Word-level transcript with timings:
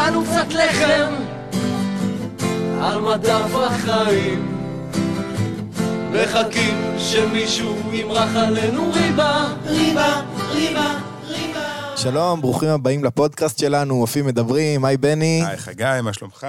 אכלנו 0.00 0.24
קצת 0.24 0.46
לחם 0.52 1.12
על 2.80 3.00
מדף 3.00 3.54
החיים 3.54 4.66
מחכים 6.12 6.74
שמישהו 6.98 7.76
ימרח 7.92 8.36
עלינו 8.36 8.92
ריבה, 8.92 9.46
ריבה, 9.66 10.22
ריבה, 10.50 10.98
ריבה. 11.28 11.96
שלום, 11.96 12.40
ברוכים 12.40 12.68
הבאים 12.68 13.04
לפודקאסט 13.04 13.58
שלנו, 13.58 14.00
אופי 14.00 14.22
מדברים, 14.22 14.84
היי 14.84 14.96
בני. 14.96 15.42
היי 15.46 15.56
חגי, 15.56 15.84
מה 16.02 16.12
שלומך? 16.12 16.46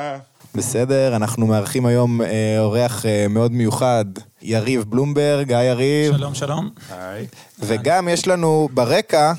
בסדר, 0.55 1.15
אנחנו 1.15 1.47
מארחים 1.47 1.85
היום 1.85 2.21
אה, 2.21 2.55
אורח 2.59 3.05
אה, 3.05 3.25
מאוד 3.29 3.51
מיוחד, 3.51 4.05
יריב 4.41 4.83
בלומברג, 4.87 5.53
היי 5.53 5.67
יריב. 5.67 6.17
שלום, 6.17 6.35
שלום. 6.35 6.69
היי. 6.91 7.27
וגם 7.59 8.09
יש 8.09 8.27
לנו 8.27 8.69
ברקע 8.73 9.33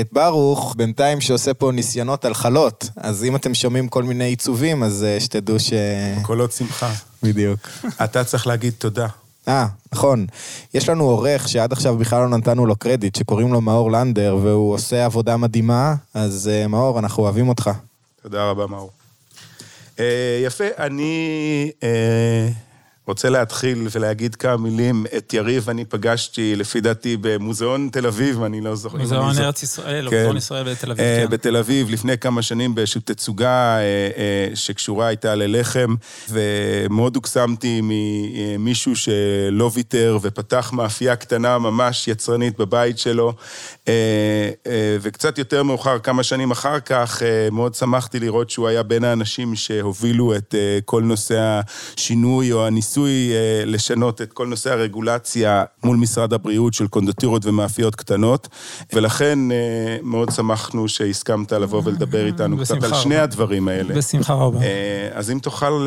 את 0.00 0.08
ברוך, 0.12 0.74
בינתיים 0.76 1.20
שעושה 1.20 1.54
פה 1.54 1.72
ניסיונות 1.72 2.24
על 2.24 2.34
חלות. 2.34 2.88
אז 2.96 3.24
אם 3.24 3.36
אתם 3.36 3.54
שומעים 3.54 3.88
כל 3.88 4.02
מיני 4.02 4.24
עיצובים, 4.24 4.82
אז 4.82 5.04
אה, 5.04 5.20
שתדעו 5.20 5.60
ש... 5.60 5.72
קולות 6.22 6.52
שמחה. 6.52 6.92
בדיוק. 7.22 7.68
אתה 8.04 8.24
צריך 8.24 8.46
להגיד 8.46 8.72
תודה. 8.78 9.06
אה, 9.48 9.66
נכון. 9.92 10.26
יש 10.74 10.88
לנו 10.88 11.04
עורך 11.04 11.48
שעד 11.48 11.72
עכשיו 11.72 11.96
בכלל 11.96 12.20
לא 12.22 12.28
נתנו 12.28 12.66
לו 12.66 12.76
קרדיט, 12.76 13.14
שקוראים 13.14 13.52
לו 13.52 13.60
מאור 13.60 13.90
לנדר, 13.92 14.38
והוא 14.42 14.74
עושה 14.74 15.04
עבודה 15.04 15.36
מדהימה, 15.36 15.94
אז 16.14 16.50
אה, 16.52 16.66
מאור, 16.66 16.98
אנחנו 16.98 17.22
אוהבים 17.22 17.48
אותך. 17.48 17.70
תודה 18.22 18.50
רבה, 18.50 18.66
מאור. 18.66 18.90
אה, 20.00 20.40
יפה, 20.44 20.64
אני 20.78 21.70
אה, 21.82 22.48
רוצה 23.06 23.30
להתחיל 23.30 23.88
ולהגיד 23.92 24.34
כמה 24.34 24.56
מילים. 24.56 25.06
את 25.16 25.34
יריב 25.34 25.70
אני 25.70 25.84
פגשתי, 25.84 26.56
לפי 26.56 26.80
דעתי, 26.80 27.16
במוזיאון 27.20 27.88
תל 27.92 28.06
אביב, 28.06 28.42
אני 28.42 28.60
לא 28.60 28.74
זוכר. 28.76 28.98
מוזיאון. 28.98 29.38
ארץ 29.38 29.62
ישראל, 29.62 30.06
או 30.06 30.10
כן. 30.10 30.16
מוזיאון 30.16 30.36
ישראל 30.36 30.72
בתל 30.72 30.90
אביב, 30.90 31.04
אה, 31.04 31.22
כן. 31.24 31.30
בתל 31.30 31.56
אביב, 31.56 31.90
לפני 31.90 32.18
כמה 32.18 32.42
שנים, 32.42 32.74
באיזושהי 32.74 33.00
תצוגה 33.00 33.76
אה, 33.78 33.80
אה, 34.16 34.56
שקשורה 34.56 35.06
הייתה 35.06 35.34
ללחם, 35.34 35.94
ומאוד 36.30 37.16
הוקסמתי 37.16 37.80
ממישהו 37.82 38.96
שלא 38.96 39.70
ויתר 39.74 40.18
ופתח 40.22 40.70
מאפייה 40.72 41.16
קטנה 41.16 41.58
ממש 41.58 42.08
יצרנית 42.08 42.58
בבית 42.58 42.98
שלו, 42.98 43.32
וקצת 45.00 45.38
יותר 45.38 45.62
מאוחר, 45.62 45.98
כמה 45.98 46.22
שנים 46.22 46.50
אחר 46.50 46.80
כך, 46.80 47.22
מאוד 47.52 47.74
שמחתי 47.74 48.20
לראות 48.20 48.50
שהוא 48.50 48.68
היה 48.68 48.82
בין 48.82 49.04
האנשים 49.04 49.56
שהובילו 49.56 50.36
את 50.36 50.54
כל 50.84 51.02
נושא 51.02 51.60
השינוי 51.96 52.52
או 52.52 52.66
הניסוי 52.66 52.91
אה, 53.00 53.64
לשנות 53.66 54.22
את 54.22 54.32
כל 54.32 54.46
נושא 54.46 54.72
הרגולציה 54.72 55.64
מול 55.84 55.96
משרד 55.96 56.32
הבריאות 56.32 56.74
של 56.74 56.86
קונדטורות 56.86 57.46
ומאפיות 57.46 57.94
קטנות, 57.94 58.48
ולכן 58.92 59.52
אה, 59.52 59.56
מאוד 60.02 60.30
שמחנו 60.30 60.88
שהסכמת 60.88 61.52
לבוא 61.52 61.82
ולדבר 61.84 62.26
איתנו 62.26 62.58
קצת 62.58 62.82
על 62.82 62.94
שני. 62.94 63.16
הדברים 63.16 63.68
האלה. 63.68 63.94
בשמחה 63.94 64.34
רבה. 64.34 64.62
אה, 64.62 65.08
אז 65.12 65.30
אם 65.30 65.38
תוכל, 65.38 65.86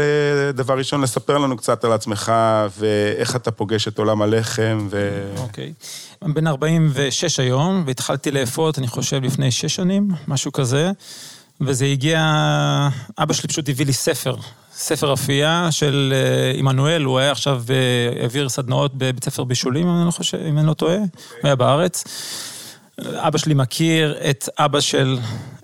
דבר 0.53 0.77
ראשון, 0.77 1.01
לספר 1.01 1.37
לנו 1.37 1.57
קצת 1.57 1.83
על 1.83 1.91
עצמך, 1.91 2.31
ואיך 2.79 3.35
אתה 3.35 3.51
פוגש 3.51 3.87
את 3.87 3.99
עולם 3.99 4.21
הלחם, 4.21 4.87
ו... 4.89 5.23
אוקיי. 5.37 5.73
בן 6.21 6.47
46 6.47 7.39
היום, 7.39 7.83
והתחלתי 7.85 8.31
לאפות, 8.31 8.79
אני 8.79 8.87
חושב, 8.87 9.23
לפני 9.23 9.51
שש 9.51 9.75
שנים, 9.75 10.07
משהו 10.27 10.51
כזה, 10.51 10.91
וזה 11.61 11.85
הגיע... 11.85 12.19
אבא 13.17 13.33
שלי 13.33 13.49
פשוט 13.49 13.69
הביא 13.69 13.85
לי 13.85 13.93
ספר, 13.93 14.35
ספר 14.77 15.13
אפייה 15.13 15.67
של 15.71 16.13
אה, 16.15 16.59
עמנואל, 16.59 17.03
הוא 17.03 17.19
היה 17.19 17.31
עכשיו, 17.31 17.63
אה, 17.69 18.21
העביר 18.21 18.49
סדנאות 18.49 18.95
בבית 18.95 19.23
ספר 19.23 19.43
בישולים, 19.43 19.87
אם 19.87 19.95
אני 19.97 20.05
לא 20.05 20.11
חושב, 20.11 20.37
אם 20.49 20.57
אני 20.57 20.67
לא 20.67 20.73
טועה, 20.73 20.97
הוא 20.97 21.07
היה 21.43 21.55
בארץ. 21.55 22.03
אבא 22.99 23.37
שלי 23.37 23.53
מכיר 23.53 24.17
את 24.29 24.49
אבא 24.57 24.79
של, 24.79 25.17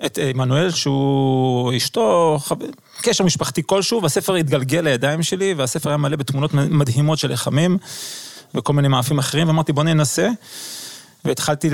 את 0.06 0.20
עמנואל, 0.30 0.72
שהוא 0.72 1.74
אשתו. 1.78 2.40
קשר 3.02 3.24
משפחתי 3.24 3.62
כלשהו, 3.66 4.02
והספר 4.02 4.36
התגלגל 4.36 4.82
לידיים 4.82 5.24
שלי, 5.24 5.54
והספר 5.54 5.90
היה 5.90 5.98
מלא 5.98 6.16
בתמונות 6.16 6.54
מדהימות 6.54 7.20
של 7.20 7.32
לחמים, 7.32 7.78
וכל 8.56 8.74
מיני 8.74 8.88
מאפים 8.88 9.20
אחרים, 9.20 9.48
ואמרתי 9.48 9.74
בוא 9.74 9.84
ננסה. 9.84 10.30
והתחלתי 11.26 11.70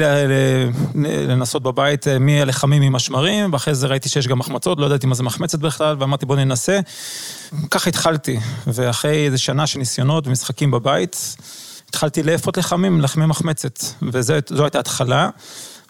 לנסות 1.27 1.63
בבית 1.63 2.07
אה, 2.07 2.19
מהלחמים 2.19 2.81
עם 2.81 2.95
השמרים, 2.95 3.53
ואחרי 3.53 3.75
זה 3.75 3.87
ראיתי 3.87 4.09
שיש 4.09 4.27
גם 4.27 4.39
מחמצות, 4.39 4.79
לא 4.79 4.85
ידעתי 4.85 5.07
מה 5.07 5.15
זה 5.15 5.23
מחמצת 5.23 5.59
בכלל, 5.59 5.95
ואמרתי 5.99 6.25
בוא 6.25 6.35
ננסה. 6.35 6.79
ככה 7.71 7.89
התחלתי, 7.89 8.39
ואחרי 8.67 9.25
איזה 9.25 9.37
שנה 9.37 9.67
של 9.67 9.79
ניסיונות 9.79 10.27
ומשחקים 10.27 10.71
בבית, 10.71 11.35
התחלתי 11.89 12.23
לאפות 12.23 12.57
לחמים, 12.57 13.01
לחמי 13.01 13.25
מחמצת, 13.25 13.83
וזו 14.01 14.33
הייתה 14.63 14.79
התחלה. 14.79 15.29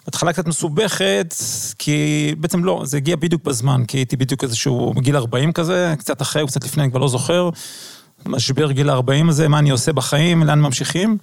התחלה 0.06 0.32
קצת 0.32 0.46
מסובכת, 0.46 1.34
כי 1.78 2.34
בעצם 2.38 2.64
לא, 2.64 2.82
זה 2.84 2.96
הגיע 2.96 3.16
בדיוק 3.16 3.44
בזמן, 3.44 3.84
כי 3.84 3.98
הייתי 3.98 4.16
בדיוק 4.16 4.44
איזשהו 4.44 4.94
בגיל 4.94 5.16
40 5.16 5.52
כזה, 5.52 5.94
קצת 5.98 6.22
אחרי, 6.22 6.46
קצת 6.46 6.64
לפני, 6.64 6.82
אני 6.82 6.90
כבר 6.90 7.00
לא 7.00 7.08
זוכר. 7.08 7.50
משבר 8.26 8.72
גיל 8.72 8.90
40 8.90 9.28
הזה, 9.28 9.48
מה 9.48 9.58
אני 9.58 9.70
עושה 9.70 9.92
בחיים, 9.92 10.42
לאן 10.42 10.60
ממשיכים. 10.60 11.18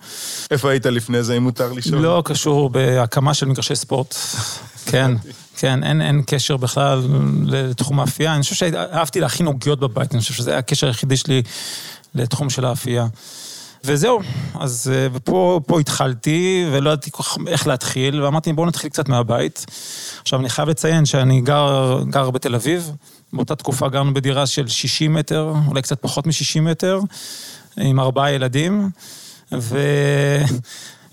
איפה 0.51 0.71
היית 0.71 0.85
לפני 0.85 1.23
זה, 1.23 1.37
אם 1.37 1.43
מותר 1.43 1.73
לשאול? 1.73 2.01
לא 2.01 2.21
קשור 2.25 2.69
בהקמה 2.69 3.33
של 3.33 3.45
מגרשי 3.45 3.75
ספורט. 3.75 4.15
כן, 4.91 5.11
כן, 5.57 5.83
אין, 5.83 6.01
אין 6.01 6.21
קשר 6.27 6.57
בכלל 6.57 7.01
לתחום 7.45 7.99
האפייה. 7.99 8.35
אני 8.35 8.43
חושב 8.43 8.55
שאהבתי 8.55 9.19
להכין 9.19 9.45
עוגיות 9.45 9.79
בבית, 9.79 10.13
אני 10.13 10.21
חושב 10.21 10.33
שזה 10.33 10.49
היה 10.49 10.59
הקשר 10.59 10.87
היחידי 10.87 11.17
שלי 11.17 11.41
לתחום 12.15 12.49
של 12.49 12.65
האפייה. 12.65 13.07
וזהו, 13.85 14.19
אז 14.59 14.91
אה, 14.93 15.19
פה 15.65 15.79
התחלתי, 15.79 16.65
ולא 16.71 16.89
ידעתי 16.89 17.11
איך 17.47 17.67
להתחיל, 17.67 18.21
ואמרתי, 18.21 18.53
בואו 18.53 18.67
נתחיל 18.67 18.89
קצת 18.89 19.09
מהבית. 19.09 19.65
עכשיו, 20.21 20.39
אני 20.39 20.49
חייב 20.49 20.69
לציין 20.69 21.05
שאני 21.05 21.41
גר, 21.41 22.03
גר 22.09 22.29
בתל 22.29 22.55
אביב, 22.55 22.91
באותה 23.33 23.55
תקופה 23.55 23.89
גרנו 23.89 24.13
בדירה 24.13 24.47
של 24.47 24.67
60 24.67 25.13
מטר, 25.13 25.53
אולי 25.67 25.81
קצת 25.81 26.01
פחות 26.01 26.27
מ-60 26.27 26.61
מטר, 26.61 26.99
עם 27.77 27.99
ארבעה 27.99 28.31
ילדים, 28.31 28.89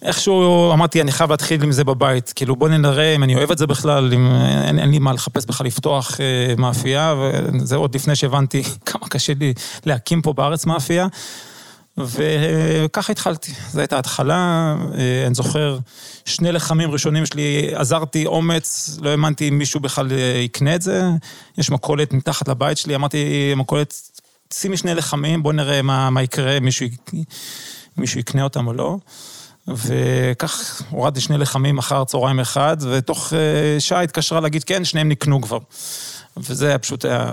ואיכשהו 0.03 0.73
אמרתי, 0.73 1.01
אני 1.01 1.13
חייב 1.13 1.31
להתחיל 1.31 1.63
עם 1.63 1.73
זה 1.73 1.85
בבית, 1.85 2.33
כאילו 2.37 2.57
בוא 2.57 2.69
נראה 2.69 3.15
אם 3.15 3.23
אני 3.23 3.35
אוהב 3.35 3.51
את 3.51 3.59
זה 3.59 3.67
בכלל, 3.67 4.13
אם 4.15 4.33
אין, 4.65 4.79
אין 4.79 4.91
לי 4.91 4.99
מה 4.99 5.13
לחפש 5.13 5.45
בכלל 5.45 5.67
לפתוח 5.67 6.21
אה, 6.21 6.55
מאפייה, 6.59 7.15
וזה 7.17 7.77
עוד 7.77 7.95
לפני 7.95 8.17
שהבנתי 8.17 8.63
כמה 8.87 9.09
קשה 9.09 9.33
לי 9.41 9.55
להקים 9.87 10.23
פה 10.23 10.33
בארץ 10.33 10.67
מאפייה. 10.67 11.07
וככה 11.99 13.13
התחלתי, 13.13 13.53
זו 13.71 13.81
הייתה 13.81 13.97
ההתחלה, 13.97 14.75
אה, 14.99 15.25
אני 15.27 15.35
זוכר, 15.35 15.79
שני 16.25 16.53
לחמים 16.53 16.91
ראשונים 16.91 17.27
שלי, 17.27 17.71
עזרתי 17.75 18.27
אומץ, 18.27 18.99
לא 19.03 19.11
האמנתי 19.11 19.49
אם 19.49 19.59
מישהו 19.59 19.81
בכלל 19.81 20.13
אה, 20.13 20.17
יקנה 20.45 20.75
את 20.75 20.83
זה, 20.83 21.03
יש 21.59 21.71
מכולת 21.71 22.13
מתחת 22.13 22.49
לבית 22.49 22.79
שלי, 22.79 22.95
אמרתי, 22.95 23.53
מכולת, 23.57 24.11
שימי 24.53 24.77
שני 24.77 24.95
לחמים, 24.95 25.43
בוא 25.43 25.53
נראה 25.53 25.83
מה, 25.83 26.11
מה 26.11 26.23
יקרה, 26.23 26.61
מישהו, 26.61 26.87
מישהו 27.97 28.21
יקנה 28.21 28.43
אותם 28.43 28.67
או 28.67 28.73
לא. 28.73 28.97
וכך 29.69 30.83
הורדתי 30.91 31.21
שני 31.21 31.39
לחמים 31.39 31.79
אחר 31.79 32.05
צהריים 32.05 32.41
אחד, 32.41 32.77
ותוך 32.91 33.33
אה, 33.33 33.81
שעה 33.81 34.03
התקשרה 34.03 34.41
להגיד, 34.41 34.65
כן, 34.65 34.85
שניהם 34.85 35.09
נקנו 35.09 35.43
כבר. 35.43 35.59
וזה 36.37 36.69
היה 36.69 36.79
פשוט 36.79 37.05
היה 37.05 37.33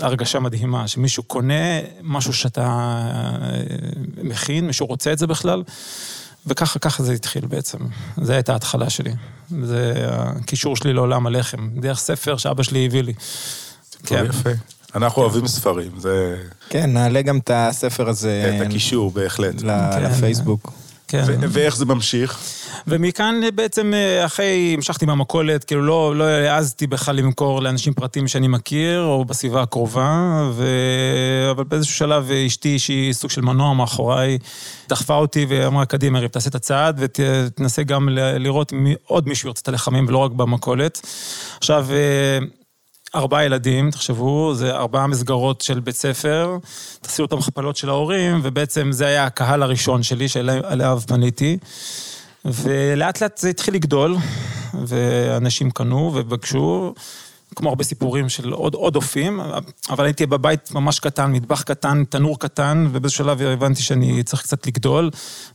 הרגשה 0.00 0.40
מדהימה, 0.40 0.88
שמישהו 0.88 1.22
קונה 1.22 1.80
משהו 2.02 2.32
שאתה 2.32 2.62
אה, 2.62 3.60
מכין, 4.22 4.66
מישהו 4.66 4.86
רוצה 4.86 5.12
את 5.12 5.18
זה 5.18 5.26
בכלל, 5.26 5.62
וככה, 6.46 6.78
ככה 6.78 7.02
זה 7.02 7.12
התחיל 7.12 7.46
בעצם. 7.46 7.78
זו 8.22 8.32
הייתה 8.32 8.52
ההתחלה 8.52 8.90
שלי. 8.90 9.12
זה 9.62 9.94
הקישור 10.08 10.76
שלי 10.76 10.92
לעולם 10.92 11.26
הלחם, 11.26 11.70
דרך 11.80 11.98
ספר 11.98 12.36
שאבא 12.36 12.62
שלי 12.62 12.86
הביא 12.86 13.02
לי. 13.02 13.14
כן. 14.06 14.24
יפה. 14.28 14.50
אנחנו 14.94 15.22
אוהבים 15.22 15.46
ספרים, 15.46 15.90
זה... 15.98 16.36
כן, 16.68 16.92
נעלה 16.92 17.22
גם 17.22 17.38
את 17.38 17.50
הספר 17.54 18.08
הזה... 18.08 18.56
את 18.56 18.66
הקישור, 18.66 19.10
בהחלט. 19.10 19.60
כן. 19.60 20.02
לפייסבוק. 20.02 20.72
כן. 21.08 21.24
ו- 21.26 21.34
ואיך 21.48 21.76
זה 21.76 21.84
ממשיך? 21.84 22.40
ומכאן 22.86 23.40
בעצם 23.54 23.92
אחרי, 24.24 24.72
המשכתי 24.76 25.06
במכולת, 25.06 25.64
כאילו 25.64 25.82
לא, 25.82 26.16
לא 26.16 26.24
העזתי 26.24 26.86
בכלל 26.86 27.16
למכור 27.16 27.62
לאנשים 27.62 27.94
פרטיים 27.94 28.28
שאני 28.28 28.48
מכיר, 28.48 29.02
או 29.02 29.24
בסביבה 29.24 29.62
הקרובה, 29.62 30.50
ו... 30.52 30.66
אבל 31.50 31.64
באיזשהו 31.64 31.94
שלב 31.94 32.30
אשתי, 32.30 32.78
שהיא 32.78 33.12
סוג 33.12 33.30
של 33.30 33.40
מנוע 33.40 33.74
מאחוריי, 33.74 34.38
דחפה 34.88 35.14
אותי 35.14 35.46
ואמרה, 35.48 35.84
קדימה, 35.84 36.18
יריב, 36.18 36.30
תעשה 36.30 36.50
את 36.50 36.54
הצעד, 36.54 36.96
ותנסה 36.98 37.82
גם 37.82 38.08
לראות 38.12 38.72
מי 38.72 38.94
עוד 39.04 39.28
מישהו 39.28 39.46
ירצה 39.48 39.60
את 39.62 39.68
הלחמים, 39.68 40.08
ולא 40.08 40.18
רק 40.18 40.30
במכולת. 40.32 41.06
עכשיו, 41.58 41.86
ארבעה 43.16 43.44
ילדים, 43.44 43.90
תחשבו, 43.90 44.54
זה 44.54 44.70
ארבעה 44.70 45.06
מסגרות 45.06 45.60
של 45.60 45.80
בית 45.80 45.96
ספר, 45.96 46.58
תעשו 47.00 47.22
אותם 47.22 47.38
מכפלות 47.38 47.76
של 47.76 47.88
ההורים, 47.88 48.40
ובעצם 48.42 48.92
זה 48.92 49.06
היה 49.06 49.24
הקהל 49.24 49.62
הראשון 49.62 50.02
שלי, 50.02 50.28
שאליו 50.28 51.00
פניתי. 51.06 51.58
ולאט 52.44 53.22
לאט 53.22 53.38
זה 53.38 53.48
התחיל 53.48 53.74
לגדול, 53.74 54.16
ואנשים 54.86 55.70
קנו 55.70 56.10
ובקשו, 56.14 56.94
כמו 57.56 57.68
הרבה 57.68 57.84
סיפורים 57.84 58.28
של 58.28 58.52
עוד, 58.52 58.74
עוד 58.74 58.96
אופים, 58.96 59.40
אבל 59.90 60.04
הייתי 60.04 60.26
בבית 60.26 60.72
ממש 60.72 60.98
קטן, 60.98 61.32
מטבח 61.32 61.62
קטן, 61.62 62.04
תנור 62.04 62.38
קטן, 62.38 62.88
ובאיזשהו 62.92 63.24
שלב 63.24 63.42
הבנתי 63.42 63.82
שאני 63.82 64.22
צריך 64.22 64.42
קצת 64.42 64.66
לגדול, 64.66 65.10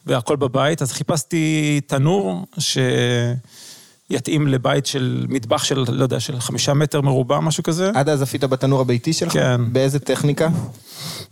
והכל 0.05 0.35
בבית, 0.35 0.81
אז 0.81 0.91
חיפשתי 0.91 1.81
תנור 1.87 2.45
ש... 2.57 2.77
יתאים 4.11 4.47
לבית 4.47 4.85
של 4.85 5.25
מטבח 5.29 5.63
של, 5.63 5.83
לא 5.91 6.03
יודע, 6.03 6.19
של 6.19 6.39
חמישה 6.39 6.73
מטר 6.73 7.01
מרובע, 7.01 7.39
משהו 7.39 7.63
כזה. 7.63 7.91
עד 7.95 8.09
אז 8.09 8.21
עפית 8.21 8.43
בתנור 8.43 8.81
הביתי 8.81 9.13
שלך? 9.13 9.33
כן. 9.33 9.61
באיזה 9.73 9.99
טכניקה? 9.99 10.49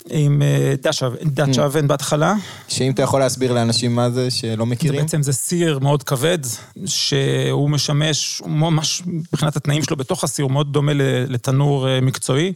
עם 0.10 0.42
אה, 0.42 0.74
אבן- 1.08 1.30
דש 1.30 1.60
Mm. 1.60 1.62
אבן 1.66 1.88
בהתחלה. 1.88 2.34
שאם 2.68 2.92
אתה 2.92 3.02
יכול 3.02 3.20
להסביר 3.20 3.54
לאנשים 3.54 3.96
מה 3.96 4.10
זה, 4.10 4.32
שלא 4.32 4.56
זה 4.58 4.72
מכירים. 4.72 5.02
בעצם 5.02 5.24
זה 5.24 5.34
סיר 5.34 5.80
מאוד 5.80 6.04
כבד, 6.04 6.40
שהוא 6.86 7.70
משמש, 7.70 8.40
הוא 8.44 8.50
ממש, 8.52 9.02
מבחינת 9.06 9.56
התנאים 9.56 9.84
שלו 9.84 9.96
בתוך 9.98 10.24
הסיר, 10.24 10.44
הוא 10.46 10.52
מאוד 10.52 10.74
דומה 10.74 10.92
לתנור 11.28 11.88
אה, 11.90 12.02
מקצועי. 12.02 12.54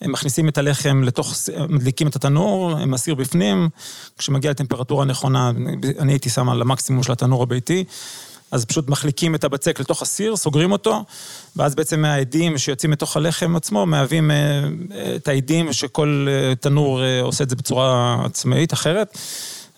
הם 0.00 0.12
מכניסים 0.12 0.48
את 0.48 0.58
הלחם 0.58 1.02
לתוך, 1.02 1.34
מדליקים 1.68 2.06
את 2.06 2.16
התנור, 2.16 2.70
הם 2.78 2.94
הסיר 2.94 3.14
בפנים, 3.14 3.68
כשמגיע 4.18 4.50
לטמפרטורה 4.50 5.02
הנכונה, 5.02 5.50
אני 5.98 6.12
הייתי 6.12 6.30
שם 6.30 6.48
על 6.48 6.62
המקסימום 6.62 7.02
של 7.02 7.12
התנור 7.12 7.42
הביתי, 7.42 7.84
אז 8.54 8.64
פשוט 8.64 8.88
מחליקים 8.88 9.34
את 9.34 9.44
הבצק 9.44 9.80
לתוך 9.80 10.02
הסיר, 10.02 10.36
סוגרים 10.36 10.72
אותו, 10.72 11.04
ואז 11.56 11.74
בעצם 11.74 12.04
העדים 12.04 12.58
שיוצאים 12.58 12.90
מתוך 12.90 13.16
הלחם 13.16 13.56
עצמו 13.56 13.86
מהווים 13.86 14.30
אה, 14.30 14.36
אה, 14.36 15.16
את 15.16 15.28
העדים 15.28 15.72
שכל 15.72 16.26
אה, 16.30 16.54
תנור 16.54 17.00
עושה 17.22 17.44
את 17.44 17.50
זה 17.50 17.56
בצורה 17.56 18.18
עצמאית 18.24 18.72
אחרת. 18.72 19.18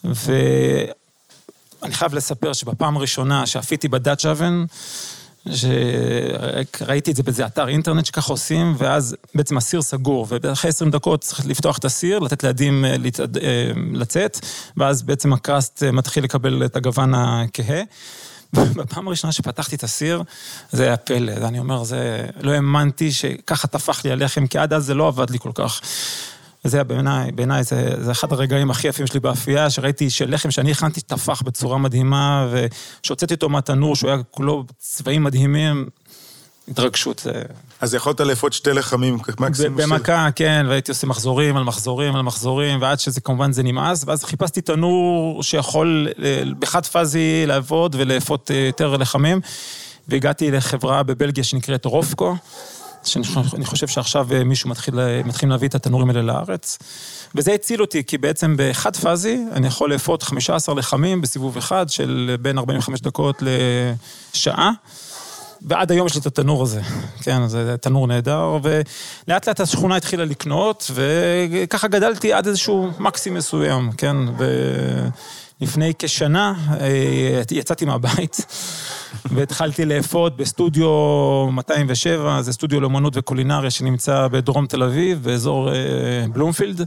ואני 0.04 1.92
חייב 1.92 2.14
לספר 2.14 2.52
שבפעם 2.52 2.96
הראשונה 2.96 3.46
שאפיתי 3.46 3.88
בדאצ' 3.88 4.26
אבן, 4.26 4.64
שראיתי 5.52 7.10
את 7.10 7.16
זה 7.16 7.22
באיזה 7.22 7.46
אתר 7.46 7.68
אינטרנט 7.68 8.06
שככה 8.06 8.32
עושים, 8.32 8.74
ואז 8.78 9.16
בעצם 9.34 9.56
הסיר 9.56 9.82
סגור, 9.82 10.26
ואחרי 10.30 10.68
20 10.68 10.90
דקות 10.90 11.20
צריך 11.20 11.46
לפתוח 11.46 11.78
את 11.78 11.84
הסיר, 11.84 12.18
לתת 12.18 12.44
לידים 12.44 12.84
לצאת, 13.92 14.38
ואז 14.76 15.02
בעצם 15.02 15.32
הקראסט 15.32 15.82
מתחיל 15.82 16.24
לקבל 16.24 16.64
את 16.64 16.76
הגוון 16.76 17.14
הכהה. 17.14 17.82
בפעם 18.52 19.08
הראשונה 19.08 19.32
שפתחתי 19.32 19.76
את 19.76 19.84
הסיר, 19.84 20.22
זה 20.70 20.84
היה 20.84 20.96
פלא, 20.96 21.32
אני 21.32 21.58
אומר, 21.58 21.84
זה... 21.84 22.26
לא 22.40 22.50
האמנתי 22.50 23.12
שככה 23.12 23.68
טפח 23.68 24.04
לי 24.04 24.12
הלחם, 24.12 24.46
כי 24.46 24.58
עד 24.58 24.72
אז 24.72 24.84
זה 24.84 24.94
לא 24.94 25.08
עבד 25.08 25.30
לי 25.30 25.38
כל 25.38 25.50
כך. 25.54 25.80
וזה 26.64 26.84
בעיניי, 26.84 27.32
בעיניי 27.32 27.64
זה, 27.64 28.04
זה 28.04 28.10
אחד 28.10 28.32
הרגעים 28.32 28.70
הכי 28.70 28.88
יפים 28.88 29.06
שלי 29.06 29.20
באפייה, 29.20 29.70
שראיתי 29.70 30.10
שלחם 30.10 30.50
שאני 30.50 30.70
הכנתי 30.70 31.00
טפח 31.00 31.42
בצורה 31.42 31.78
מדהימה, 31.78 32.48
וכשהוצאתי 32.50 33.34
אותו 33.34 33.48
מהתנור, 33.48 33.96
שהוא 33.96 34.10
היה 34.10 34.22
כולו 34.30 34.64
צבעים 34.78 35.24
מדהימים, 35.24 35.88
התרגשות. 36.68 37.18
זה- 37.18 37.42
אז 37.80 37.94
יכולת 37.94 38.20
לאפות 38.20 38.52
שתי 38.52 38.70
לחמים, 38.72 39.18
מקסימום. 39.40 39.76
במכה, 39.76 40.28
כן, 40.34 40.66
והייתי 40.68 40.90
עושה 40.90 41.06
מחזורים 41.06 41.56
על 41.56 41.64
מחזורים 41.64 42.16
על 42.16 42.22
מחזורים, 42.22 42.82
ועד 42.82 43.00
שזה 43.00 43.20
כמובן 43.20 43.52
זה 43.52 43.62
נמאס, 43.62 44.04
ואז 44.06 44.24
חיפשתי 44.24 44.60
תנור 44.60 45.42
שיכול 45.42 46.08
אה, 46.24 46.42
בחד 46.58 46.86
פאזי 46.86 47.44
לעבוד 47.46 47.96
ולאפות 47.98 48.50
אה, 48.50 48.56
יותר 48.56 48.96
לחמים, 48.96 49.40
והגעתי 50.08 50.50
לחברה 50.50 51.02
בבלגיה 51.02 51.44
שנקראת 51.44 51.84
רופקו. 51.84 52.36
שאני 53.04 53.24
חושב- 53.64 53.86
שעכשיו 53.86 54.28
אה, 54.32 54.44
מישהו 54.44 54.70
מתחיל, 54.70 54.94
מתחיל 55.24 55.48
להביא 55.48 55.68
את 55.68 55.74
התנורים 55.74 56.08
האלה 56.10 56.22
לארץ. 56.22 56.78
וזה 57.34 57.52
הציל 57.52 57.80
אותי, 57.80 58.04
כי 58.04 58.18
בעצם 58.18 58.54
בחד 58.58 58.96
פאזי 58.96 59.38
אני 59.52 59.66
יכול 59.66 59.92
לאפות 59.92 60.22
15 60.22 60.74
לחמים 60.74 61.20
בסיבוב 61.20 61.56
אחד 61.56 61.88
של 61.90 62.36
בין 62.42 62.58
45 62.58 63.00
דקות 63.00 63.42
לשעה. 64.34 64.70
ועד 65.62 65.92
היום 65.92 66.06
יש 66.06 66.14
לי 66.14 66.20
את 66.20 66.26
התנור 66.26 66.62
הזה, 66.62 66.80
כן, 67.22 67.46
זה 67.48 67.76
תנור 67.80 68.06
נהדר, 68.06 68.58
ולאט 68.62 69.48
לאט 69.48 69.60
השכונה 69.60 69.96
התחילה 69.96 70.24
לקנות, 70.24 70.90
וככה 70.94 71.88
גדלתי 71.88 72.32
עד 72.32 72.46
איזשהו 72.46 72.90
מקסים 72.98 73.34
מסוים, 73.34 73.90
כן, 73.92 74.16
ולפני 75.60 75.92
כשנה 75.98 76.54
אה, 76.80 77.42
יצאתי 77.50 77.84
מהבית, 77.84 78.46
והתחלתי 79.34 79.84
לאפות 79.84 80.36
בסטודיו 80.36 80.88
207, 81.52 82.42
זה 82.42 82.52
סטודיו 82.52 82.80
לאמנות 82.80 83.16
וקולינריה 83.16 83.70
שנמצא 83.70 84.28
בדרום 84.28 84.66
תל 84.66 84.82
אביב, 84.82 85.22
באזור 85.22 85.72
אה, 85.72 85.74
בלומפילד. 86.32 86.86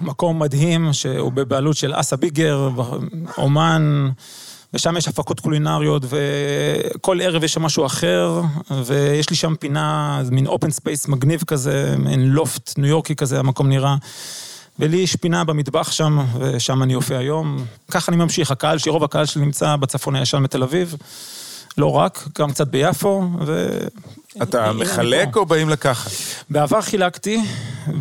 מקום 0.00 0.38
מדהים 0.38 0.92
שהוא 0.92 1.32
בבעלות 1.32 1.76
של 1.76 1.92
אסה 1.94 2.16
ביגר, 2.16 2.70
אומן, 3.38 4.10
ושם 4.74 4.96
יש 4.96 5.08
הפקות 5.08 5.40
קולינריות, 5.40 6.02
וכל 6.08 7.20
ערב 7.20 7.44
יש 7.44 7.52
שם 7.52 7.62
משהו 7.62 7.86
אחר, 7.86 8.40
ויש 8.84 9.30
לי 9.30 9.36
שם 9.36 9.54
פינה, 9.54 10.20
מין 10.30 10.46
open 10.46 10.70
space 10.70 11.08
מגניב 11.08 11.42
כזה, 11.46 11.94
מין 11.98 12.28
לופט 12.28 12.74
ניו 12.78 12.88
יורקי 12.88 13.16
כזה, 13.16 13.38
המקום 13.38 13.68
נראה. 13.68 13.96
ולי 14.78 14.96
יש 14.96 15.16
פינה 15.16 15.44
במטבח 15.44 15.90
שם, 15.90 16.18
ושם 16.38 16.82
אני 16.82 16.92
יופיע 16.92 17.18
היום. 17.18 17.64
ככה 17.90 18.12
אני 18.12 18.16
ממשיך, 18.16 18.50
הקהל 18.50 18.78
שלי, 18.78 18.92
רוב 18.92 19.04
הקהל 19.04 19.26
שלי 19.26 19.42
נמצא 19.42 19.76
בצפון 19.76 20.16
הישן 20.16 20.42
בתל 20.42 20.62
אביב. 20.62 20.96
לא 21.78 21.92
רק, 21.92 22.28
גם 22.38 22.50
קצת 22.50 22.68
ביפו, 22.68 23.30
ו... 23.46 23.78
אתה 24.42 24.72
מחלק. 24.72 25.36
או 25.36 25.46
באים 25.46 25.68
לקחת? 25.68 26.10
בעבר 26.50 26.80
חילקתי, 26.80 27.40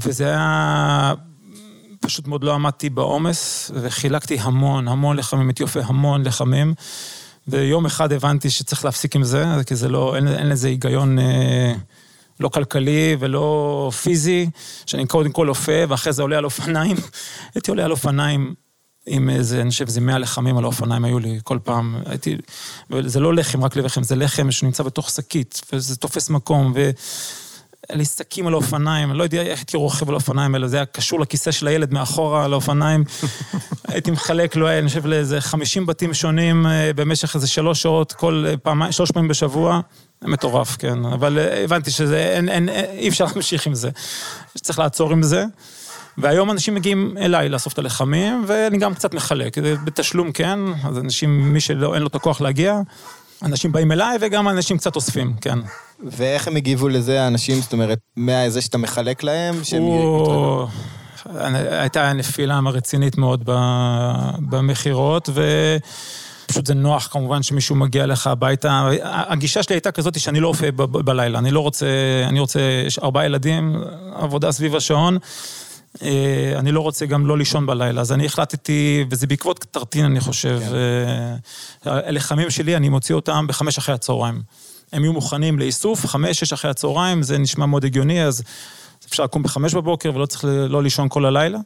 וזה 0.01 0.25
היה... 0.25 1.13
פשוט 1.99 2.27
מאוד 2.27 2.43
לא 2.43 2.53
עמדתי 2.53 2.89
בעומס, 2.89 3.71
וחילקתי 3.73 4.37
המון, 4.39 4.87
המון 4.87 5.17
לחמים, 5.17 5.47
הייתי 5.47 5.63
יופה 5.63 5.79
המון 5.83 6.25
לחמים. 6.25 6.73
ויום 7.47 7.85
אחד 7.85 8.13
הבנתי 8.13 8.49
שצריך 8.49 8.85
להפסיק 8.85 9.15
עם 9.15 9.23
זה, 9.23 9.45
כי 9.65 9.75
זה 9.75 9.89
לא, 9.89 10.15
אין, 10.15 10.27
אין 10.27 10.49
לזה 10.49 10.67
היגיון 10.67 11.19
אה, 11.19 11.73
לא 12.39 12.49
כלכלי 12.49 13.15
ולא 13.19 13.91
פיזי, 14.01 14.49
שאני 14.85 15.07
קודם 15.07 15.31
כל 15.31 15.49
אופה, 15.49 15.71
ואחרי 15.87 16.13
זה 16.13 16.21
עולה 16.21 16.37
על 16.37 16.45
אופניים. 16.45 16.97
הייתי 17.55 17.71
עולה 17.71 17.85
על 17.85 17.91
אופניים 17.91 18.53
עם 19.07 19.29
איזה, 19.29 19.61
אני 19.61 19.69
חושב, 19.69 19.85
איזה 19.85 20.01
100 20.01 20.17
לחמים 20.17 20.57
על 20.57 20.63
האופניים 20.63 21.05
היו 21.05 21.19
לי 21.19 21.39
כל 21.43 21.59
פעם. 21.63 22.01
הייתי, 22.05 22.37
וזה 22.89 23.19
לא 23.19 23.33
לחם, 23.33 23.63
רק 23.63 23.75
לחם, 23.75 24.03
זה 24.03 24.15
לחם 24.15 24.51
שנמצא 24.51 24.83
בתוך 24.83 25.09
שקית, 25.09 25.61
וזה 25.73 25.95
תופס 25.95 26.29
מקום, 26.29 26.73
ו... 26.75 26.89
לי 27.91 28.05
שקים 28.05 28.47
על 28.47 28.53
האופניים, 28.53 29.11
לא 29.11 29.23
יודע 29.23 29.41
איך 29.41 29.59
הייתי 29.59 29.77
רוכב 29.77 30.09
על 30.09 30.15
האופניים 30.15 30.55
האלה, 30.55 30.67
זה 30.67 30.77
היה 30.77 30.85
קשור 30.85 31.19
לכיסא 31.19 31.51
של 31.51 31.67
הילד 31.67 31.93
מאחורה 31.93 32.45
על 32.45 32.53
האופניים. 32.53 33.03
הייתי 33.87 34.11
מחלק, 34.11 34.55
לא 34.55 34.67
היה, 34.67 34.79
אני 34.79 34.87
חושב, 34.87 35.05
לאיזה 35.05 35.41
50 35.41 35.85
בתים 35.85 36.13
שונים 36.13 36.67
אה, 36.67 36.91
במשך 36.95 37.35
איזה 37.35 37.47
שלוש 37.47 37.81
שעות, 37.81 38.13
כל 38.13 38.45
אה, 38.47 38.57
פעמיים, 38.57 38.91
שלוש 38.91 39.11
פעמים 39.11 39.27
בשבוע. 39.27 39.79
מטורף, 40.21 40.75
כן, 40.79 41.05
אבל 41.05 41.39
אה, 41.39 41.63
הבנתי 41.63 41.91
שזה, 41.91 42.17
אין, 42.17 42.49
אין, 42.49 42.69
אי 42.69 43.09
אפשר 43.09 43.25
להמשיך 43.25 43.67
עם 43.67 43.73
זה. 43.73 43.89
שצריך 44.55 44.79
לעצור 44.79 45.11
עם 45.11 45.23
זה. 45.23 45.45
והיום 46.17 46.51
אנשים 46.51 46.75
מגיעים 46.75 47.17
אליי 47.17 47.49
לאסוף 47.49 47.73
את 47.73 47.79
הלחמים, 47.79 48.43
ואני 48.47 48.77
גם 48.77 48.93
קצת 48.93 49.13
מחלק, 49.13 49.57
בתשלום 49.57 50.31
כן, 50.31 50.59
אז 50.83 50.97
אנשים, 50.97 51.53
מי 51.53 51.59
שאין 51.59 51.77
לו 51.77 52.07
את 52.07 52.15
הכוח 52.15 52.41
להגיע, 52.41 52.79
אנשים 53.43 53.71
באים 53.71 53.91
אליי, 53.91 54.17
וגם 54.21 54.49
אנשים 54.49 54.77
קצת 54.77 54.95
אוספים, 54.95 55.33
כן. 55.41 55.59
ואיך 56.03 56.47
הם 56.47 56.55
הגיבו 56.55 56.89
לזה, 56.89 57.21
האנשים, 57.21 57.61
זאת 57.61 57.73
אומרת, 57.73 57.99
מהזה 58.15 58.61
שאתה 58.61 58.77
מחלק 58.77 59.23
להם, 59.23 59.63
שהם... 59.63 59.81
הוא... 59.81 60.67
הייתה 61.71 62.13
נפילה 62.13 62.59
רצינית 62.65 63.17
מאוד 63.17 63.49
במכירות, 64.39 65.29
ופשוט 66.45 66.65
זה 66.65 66.73
נוח 66.73 67.07
כמובן 67.11 67.43
שמישהו 67.43 67.75
מגיע 67.75 68.03
אליך 68.03 68.27
הביתה. 68.27 68.89
הגישה 69.03 69.63
שלי 69.63 69.75
הייתה 69.75 69.91
כזאת 69.91 70.19
שאני 70.19 70.39
לא 70.39 70.47
אופה 70.47 70.71
ב- 70.71 70.83
ב- 70.83 70.97
בלילה, 70.97 71.39
אני 71.39 71.51
לא 71.51 71.59
רוצה, 71.59 71.87
אני 72.27 72.39
רוצה, 72.39 72.59
יש 72.85 72.99
ארבעה 72.99 73.25
ילדים, 73.25 73.83
עבודה 74.15 74.51
סביב 74.51 74.75
השעון. 74.75 75.17
אה, 76.01 76.53
אני 76.55 76.71
לא 76.71 76.79
רוצה 76.79 77.05
גם 77.05 77.27
לא 77.27 77.37
לישון 77.37 77.65
בלילה, 77.65 78.01
אז 78.01 78.11
אני 78.11 78.25
החלטתי, 78.25 79.05
וזה 79.09 79.27
בעקבות 79.27 79.65
טרטין, 79.71 80.05
אני 80.05 80.19
חושב. 80.19 80.59
אה, 80.73 82.01
הלחמים 82.09 82.49
שלי, 82.49 82.75
אני 82.75 82.89
מוציא 82.89 83.15
אותם 83.15 83.47
בחמש 83.47 83.77
אחרי 83.77 83.95
הצהריים. 83.95 84.41
הם 84.93 85.03
יהיו 85.03 85.13
מוכנים 85.13 85.59
לאיסוף, 85.59 86.05
חמש, 86.05 86.39
שש 86.39 86.53
אחרי 86.53 86.71
הצהריים, 86.71 87.23
זה 87.23 87.37
נשמע 87.37 87.65
מאוד 87.65 87.85
הגיוני, 87.85 88.23
אז 88.23 88.43
אפשר 89.09 89.23
לקום 89.23 89.43
בחמש 89.43 89.73
בבוקר 89.73 90.11
ולא 90.15 90.25
צריך 90.25 90.45
לא 90.69 90.83
לישון 90.83 91.07
כל 91.09 91.25
הלילה. 91.25 91.59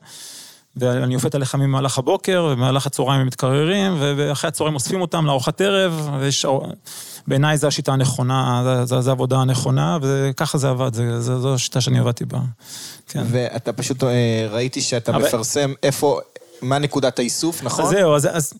ואני 0.75 1.15
אופה 1.15 1.27
את 1.27 1.35
הלחמים 1.35 1.69
במהלך 1.69 1.97
הבוקר, 1.97 2.47
ובמהלך 2.51 2.85
הצהריים 2.85 3.21
הם 3.21 3.27
מתקררים, 3.27 3.95
ואחרי 3.99 4.47
הצהריים 4.47 4.75
אוספים 4.75 5.01
אותם 5.01 5.25
לארוחת 5.25 5.61
ערב, 5.61 6.09
ויש... 6.19 6.45
בעיניי 7.27 7.57
זו 7.57 7.67
השיטה 7.67 7.93
הנכונה, 7.93 8.63
זו- 8.85 9.09
העבודה 9.09 9.37
הנכונה, 9.37 9.97
וככה 10.01 10.57
זה 10.57 10.69
עבד, 10.69 10.91
זו 11.19 11.53
השיטה 11.53 11.81
שאני 11.81 11.99
עבדתי 11.99 12.25
בה. 12.25 12.39
כן. 13.07 13.23
ואתה 13.31 13.73
פשוט, 13.73 14.03
אה, 14.03 14.09
ראיתי 14.51 14.81
שאתה 14.81 15.11
אבל- 15.15 15.25
מפרסם 15.27 15.73
איפה, 15.83 16.19
מה 16.61 16.79
נקודת 16.79 17.19
האיסוף, 17.19 17.63
נכון? 17.63 17.85
אז 17.85 17.91
זהו, 17.91 18.15
אז, 18.15 18.27
אז, 18.31 18.53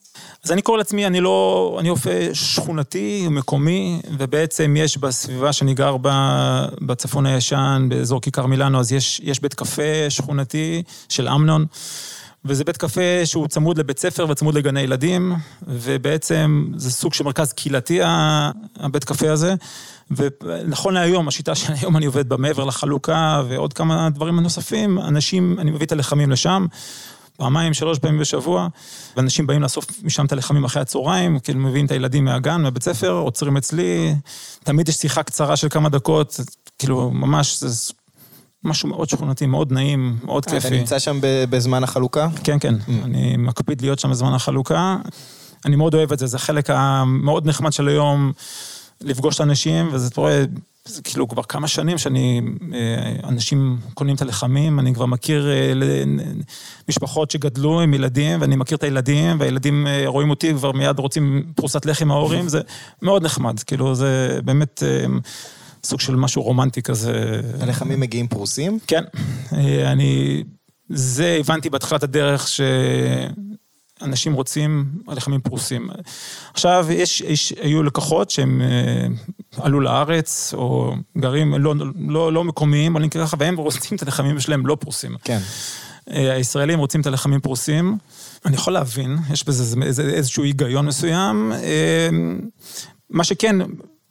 אז 0.43 0.51
אני 0.51 0.61
קורא 0.61 0.77
לעצמי, 0.77 1.07
אני 1.07 1.21
לא, 1.21 1.77
אני 1.79 1.89
אופה 1.89 2.09
שכונתי, 2.33 3.27
מקומי, 3.29 4.01
ובעצם 4.17 4.75
יש 4.77 4.97
בסביבה 4.97 5.53
שאני 5.53 5.73
גר 5.73 5.97
בה, 5.97 6.65
בצפון 6.81 7.25
הישן, 7.25 7.85
באזור 7.89 8.21
כיכר 8.21 8.45
מילאנו, 8.45 8.79
אז 8.79 8.91
יש, 8.91 9.21
יש 9.23 9.39
בית 9.39 9.53
קפה 9.53 10.09
שכונתי 10.09 10.83
של 11.09 11.27
אמנון, 11.27 11.65
וזה 12.45 12.63
בית 12.63 12.77
קפה 12.77 13.25
שהוא 13.25 13.47
צמוד 13.47 13.77
לבית 13.77 13.99
ספר 13.99 14.25
וצמוד 14.29 14.55
לגני 14.55 14.81
ילדים, 14.81 15.35
ובעצם 15.67 16.71
זה 16.75 16.91
סוג 16.91 17.13
של 17.13 17.23
מרכז 17.23 17.53
קהילתי, 17.53 17.99
הבית 18.77 19.03
קפה 19.03 19.31
הזה. 19.31 19.55
ונכון 20.11 20.93
להיום, 20.93 21.27
השיטה 21.27 21.55
של 21.55 21.73
היום 21.81 21.97
אני 21.97 22.05
עובד 22.05 22.29
בה 22.29 22.37
מעבר 22.37 22.63
לחלוקה 22.65 23.43
ועוד 23.47 23.73
כמה 23.73 24.09
דברים 24.09 24.39
נוספים, 24.39 24.99
אנשים, 24.99 25.59
אני 25.59 25.71
מביא 25.71 25.85
את 25.85 25.91
הלחמים 25.91 26.31
לשם. 26.31 26.65
פעמיים, 27.41 27.73
שלוש 27.73 27.99
פעמים 27.99 28.19
בשבוע, 28.19 28.67
ואנשים 29.17 29.47
באים 29.47 29.61
לאסוף 29.61 29.85
משם 30.03 30.25
את 30.25 30.31
הלחמים 30.31 30.63
אחרי 30.63 30.81
הצהריים, 30.81 31.39
כאילו 31.39 31.59
מביאים 31.59 31.85
את 31.85 31.91
הילדים 31.91 32.25
מהגן, 32.25 32.61
מהבית 32.61 32.83
ספר, 32.83 33.11
עוצרים 33.11 33.57
אצלי, 33.57 34.15
תמיד 34.63 34.89
יש 34.89 34.95
שיחה 34.95 35.23
קצרה 35.23 35.55
של 35.55 35.69
כמה 35.69 35.89
דקות, 35.89 36.39
כאילו, 36.79 37.11
ממש, 37.11 37.63
זה 37.63 37.93
משהו 38.63 38.89
מאוד 38.89 39.09
שכונתי, 39.09 39.45
מאוד 39.45 39.71
נעים, 39.71 40.17
מאוד 40.23 40.43
אה, 40.47 40.57
אתה 40.57 40.61
כיפי. 40.61 40.79
נמצא 40.79 40.99
שם 40.99 41.19
בזמן 41.49 41.83
החלוקה? 41.83 42.27
כן, 42.43 42.59
כן, 42.59 42.75
אני 43.03 43.37
מקפיד 43.37 43.81
להיות 43.81 43.99
שם 43.99 44.11
בזמן 44.11 44.33
החלוקה. 44.33 44.97
אני 45.65 45.75
מאוד 45.75 45.93
אוהב 45.93 46.13
את 46.13 46.19
זה, 46.19 46.27
זה 46.27 46.37
החלק 46.37 46.69
המאוד 46.69 47.47
נחמד 47.47 47.73
של 47.73 47.87
היום, 47.87 48.31
לפגוש 49.01 49.35
את 49.35 49.39
האנשים, 49.39 49.89
וזה 49.91 50.11
קורה, 50.11 50.41
זה 50.85 51.01
כאילו 51.01 51.27
כבר 51.27 51.43
כמה 51.43 51.67
שנים 51.67 51.97
שאני, 51.97 52.41
אה, 52.73 53.29
אנשים 53.29 53.77
קונים 53.93 54.15
את 54.15 54.21
הלחמים, 54.21 54.79
אני 54.79 54.93
כבר 54.93 55.05
מכיר 55.05 55.49
אה, 55.51 55.73
משפחות 56.89 57.31
שגדלו 57.31 57.81
עם 57.81 57.93
ילדים, 57.93 58.41
ואני 58.41 58.55
מכיר 58.55 58.77
את 58.77 58.83
הילדים, 58.83 59.39
והילדים 59.39 59.87
אה, 59.87 60.03
רואים 60.05 60.29
אותי 60.29 60.53
כבר 60.53 60.71
מיד 60.71 60.99
רוצים 60.99 61.43
פרוסת 61.55 61.85
לחם 61.85 62.07
מההורים, 62.07 62.47
זה 62.47 62.61
מאוד 63.01 63.23
נחמד, 63.23 63.59
כאילו 63.59 63.95
זה 63.95 64.39
באמת 64.45 64.83
סוג 65.83 65.99
של 65.99 66.15
משהו 66.15 66.41
רומנטי 66.41 66.81
כזה. 66.81 67.41
הלחמים 67.59 67.99
מגיעים 67.99 68.27
פרוסים? 68.27 68.79
כן, 68.87 69.03
אני... 69.85 70.43
זה 70.89 71.37
הבנתי 71.39 71.69
בתחילת 71.69 72.03
הדרך 72.03 72.47
שאנשים 74.01 74.33
רוצים 74.33 74.85
הלחמים 75.07 75.39
פרוסים. 75.41 75.89
עכשיו, 76.53 76.87
יש, 76.91 77.21
יש, 77.21 77.53
היו 77.61 77.83
לקוחות 77.83 78.29
שהם 78.29 78.61
אה, 78.61 79.07
עלו 79.63 79.79
לארץ, 79.79 80.53
או 80.53 80.93
גרים 81.17 81.53
לא, 81.53 81.75
לא, 82.07 82.33
לא 82.33 82.43
מקומיים, 82.43 82.95
אבל 82.95 83.05
נקרא 83.05 83.25
ככה, 83.25 83.37
והם 83.39 83.57
רוצים 83.57 83.97
את 83.97 84.03
הלחמים 84.03 84.39
שלהם 84.39 84.65
לא 84.67 84.77
פרוסים. 84.79 85.15
כן. 85.23 85.39
אה, 86.11 86.33
הישראלים 86.33 86.79
רוצים 86.79 87.01
את 87.01 87.07
הלחמים 87.07 87.39
פרוסים. 87.39 87.97
אני 88.45 88.55
יכול 88.55 88.73
להבין, 88.73 89.17
יש 89.33 89.45
בזה 89.47 89.75
איזה- 89.85 90.01
איזשהו 90.09 90.43
היגיון 90.43 90.85
מסוים. 90.85 91.51
אה, 91.53 92.09
מה 93.09 93.23
שכן, 93.23 93.55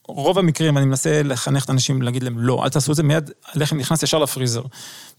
רוב 0.09 0.39
המקרים, 0.39 0.79
אני 0.79 0.87
מנסה 0.87 1.23
לחנך 1.23 1.65
את 1.65 1.69
האנשים, 1.71 2.03
להגיד 2.03 2.23
להם, 2.23 2.39
לא, 2.39 2.65
אל 2.65 2.69
תעשו 2.69 2.93
את 2.93 2.97
זה, 2.97 3.03
מיד 3.03 3.31
הלחם 3.55 3.77
נכנס 3.77 4.03
ישר 4.03 4.19
לפריזר. 4.19 4.63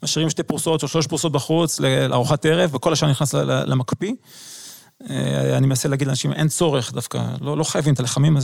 משאירים 0.04 0.30
שתי 0.30 0.44
פרוסות 0.44 0.84
או 0.84 0.88
שלוש 0.88 1.08
פרוסות 1.08 1.32
בחוץ 1.32 1.80
לארוחת 1.80 2.46
ערב, 2.46 2.75
וכל 2.75 2.94
השאר 2.94 3.10
נכנס 3.10 3.34
למקפיא. 3.44 4.13
אה, 5.10 5.58
אני 5.58 5.67
מנסה 5.67 5.89
להגיד 5.89 6.08
לאנשים, 6.08 6.34
אין 6.34 6.48
צורך 6.48 6.93
דווקא, 6.93 7.22
לא, 7.41 7.58
לא 7.58 7.63
חייבים 7.63 7.93
את 7.93 8.00
הלחמים, 8.00 8.38
אה, 8.38 8.41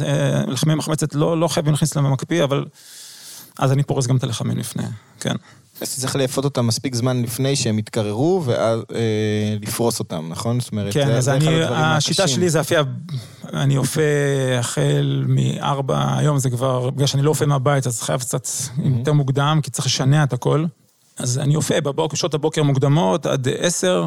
לחמים 0.48 0.78
מחמצת, 0.78 1.16
לא, 1.16 1.40
לא 1.40 1.48
חייבים 1.48 1.74
להכניס 1.74 1.96
להם 1.96 2.06
למקפיא, 2.06 2.44
אבל... 2.44 2.66
אז 3.60 3.72
אני 3.72 3.84
פורס 3.84 4.08
גם 4.08 4.18
את 4.18 4.24
הלחמים 4.24 4.58
לפני, 4.58 4.84
כן. 5.20 5.36
אז 5.82 5.96
צריך 6.00 6.16
לאפות 6.16 6.46
אותם 6.46 6.68
מספיק 6.68 6.96
זמן 6.96 7.22
לפני 7.24 7.56
שהם 7.56 7.80
יתקררו, 7.80 8.42
ואז 8.46 8.80
אה, 8.96 9.00
לפרוס 9.62 10.00
אותם, 10.00 10.26
נכון? 10.30 10.60
זאת 10.60 10.72
אומרת, 10.72 10.94
כן, 10.94 11.06
זה- 11.08 11.18
אז 11.18 11.30
אני, 11.30 11.64
השיטה 11.64 12.24
הקשים. 12.24 12.38
שלי 12.38 12.50
זה 12.50 12.60
אפייה, 12.62 12.82
אני 13.54 13.78
אופה 13.78 14.02
החל 14.60 15.26
מארבע, 15.28 16.18
היום 16.18 16.40
זה 16.40 16.50
כבר, 16.50 16.90
בגלל 16.90 17.08
שאני 17.08 17.24
לא 17.24 17.30
אופה 17.30 17.46
מהבית, 17.46 17.88
אז 17.88 18.02
חייב 18.02 18.20
קצת 18.20 18.48
יותר 18.96 19.14
מוקדם, 19.14 19.60
כי 19.64 19.72
צריך 19.72 19.86
לשנע 19.88 20.24
את 20.24 20.34
הכל. 20.34 20.66
אז 21.18 21.38
אני 21.40 21.56
אופה 21.56 21.82
בבוקר, 21.82 22.16
שעות 22.18 22.34
הבוקר 22.34 22.64
מוקדמות, 22.64 23.26
עד 23.26 23.48
עשר, 23.60 24.06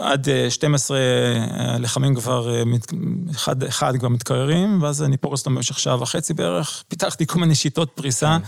עד 0.00 0.28
אה, 0.28 0.50
12 0.50 0.98
הלחמים 1.50 2.14
כבר, 2.14 2.54
אה, 2.54 2.62
אחד, 3.30 3.62
אחד 3.62 3.96
כבר 3.98 4.08
מתקררים, 4.08 4.82
ואז 4.82 5.02
אני 5.02 5.16
פורס 5.16 5.40
אותם 5.40 5.54
במשך 5.54 5.78
שעה 5.78 6.02
וחצי 6.02 6.34
בערך. 6.34 6.84
פיתחתי 6.88 7.26
כל 7.26 7.38
מיני 7.38 7.54
שיטות 7.54 7.90
פריסה. 7.94 8.38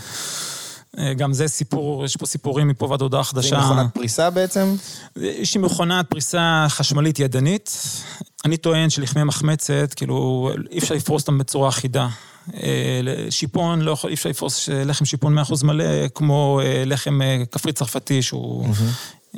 אה, 0.98 1.14
גם 1.14 1.32
זה 1.32 1.48
סיפור, 1.48 2.04
יש 2.04 2.16
פה 2.16 2.26
סיפורים 2.26 2.68
מפה 2.68 2.86
ועד 2.90 3.00
הודעה 3.00 3.22
זה 3.22 3.28
חדשה. 3.28 3.56
עם 3.56 3.62
מכונת 3.64 3.94
פריסה 3.94 4.30
בעצם? 4.30 4.76
יש 5.16 5.54
לי 5.54 5.60
מכונת 5.60 6.06
פריסה 6.10 6.66
חשמלית 6.68 7.18
ידנית. 7.18 7.86
אני 8.44 8.56
טוען 8.56 8.90
שלחמי 8.90 9.24
מחמצת, 9.24 9.94
כאילו, 9.96 10.50
אי 10.70 10.78
אפשר 10.78 10.94
לפרוס 10.94 11.22
אותם 11.22 11.38
בצורה 11.38 11.68
אחידה. 11.68 12.08
אה, 12.54 13.00
שיפון, 13.30 13.80
לא 13.80 13.90
יכול, 13.90 14.10
אי 14.10 14.14
אפשר 14.14 14.30
לפרוס 14.30 14.68
לחם 14.68 15.04
שיפון 15.04 15.38
100% 15.38 15.64
מלא, 15.64 16.08
כמו 16.14 16.60
אה, 16.64 16.82
לחם 16.86 17.22
אה, 17.22 17.42
כפרי 17.52 17.72
צרפתי, 17.72 18.22
שהוא 18.22 18.68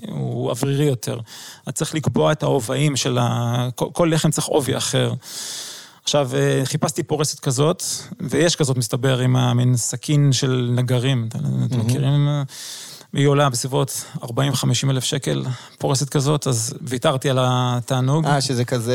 הוא 0.09 0.51
אוורירי 0.51 0.85
יותר. 0.85 1.19
אז 1.67 1.73
צריך 1.73 1.95
לקבוע 1.95 2.33
את 2.33 2.43
האובעים 2.43 2.97
של 2.97 3.19
ה... 3.19 3.69
כל, 3.75 3.87
כל 3.93 4.11
לחם 4.13 4.31
צריך 4.31 4.47
עובי 4.47 4.77
אחר. 4.77 5.13
עכשיו, 6.03 6.31
אה, 6.35 6.61
חיפשתי 6.65 7.03
פורסת 7.03 7.41
כזאת, 7.41 7.83
ויש 8.21 8.57
כזאת, 8.57 8.77
מסתבר, 8.77 9.19
עם 9.19 9.37
המין 9.37 9.77
סכין 9.77 10.33
של 10.33 10.71
נגרים, 10.75 11.29
אתם 11.29 11.39
אתם 11.65 11.81
מכירים? 11.81 12.29
היא 13.13 13.27
עולה 13.27 13.49
בסביבות 13.51 14.05
40-50 14.23 14.27
אלף 14.91 15.05
שקל, 15.05 15.45
פורסת 15.79 16.09
כזאת, 16.09 16.47
אז 16.47 16.75
ויתרתי 16.83 17.31
על 17.31 17.39
התענוג. 17.41 18.27
אה, 18.27 18.41
שזה 18.41 18.65
כזה... 18.65 18.95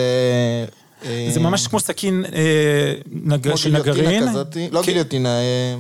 אה, 1.06 1.30
זה 1.34 1.40
ממש 1.40 1.68
כמו 1.68 1.80
סכין 1.80 2.26
אה, 2.34 2.94
נג... 3.12 3.48
כמו 3.48 3.58
של 3.58 3.78
נגרין. 3.80 3.94
גיליוטינה 3.94 4.32
כזאת, 4.32 4.58
לא 4.72 4.82
כן. 4.82 4.86
גיליוטינה, 4.86 5.30
אה, 5.30 5.76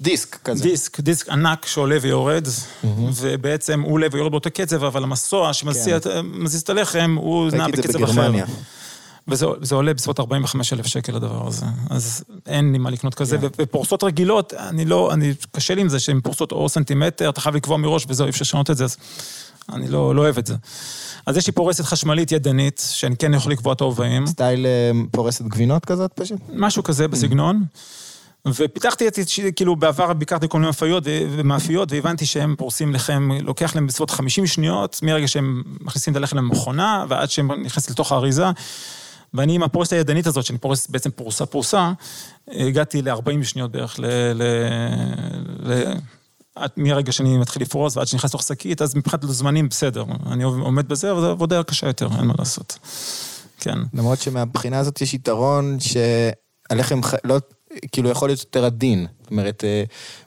דיסק 0.00 0.38
כזה. 0.44 0.62
דיסק, 0.62 1.00
דיסק 1.00 1.28
ענק 1.28 1.66
שעולה 1.66 1.96
ויורד, 2.00 2.48
ובעצם 3.14 3.80
הוא 3.80 3.92
עולה 3.92 4.06
ויורד 4.12 4.30
באותו 4.30 4.50
קצב, 4.50 4.84
אבל 4.84 5.02
המסוע 5.02 5.52
שמזיז 5.52 5.94
מזיז 6.24 6.62
את 6.62 6.70
הלחם, 6.70 7.16
הוא 7.18 7.50
נע 7.50 7.66
כן. 7.66 7.72
בקצב 7.72 8.02
אחר. 8.02 8.12
בגרמניה. 8.12 8.46
וזה 9.28 9.46
זה 9.60 9.74
עולה 9.74 9.94
בסביבות 9.94 10.20
45 10.20 10.72
אלף 10.72 10.86
שקל 10.86 11.16
הדבר 11.16 11.46
הזה. 11.46 11.66
אז 11.90 12.24
אין 12.46 12.72
לי 12.72 12.78
מה 12.78 12.90
לקנות 12.90 13.14
כזה, 13.14 13.38
כן. 13.38 13.46
ו- 13.46 13.48
ופורסות 13.58 14.04
רגילות, 14.04 14.54
אני 14.54 14.84
לא, 14.84 15.12
אני, 15.12 15.34
קשה 15.52 15.74
לי 15.74 15.80
עם 15.80 15.88
זה 15.88 16.00
שהן 16.00 16.20
פורסות 16.20 16.52
או 16.52 16.68
סנטימטר, 16.68 17.28
אתה 17.28 17.40
חייב 17.40 17.56
לקבוע 17.56 17.76
מראש 17.76 18.06
וזהו, 18.08 18.24
אי 18.24 18.30
אפשר 18.30 18.42
לשנות 18.42 18.70
את 18.70 18.76
זה, 18.76 18.84
אז 18.84 18.96
אני 19.72 19.88
לא, 19.88 20.14
לא 20.14 20.20
אוהב 20.20 20.38
את 20.38 20.46
זה. 20.46 20.54
אז 21.26 21.36
יש 21.36 21.46
לי 21.46 21.52
פורסת 21.52 21.84
חשמלית 21.84 22.32
ידנית, 22.32 22.82
שאני 22.90 23.16
כן 23.16 23.34
יכול 23.34 23.52
לקבוע 23.52 23.72
את 23.72 23.80
האובעים, 23.80 24.26
סטייל 24.26 24.66
אה, 24.66 24.90
פורסת 25.10 25.44
גבינות 25.44 25.84
כזאת 25.84 26.12
פשוט? 26.14 26.38
משהו 26.52 26.82
כזה 26.82 27.08
בסגנון. 27.08 27.64
ופיתחתי 28.48 29.08
את, 29.08 29.18
כאילו 29.56 29.76
בעבר 29.76 30.12
ביקרתי 30.12 30.46
כל 30.48 30.58
מיני 30.58 30.66
מאפיות 30.66 31.04
ומאפיות, 31.06 31.92
והבנתי 31.92 32.26
שהם 32.26 32.54
פורסים 32.58 32.94
לחם, 32.94 33.30
לוקח 33.42 33.74
להם 33.74 33.86
בסביבות 33.86 34.10
50 34.10 34.46
שניות, 34.46 35.00
מרגע 35.02 35.28
שהם 35.28 35.62
מכניסים 35.80 36.12
את 36.12 36.16
הלחם 36.16 36.36
למכונה, 36.36 37.04
ועד 37.08 37.30
שהם 37.30 37.52
נכנסים 37.52 37.92
לתוך 37.92 38.12
האריזה. 38.12 38.46
ואני 39.34 39.54
עם 39.54 39.62
הפורסת 39.62 39.92
הידנית 39.92 40.26
הזאת, 40.26 40.44
שאני 40.44 40.58
פורס 40.58 40.86
בעצם 40.86 41.10
פרוסה 41.10 41.46
פרוסה, 41.46 41.92
הגעתי 42.48 43.02
ל-40 43.02 43.44
שניות 43.44 43.72
בערך, 43.72 43.98
ל... 43.98 44.04
ל, 44.34 44.42
ל 45.62 45.94
עד- 46.54 46.70
מרגע 46.76 47.12
שאני 47.12 47.38
מתחיל 47.38 47.62
לפרוס 47.62 47.96
ועד 47.96 48.06
שנכנס 48.06 48.30
לתוך 48.30 48.42
שקית, 48.42 48.82
אז 48.82 48.94
מבחינת 48.94 49.24
זמנים 49.28 49.68
בסדר, 49.68 50.04
אני 50.26 50.44
עומד 50.44 50.88
בזה, 50.88 51.12
אבל 51.12 51.20
זו 51.20 51.30
עבודה 51.30 51.62
קשה 51.62 51.86
יותר, 51.86 52.08
אין 52.18 52.26
מה 52.26 52.34
לעשות. 52.38 52.78
כן. 53.58 53.78
למרות 53.94 54.20
שמהבחינה 54.20 54.78
הזאת 54.78 55.00
יש 55.00 55.14
יתרון 55.14 55.78
שהלחם 55.80 57.00
לא, 57.24 57.36
כאילו 57.92 58.10
יכול 58.10 58.28
להיות 58.28 58.40
יותר 58.40 58.64
עדין. 58.64 59.06
זאת 59.20 59.30
אומרת, 59.30 59.64
אה, 59.64 59.84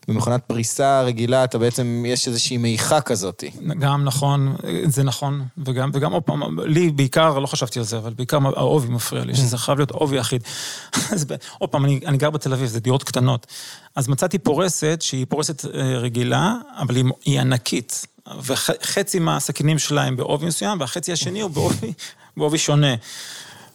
במכונת 0.07 0.43
פריסה 0.43 1.01
רגילה 1.01 1.43
אתה 1.43 1.57
בעצם, 1.57 2.03
יש 2.07 2.27
איזושהי 2.27 2.57
מעיכה 2.57 3.01
כזאת. 3.01 3.43
גם 3.79 4.03
נכון, 4.03 4.55
זה 4.85 5.03
נכון, 5.03 5.45
וגם, 5.65 5.91
וגם 5.93 6.13
עוד 6.13 6.23
פעם, 6.23 6.59
לי 6.59 6.91
בעיקר, 6.91 7.39
לא 7.39 7.47
חשבתי 7.47 7.79
על 7.79 7.85
זה, 7.85 7.97
אבל 7.97 8.13
בעיקר 8.13 8.37
העובי 8.55 8.89
מפריע 8.89 9.25
לי, 9.25 9.35
שזה 9.35 9.57
חייב 9.57 9.77
להיות 9.77 9.91
עובי 9.91 10.19
אחיד. 10.19 10.43
אז 11.13 11.25
עוד 11.57 11.69
פעם, 11.69 11.85
אני, 11.85 11.99
אני 12.05 12.17
גר 12.17 12.29
בתל 12.29 12.53
אביב, 12.53 12.67
זה 12.67 12.79
דירות 12.79 13.03
קטנות. 13.03 13.47
אז 13.95 14.07
מצאתי 14.07 14.37
פורסת 14.37 14.97
שהיא 15.01 15.25
פורסת 15.29 15.65
אה, 15.65 15.97
רגילה, 15.97 16.53
אבל 16.77 16.95
היא, 16.95 17.05
היא 17.25 17.39
ענקית. 17.39 18.05
וחצי 18.41 19.19
מהסכינים 19.19 19.79
שלה 19.79 20.03
הם 20.03 20.15
בעובי 20.15 20.45
מסוים, 20.45 20.79
והחצי 20.79 21.11
השני 21.11 21.41
הוא 21.41 21.51
בעובי, 21.51 21.93
בעובי 22.37 22.57
שונה. 22.57 22.95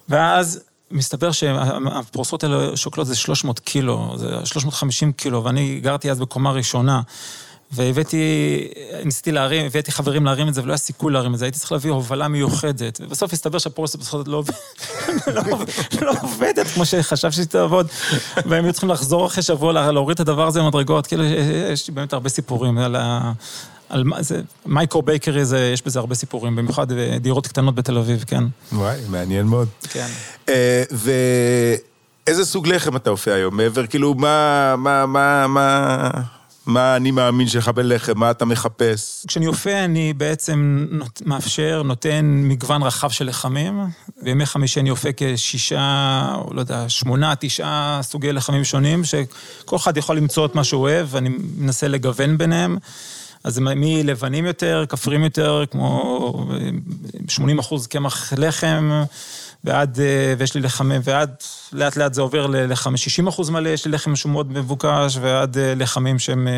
ואז 0.08 0.60
מסתבר 0.92 1.32
שהפרוסות 1.32 2.44
האלה 2.44 2.76
שוקלות 2.76 3.06
זה 3.06 3.14
300 3.16 3.58
קילו, 3.60 4.14
זה 4.16 4.28
350 4.44 5.12
קילו, 5.12 5.44
ואני 5.44 5.80
גרתי 5.82 6.10
אז 6.10 6.20
בקומה 6.20 6.52
ראשונה. 6.52 7.00
והבאתי, 7.74 8.18
ניסיתי 9.04 9.32
להרים, 9.32 9.66
הבאתי 9.66 9.92
חברים 9.92 10.24
להרים 10.24 10.48
את 10.48 10.54
זה, 10.54 10.62
ולא 10.62 10.72
היה 10.72 10.78
סיכוי 10.78 11.12
להרים 11.12 11.34
את 11.34 11.38
זה, 11.38 11.44
הייתי 11.44 11.58
צריך 11.58 11.72
להביא 11.72 11.90
הובלה 11.90 12.28
מיוחדת. 12.28 13.00
ובסוף 13.04 13.32
הסתבר 13.32 13.58
שהפורסת 13.58 13.98
בסוף 13.98 14.28
לא, 14.28 14.42
לא, 15.34 15.42
לא 16.02 16.12
עובדת 16.22 16.66
כמו 16.66 16.86
שחשבתי 16.86 17.34
שהיא 17.34 17.46
תעבוד. 17.46 17.86
והם 18.46 18.64
היו 18.64 18.72
צריכים 18.72 18.90
לחזור 18.90 19.26
אחרי 19.26 19.42
שבוע 19.42 19.72
לה- 19.72 19.92
להוריד 19.92 20.14
את 20.14 20.20
הדבר 20.20 20.46
הזה 20.46 20.60
במדרגות. 20.60 21.06
כאילו, 21.06 21.24
יש 21.72 21.88
לי 21.88 21.94
באמת 21.94 22.12
הרבה 22.12 22.28
סיפורים 22.28 22.78
על 22.78 22.96
ה... 22.96 23.32
על 23.92 24.04
מה 24.04 24.22
זה, 24.22 24.40
מייקרו 24.66 25.02
בייקרי 25.02 25.44
זה, 25.44 25.70
יש 25.74 25.82
בזה 25.82 25.98
הרבה 25.98 26.14
סיפורים, 26.14 26.56
במיוחד 26.56 26.86
דירות 27.20 27.46
קטנות 27.46 27.74
בתל 27.74 27.98
אביב, 27.98 28.24
כן. 28.26 28.44
וואי, 28.72 29.00
מעניין 29.08 29.46
מאוד. 29.46 29.68
כן. 29.88 30.06
אה, 30.48 30.82
ואיזה 30.90 32.44
סוג 32.44 32.66
לחם 32.66 32.96
אתה 32.96 33.10
אופה 33.10 33.32
היום? 33.32 33.56
מעבר, 33.56 33.86
כאילו, 33.86 34.14
מה, 34.14 34.74
מה, 34.76 35.06
מה, 35.06 35.46
מה, 35.46 36.10
מה 36.66 36.96
אני 36.96 37.10
מאמין 37.10 37.48
שלך 37.48 37.68
בלחם? 37.68 38.12
מה 38.18 38.30
אתה 38.30 38.44
מחפש? 38.44 39.24
כשאני 39.28 39.46
אופה, 39.46 39.84
אני 39.84 40.12
בעצם 40.12 40.86
נות, 40.90 41.22
מאפשר, 41.26 41.82
נותן 41.82 42.42
מגוון 42.44 42.82
רחב 42.82 43.10
של 43.10 43.26
לחמים. 43.26 43.80
בימי 44.22 44.46
חמישי 44.46 44.80
אני 44.80 44.90
אופה 44.90 45.08
כשישה, 45.16 46.26
או 46.34 46.54
לא 46.54 46.60
יודע, 46.60 46.88
שמונה, 46.88 47.34
תשעה 47.38 48.00
סוגי 48.02 48.32
לחמים 48.32 48.64
שונים, 48.64 49.04
שכל 49.04 49.76
אחד 49.76 49.96
יכול 49.96 50.16
למצוא 50.16 50.46
את 50.46 50.54
מה 50.54 50.64
שהוא 50.64 50.82
אוהב, 50.82 51.06
ואני 51.10 51.30
מנסה 51.58 51.88
לגוון 51.88 52.38
ביניהם. 52.38 52.78
אז 53.44 53.54
זה 53.54 53.60
מלבנים 53.60 54.46
יותר, 54.46 54.84
כפרים 54.88 55.24
יותר, 55.24 55.64
כמו 55.70 56.46
80 57.28 57.58
אחוז 57.58 57.86
קמח 57.86 58.32
לחם, 58.36 59.04
ועד, 59.64 60.00
אה, 60.00 60.34
ויש 60.38 60.54
לי 60.54 60.60
לחמם, 60.60 61.00
ועד, 61.04 61.34
לאט 61.72 61.96
לאט 61.96 62.14
זה 62.14 62.20
עובר 62.20 62.46
ל-60 62.46 63.28
אחוז 63.28 63.50
מלא, 63.50 63.68
יש 63.68 63.86
לי 63.86 63.92
לחם 63.92 64.16
שהוא 64.16 64.32
מאוד 64.32 64.52
מבוקש, 64.52 65.18
ועד 65.20 65.58
אה, 65.58 65.74
לחמים 65.74 66.18
שהם 66.18 66.48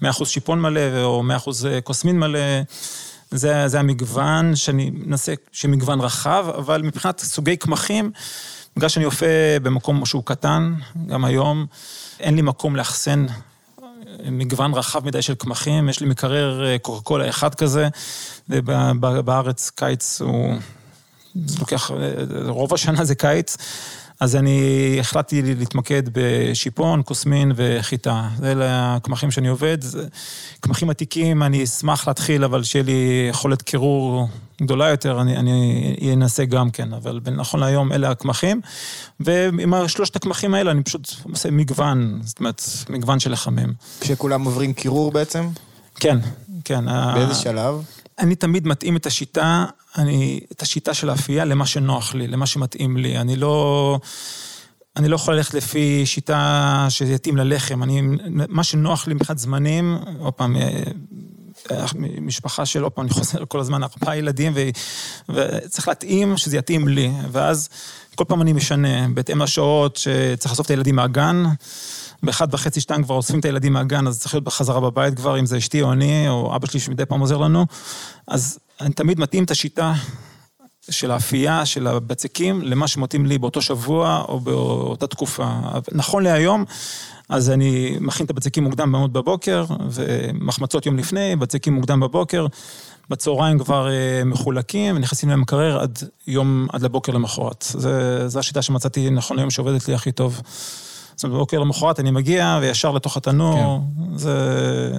100 0.00 0.10
אחוז 0.10 0.28
שיפון 0.28 0.60
מלא, 0.60 1.02
או 1.02 1.22
100 1.22 1.36
אחוז 1.36 1.68
קוסמין 1.84 2.18
מלא. 2.18 2.38
זה, 3.30 3.68
זה 3.68 3.80
המגוון 3.80 4.56
שאני 4.56 4.90
מנסה, 4.90 5.34
שמגוון 5.52 6.00
רחב, 6.00 6.46
אבל 6.58 6.82
מבחינת 6.82 7.20
סוגי 7.20 7.56
קמחים, 7.56 8.10
בגלל 8.76 8.88
שאני 8.88 9.04
אופה 9.04 9.26
במקום 9.62 10.06
שהוא 10.06 10.22
קטן, 10.24 10.74
גם 11.06 11.24
היום, 11.24 11.66
אין 12.20 12.36
לי 12.36 12.42
מקום 12.42 12.76
לאחסן 12.76 13.26
מגוון 14.30 14.74
רחב 14.74 15.06
מדי 15.06 15.22
של 15.22 15.34
קמחים, 15.34 15.88
יש 15.88 16.00
לי 16.00 16.06
מקרר 16.06 16.66
אה, 16.66 16.78
קוקה 16.78 17.04
קולה 17.04 17.28
אחד 17.28 17.54
כזה, 17.54 17.88
ובארץ 18.48 19.70
קיץ 19.70 20.20
הוא 20.20 20.54
לוקח, 21.60 21.90
אה, 21.90 21.96
רוב 22.48 22.74
השנה 22.74 23.04
זה 23.04 23.14
קיץ. 23.14 23.56
אז 24.20 24.36
אני 24.36 24.96
החלטתי 25.00 25.42
להתמקד 25.42 26.02
בשיפון, 26.12 27.02
כוסמין 27.04 27.52
וחיטה. 27.56 28.28
אלה 28.42 28.96
הקמחים 28.96 29.30
שאני 29.30 29.48
עובד. 29.48 29.78
קמחים 30.60 30.90
עתיקים, 30.90 31.42
אני 31.42 31.64
אשמח 31.64 32.08
להתחיל, 32.08 32.44
אבל 32.44 32.62
שיהיה 32.62 32.84
לי 32.84 33.26
יכולת 33.30 33.62
קירור 33.62 34.28
גדולה 34.62 34.88
יותר, 34.88 35.20
אני, 35.20 35.36
אני 35.36 36.12
אנסה 36.12 36.44
גם 36.44 36.70
כן. 36.70 36.92
אבל 36.92 37.20
נכון 37.36 37.60
להיום 37.60 37.92
אלה 37.92 38.10
הקמחים. 38.10 38.60
ועם 39.20 39.88
שלושת 39.88 40.16
הקמחים 40.16 40.54
האלה 40.54 40.70
אני 40.70 40.82
פשוט 40.82 41.14
עושה 41.30 41.50
מגוון, 41.50 42.20
זאת 42.24 42.38
אומרת, 42.38 42.62
מגוון 42.88 43.20
של 43.20 43.32
לחמים. 43.32 43.72
כשכולם 44.00 44.44
עוברים 44.44 44.72
קירור 44.72 45.12
בעצם? 45.12 45.48
כן, 46.00 46.18
כן. 46.64 46.84
באיזה 47.14 47.34
שלב? 47.34 47.74
אני 48.18 48.34
תמיד 48.34 48.66
מתאים 48.66 48.96
את 48.96 49.06
השיטה, 49.06 49.64
אני, 49.98 50.40
את 50.52 50.62
השיטה 50.62 50.94
של 50.94 51.10
האפייה 51.10 51.44
למה 51.44 51.66
שנוח 51.66 52.14
לי, 52.14 52.26
למה 52.26 52.46
שמתאים 52.46 52.96
לי. 52.96 53.18
אני 53.18 53.36
לא... 53.36 53.98
אני 54.96 55.08
לא 55.08 55.14
יכול 55.14 55.34
ללכת 55.34 55.54
לפי 55.54 56.06
שיטה 56.06 56.86
שיתאים 56.88 57.36
ללחם. 57.36 57.82
אני, 57.82 58.02
מה 58.48 58.64
שנוח 58.64 59.06
לי 59.06 59.14
מבחינת 59.14 59.38
זמנים, 59.38 59.98
עוד 60.18 60.32
פעם, 60.32 60.56
אה, 60.56 60.82
אה, 61.70 61.86
משפחה 62.20 62.66
של, 62.66 62.82
עוד 62.82 62.92
פעם, 62.92 63.04
אני 63.04 63.14
חוזר 63.14 63.44
כל 63.48 63.60
הזמן, 63.60 63.82
ארבעה 63.82 64.16
ילדים, 64.16 64.52
ו, 64.54 64.68
וצריך 65.28 65.88
להתאים 65.88 66.36
שזה 66.36 66.56
יתאים 66.56 66.88
לי. 66.88 67.10
ואז 67.32 67.68
כל 68.14 68.24
פעם 68.24 68.42
אני 68.42 68.52
משנה, 68.52 69.08
בהתאם 69.08 69.42
לשעות 69.42 69.96
שצריך 69.96 70.52
לאסוף 70.52 70.66
את 70.66 70.70
הילדים 70.70 70.96
מהגן. 70.96 71.44
באחד 72.26 72.54
וחצי, 72.54 72.80
שתיים 72.80 73.04
כבר 73.04 73.14
אוספים 73.14 73.40
את 73.40 73.44
הילדים 73.44 73.72
מהגן, 73.72 74.06
אז 74.06 74.20
צריך 74.20 74.34
להיות 74.34 74.44
בחזרה 74.44 74.80
בבית 74.80 75.14
כבר, 75.14 75.38
אם 75.38 75.46
זה 75.46 75.58
אשתי 75.58 75.82
או 75.82 75.92
אני, 75.92 76.28
או 76.28 76.56
אבא 76.56 76.66
שלי 76.66 76.80
שמדי 76.80 77.06
פעם 77.06 77.20
עוזר 77.20 77.36
לנו. 77.36 77.66
אז 78.28 78.58
אני 78.80 78.94
תמיד 78.94 79.20
מתאים 79.20 79.44
את 79.44 79.50
השיטה 79.50 79.92
של 80.90 81.10
האפייה, 81.10 81.66
של 81.66 81.86
הבצקים, 81.86 82.62
למה 82.62 82.88
שמתאים 82.88 83.26
לי 83.26 83.38
באותו 83.38 83.62
שבוע 83.62 84.24
או 84.28 84.40
באותה 84.40 85.06
תקופה. 85.06 85.48
נכון 85.92 86.22
להיום, 86.22 86.64
אז 87.28 87.50
אני 87.50 87.96
מכין 88.00 88.26
את 88.26 88.30
הבצקים 88.30 88.64
מוקדם 88.64 88.90
מאוד 88.90 89.12
בבוקר, 89.12 89.64
ומחמצות 89.90 90.86
יום 90.86 90.98
לפני, 90.98 91.36
בצקים 91.36 91.72
מוקדם 91.74 92.00
בבוקר. 92.00 92.46
בצהריים 93.10 93.58
כבר 93.58 93.90
אה, 93.90 94.24
מחולקים, 94.24 94.98
נכנסים 94.98 95.28
למקרר 95.28 95.80
עד 95.80 95.98
יום, 96.26 96.66
עד 96.72 96.82
לבוקר 96.82 97.12
למחרת. 97.12 97.64
זו 98.26 98.38
השיטה 98.38 98.62
שמצאתי 98.62 99.10
נכון 99.10 99.38
היום 99.38 99.50
שעובדת 99.50 99.88
לי 99.88 99.94
הכי 99.94 100.12
טוב. 100.12 100.40
זאת 101.16 101.24
אומרת, 101.24 101.36
בבוקר 101.36 101.58
למחרת 101.58 102.00
אני 102.00 102.10
מגיע 102.10 102.58
וישר 102.62 102.92
לתוך 102.92 103.16
התנור, 103.16 103.80
כן. 103.96 104.18
זה, 104.18 104.34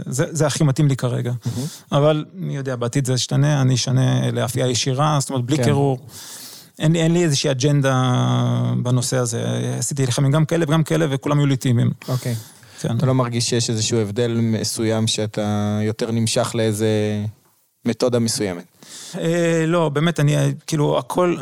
זה, 0.06 0.26
זה 0.32 0.48
הכי 0.48 0.64
מתאים 0.64 0.88
לי 0.88 0.96
כרגע. 0.96 1.32
Mm-hmm. 1.32 1.50
אבל 1.92 2.26
מי 2.34 2.56
יודע, 2.56 2.76
בעתיד 2.76 3.06
זה 3.06 3.14
ישתנה, 3.14 3.62
אני 3.62 3.76
אשנה 3.76 4.32
לאפייה 4.32 4.68
ישירה, 4.68 5.18
זאת 5.20 5.30
אומרת, 5.30 5.46
בלי 5.46 5.58
כן. 5.58 5.64
קירור. 5.64 6.00
אין 6.80 6.92
לי, 6.92 7.02
אין 7.02 7.14
לי 7.14 7.24
איזושהי 7.24 7.52
אג'נדה 7.52 8.24
בנושא 8.84 9.18
הזה. 9.18 9.44
עשיתי 9.80 10.06
לחמים 10.06 10.32
גם 10.32 10.46
כאלה 10.46 10.66
וגם 10.68 10.84
כאלה, 10.84 11.06
וכולם 11.10 11.40
היו 11.40 11.46
ליטימיים. 11.46 11.92
אוקיי. 12.08 12.36
כן. 12.82 12.98
אתה 12.98 13.06
לא 13.06 13.14
מרגיש 13.14 13.50
שיש 13.50 13.70
איזשהו 13.70 14.00
הבדל 14.00 14.38
מסוים 14.42 15.08
שאתה 15.08 15.80
יותר 15.82 16.12
נמשך 16.12 16.52
לאיזה 16.56 16.88
מתודה 17.86 18.20
מסוימת? 18.20 18.64
אה, 19.18 19.64
לא, 19.68 19.90
באמת, 19.90 20.20
אני, 20.20 20.36
כאילו, 20.68 20.98
הכל, 20.98 21.38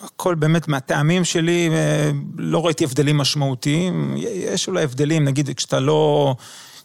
הכל 0.00 0.34
באמת 0.34 0.68
מהטעמים 0.68 1.24
שלי, 1.24 1.68
אה, 1.72 2.10
לא 2.38 2.66
ראיתי 2.66 2.84
הבדלים 2.84 3.18
משמעותיים. 3.18 4.14
יש 4.16 4.68
אולי 4.68 4.82
הבדלים, 4.82 5.24
נגיד 5.24 5.50
כשאתה 5.56 5.80
לא... 5.80 6.34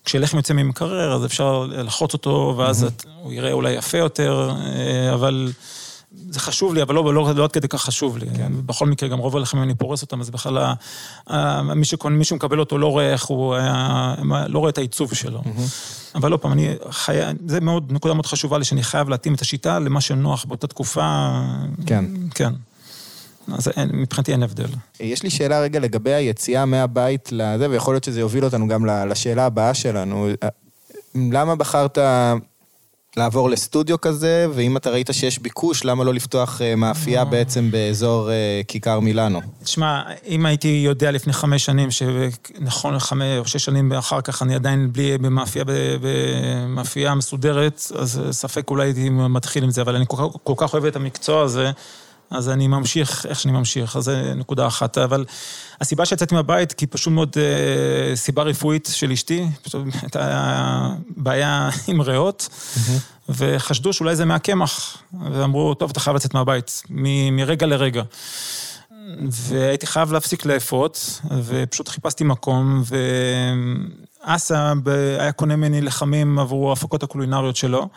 כשלחם 0.06 0.38
יוצא 0.38 0.54
ממקרר, 0.54 1.14
אז 1.14 1.26
אפשר 1.26 1.66
ללחוץ 1.70 2.14
אותו, 2.14 2.56
ואז 2.58 2.84
mm-hmm. 2.84 3.08
הוא 3.22 3.34
יראה 3.34 3.52
אולי 3.52 3.72
יפה 3.72 3.98
יותר, 3.98 4.52
אה, 4.56 5.14
אבל 5.14 5.52
זה 6.30 6.40
חשוב 6.40 6.74
לי, 6.74 6.82
אבל 6.82 6.96
לא, 6.96 7.14
לא, 7.14 7.36
לא 7.36 7.44
עד 7.44 7.52
כדי 7.52 7.68
כך 7.68 7.82
חשוב 7.82 8.18
לי. 8.18 8.26
כן. 8.38 8.52
בכל 8.66 8.88
מקרה, 8.88 9.10
גם 9.10 9.20
רוב 9.20 9.38
הלחמים 9.38 9.64
אני 9.64 9.76
פורס 9.76 10.02
אותם, 10.02 10.22
אז 10.22 10.30
בכלל 10.30 10.74
מי, 11.76 11.86
שקונה, 11.86 12.16
מי 12.16 12.26
שמקבל 12.26 12.60
אותו 12.60 12.78
לא 12.78 12.88
רואה 12.88 13.12
איך 13.12 13.26
הוא 13.26 13.56
לא 14.48 14.60
רואה 14.60 14.70
את 14.70 14.78
העיצוב 14.78 15.14
שלו. 15.14 15.42
Mm-hmm. 15.42 16.16
אבל 16.16 16.32
לא 16.32 16.38
פעם, 16.38 16.52
אני 16.52 16.74
חייב, 16.90 17.38
זה 17.48 17.62
מאוד, 17.62 17.92
נקודה 17.92 18.14
מאוד 18.14 18.26
חשובה 18.26 18.58
לי, 18.58 18.66
שאני 18.66 18.84
חייב 18.84 19.10
להתאים 19.10 19.34
את 19.34 19.42
השיטה 19.42 19.80
למה 19.80 20.02
שנוח 20.02 20.46
באותה 20.46 20.68
תקופה. 20.68 21.32
כן. 21.86 22.06
כן. 22.36 22.54
אז 23.52 23.68
אין, 23.68 23.90
מבחינתי 23.94 24.32
אין 24.32 24.44
הבדל. 24.44 24.70
יש 25.00 25.24
לי 25.24 25.30
שאלה 25.30 25.60
רגע 25.62 25.80
לגבי 25.80 26.14
היציאה 26.14 26.66
מהבית 26.66 27.30
לזה, 27.32 27.70
ויכול 27.70 27.94
להיות 27.94 28.04
שזה 28.04 28.20
יוביל 28.20 28.46
אותנו 28.46 28.68
גם 28.68 28.86
לשאלה 28.86 29.46
הבאה 29.46 29.74
שלנו. 29.74 30.28
למה 31.16 31.56
בחרת 31.56 31.98
לעבור 33.18 33.50
לסטודיו 33.50 34.02
כזה, 34.02 34.48
ואם 34.54 34.78
אתה 34.78 34.90
ראית 34.90 35.10
שיש 35.12 35.40
ביקוש, 35.40 35.86
למה 35.86 36.04
לא 36.04 36.14
לפתוח 36.14 36.62
אה, 36.62 36.76
מאפייה 36.76 37.20
אה. 37.20 37.26
בעצם 37.26 37.72
באזור 37.72 38.32
אה, 38.32 38.62
כיכר 38.68 39.00
מילאנו? 39.00 39.42
תשמע, 39.64 40.02
אם 40.28 40.46
הייתי 40.46 40.68
יודע 40.86 41.12
לפני 41.12 41.34
חמש 41.34 41.66
שנים, 41.66 41.92
שנכון 41.92 43.00
חמש 43.00 43.26
או 43.38 43.46
שש 43.48 43.66
שנים 43.66 43.94
אחר 43.94 44.22
כך, 44.22 44.42
אני 44.42 44.56
עדיין 44.56 44.94
בלי, 44.94 45.18
במאפייה, 45.18 45.66
במאפייה 46.02 47.16
מסודרת, 47.16 47.92
אז 48.00 48.22
ספק 48.32 48.70
אולי 48.70 48.88
הייתי 48.88 49.10
מתחיל 49.10 49.64
עם 49.64 49.72
זה, 49.72 49.82
אבל 49.82 49.96
אני 49.96 50.06
כל 50.08 50.18
כך, 50.18 50.24
כל 50.44 50.54
כך 50.58 50.74
אוהב 50.74 50.86
את 50.86 50.96
המקצוע 50.96 51.42
הזה. 51.42 51.72
אז 52.34 52.50
אני 52.50 52.68
ממשיך 52.68 53.26
איך 53.30 53.40
שאני 53.40 53.54
ממשיך, 53.54 53.96
אז 53.96 54.04
זה 54.04 54.34
נקודה 54.36 54.68
אחת. 54.68 54.98
אבל 54.98 55.26
הסיבה 55.82 56.06
שיצאתי 56.06 56.36
מהבית, 56.36 56.74
כי 56.74 56.88
פשוט 56.88 57.14
מאוד 57.14 57.36
אה, 57.38 58.16
סיבה 58.16 58.44
רפואית 58.44 58.90
של 58.92 59.12
אשתי, 59.12 59.48
פשוט 59.62 59.82
הייתה 60.02 60.90
בעיה 61.18 61.70
עם 61.88 62.02
ריאות, 62.02 62.50
mm-hmm. 62.50 62.92
וחשדו 63.30 63.94
שאולי 63.94 64.16
זה 64.16 64.26
מהקמח, 64.26 64.98
ואמרו, 65.32 65.74
טוב, 65.74 65.90
אתה 65.90 66.00
חייב 66.00 66.16
לצאת 66.16 66.34
מהבית, 66.34 66.84
מ- 66.90 67.36
מרגע 67.36 67.66
לרגע. 67.66 68.04
והייתי 69.30 69.88
חייב 69.88 70.14
להפסיק 70.14 70.46
לאפות, 70.46 71.22
ופשוט 71.44 71.88
חיפשתי 71.88 72.24
מקום, 72.24 72.84
ואסא 74.26 74.74
היה 75.20 75.32
קונה 75.32 75.56
ממני 75.56 75.82
לחמים 75.82 76.40
עבור 76.40 76.70
ההפקות 76.70 77.04
הקולינריות 77.04 77.56
שלו. 77.56 77.88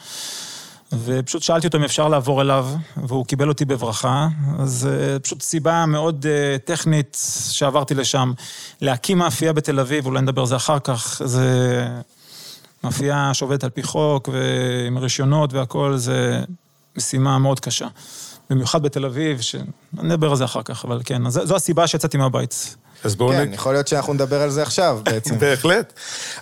ופשוט 0.93 1.43
שאלתי 1.43 1.67
אותו 1.67 1.79
אם 1.79 1.85
אפשר 1.85 2.09
לעבור 2.09 2.43
אליו, 2.43 2.69
והוא 2.97 3.27
קיבל 3.27 3.49
אותי 3.49 3.65
בברכה. 3.65 4.29
אז 4.59 4.89
אה, 4.91 5.19
פשוט 5.19 5.43
סיבה 5.43 5.87
מאוד 5.87 6.27
אה, 6.27 6.57
טכנית 6.65 7.19
שעברתי 7.51 7.95
לשם. 7.95 8.33
להקים 8.81 9.19
מאפייה 9.19 9.53
בתל 9.53 9.81
אביב, 9.81 10.07
אולי 10.07 10.21
נדבר 10.21 10.41
על 10.41 10.47
זה 10.47 10.57
אחר 10.57 10.79
כך, 10.79 11.23
זה 11.25 11.89
מאפייה 12.85 13.35
שעובדת 13.35 13.65
על 13.65 13.71
פי 13.71 13.83
חוק 13.83 14.29
ועם 14.33 14.99
רישיונות 14.99 15.53
והכול, 15.53 15.97
זה 15.97 16.45
משימה 16.97 17.39
מאוד 17.39 17.61
קשה. 17.61 17.87
במיוחד 18.51 18.83
בתל 18.83 19.05
אביב, 19.05 19.41
שנדבר 19.41 20.31
על 20.31 20.37
זה 20.37 20.45
אחר 20.45 20.63
כך, 20.63 20.85
אבל 20.85 21.01
כן, 21.05 21.27
אז 21.27 21.41
זו 21.45 21.57
הסיבה 21.57 21.87
שיצאתי 21.87 22.17
מהבית. 22.17 22.77
אז 23.05 23.15
בואו... 23.15 23.33
כן, 23.33 23.49
נ... 23.51 23.53
יכול 23.53 23.73
להיות 23.73 23.89
שאנחנו 23.89 24.15
נדבר 24.15 24.43
על 24.43 24.51
זה 24.51 24.63
עכשיו 24.63 25.01
בעצם. 25.03 25.39
בהחלט. 25.43 25.93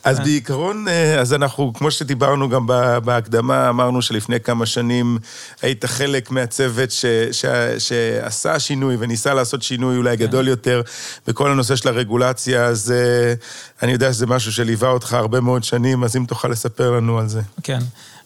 אז 0.04 0.16
כן. 0.16 0.24
בעיקרון, 0.24 0.88
אה, 0.88 1.20
אז 1.20 1.34
אנחנו, 1.34 1.72
כמו 1.74 1.90
שדיברנו 1.90 2.48
גם 2.48 2.66
בהקדמה, 3.04 3.68
אמרנו 3.68 4.02
שלפני 4.02 4.40
כמה 4.40 4.66
שנים 4.66 5.18
היית 5.62 5.84
חלק 5.84 6.30
מהצוות 6.30 6.90
ש, 6.90 7.04
ש, 7.32 7.44
שעשה 7.78 8.58
שינוי 8.58 8.96
וניסה 8.98 9.34
לעשות 9.34 9.62
שינוי 9.62 9.96
אולי 9.96 10.18
כן. 10.18 10.26
גדול 10.26 10.48
יותר 10.48 10.82
בכל 11.26 11.50
הנושא 11.50 11.76
של 11.76 11.88
הרגולציה, 11.88 12.64
אז 12.64 12.94
אה, 12.96 13.34
אני 13.82 13.92
יודע 13.92 14.12
שזה 14.12 14.26
משהו 14.26 14.52
שליווה 14.52 14.88
אותך 14.88 15.12
הרבה 15.12 15.40
מאוד 15.40 15.64
שנים, 15.64 16.04
אז 16.04 16.16
אם 16.16 16.24
תוכל 16.28 16.48
לספר 16.48 16.90
לנו 16.90 17.18
על 17.18 17.28
זה. 17.28 17.40
כן. 17.62 17.78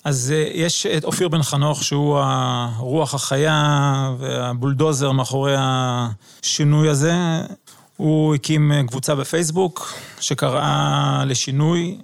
אז 0.04 0.34
אה, 0.36 0.50
יש 0.54 0.86
את 0.86 1.04
אופיר 1.04 1.28
בן 1.28 1.42
חנוך, 1.42 1.84
שהוא 1.84 2.18
הרוח 2.18 3.14
החיה 3.14 4.10
והבולדוזר 4.18 5.12
מאחורי 5.12 5.54
השינוי 5.58 6.88
הזה. 6.88 7.12
הוא 7.98 8.34
הקים 8.34 8.72
אה, 8.72 8.82
קבוצה 8.86 9.14
בפייסבוק 9.14 9.94
שקראה 10.20 11.22
לשינוי, 11.26 11.98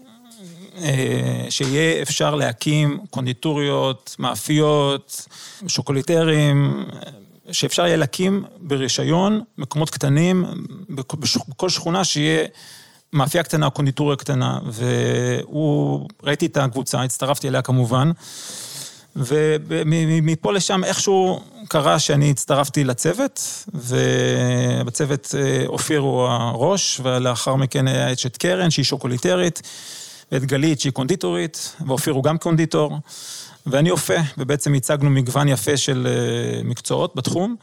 אה, 0.83 1.47
שיהיה 1.51 2.03
אפשר 2.03 2.35
להקים 2.35 2.99
קונדיטוריות, 3.11 4.17
מאפיות, 4.19 5.27
שוקוליטרים, 5.67 6.85
שאפשר 7.53 7.87
יהיה 7.87 7.97
להקים 7.97 8.45
ברישיון 8.61 9.41
מקומות 9.59 9.91
קטנים, 9.91 10.45
בכל 11.49 11.69
שכונה 11.69 12.05
שיהיה 12.05 12.47
מאפייה 13.13 13.45
קטנה, 13.45 13.71
קונדיטוריה 13.71 14.17
קטנה, 14.17 14.59
והוא, 14.67 16.09
ראיתי 16.23 16.47
את 16.47 16.57
הקבוצה, 16.57 17.03
הצטרפתי 17.03 17.49
אליה 17.49 17.63
כמובן, 17.63 18.11
ומפה 19.17 20.53
לשם 20.53 20.85
איכשהו 20.85 21.41
קרה 21.69 21.99
שאני 21.99 22.31
הצטרפתי 22.31 22.85
לצוות, 22.85 23.65
ובצוות 23.75 25.35
אה, 25.39 25.65
אופיר 25.67 26.01
הוא 26.01 26.23
הראש, 26.23 27.01
ולאחר 27.03 27.55
מכן 27.55 27.89
היה 27.89 28.13
את 28.13 28.37
קרן, 28.37 28.71
שהיא 28.71 28.85
שוקוליטרית, 28.85 29.63
ואת 30.33 30.45
גלית, 30.45 30.81
שהיא 30.81 30.93
קונדיטורית, 30.93 31.77
ואופיר 31.87 32.13
הוא 32.15 32.25
גם 32.25 32.39
קונדיטור, 32.39 32.99
ואני 33.67 33.91
אופה, 33.91 34.15
ובעצם 34.39 34.75
הצגנו 34.75 35.11
מגוון 35.11 35.49
יפה 35.49 35.77
של 35.77 36.07
אה, 36.11 36.63
מקצועות 36.65 37.17
בתחום. 37.17 37.57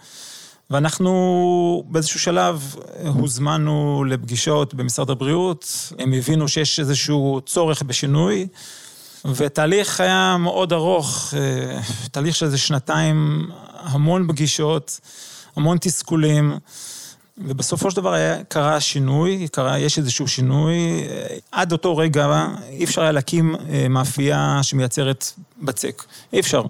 ואנחנו 0.69 1.83
באיזשהו 1.89 2.19
שלב 2.19 2.75
הוזמנו 3.03 4.03
לפגישות 4.03 4.73
במשרד 4.73 5.09
הבריאות, 5.09 5.91
הם 5.99 6.13
הבינו 6.13 6.47
שיש 6.47 6.79
איזשהו 6.79 7.41
צורך 7.45 7.81
בשינוי, 7.81 8.47
ותהליך 9.25 9.99
היה 9.99 10.37
מאוד 10.39 10.73
ארוך, 10.73 11.33
אה, 11.37 11.79
תהליך 12.11 12.35
של 12.35 12.45
איזה 12.45 12.57
שנתיים, 12.57 13.49
המון 13.79 14.27
פגישות, 14.27 14.99
המון 15.55 15.77
תסכולים. 15.81 16.57
ובסופו 17.37 17.91
של 17.91 17.97
דבר 17.97 18.13
היה, 18.13 18.43
קרה 18.43 18.79
שינוי, 18.79 19.47
קרה, 19.51 19.79
יש 19.79 19.97
איזשהו 19.97 20.27
שינוי. 20.27 20.77
עד 21.51 21.71
אותו 21.71 21.97
רגע 21.97 22.47
אי 22.69 22.83
אפשר 22.83 23.01
היה 23.01 23.11
להקים 23.11 23.55
אה, 23.55 23.87
מאפייה 23.89 24.59
שמייצרת 24.61 25.31
בצק. 25.61 26.03
אי 26.33 26.39
אפשר. 26.39 26.63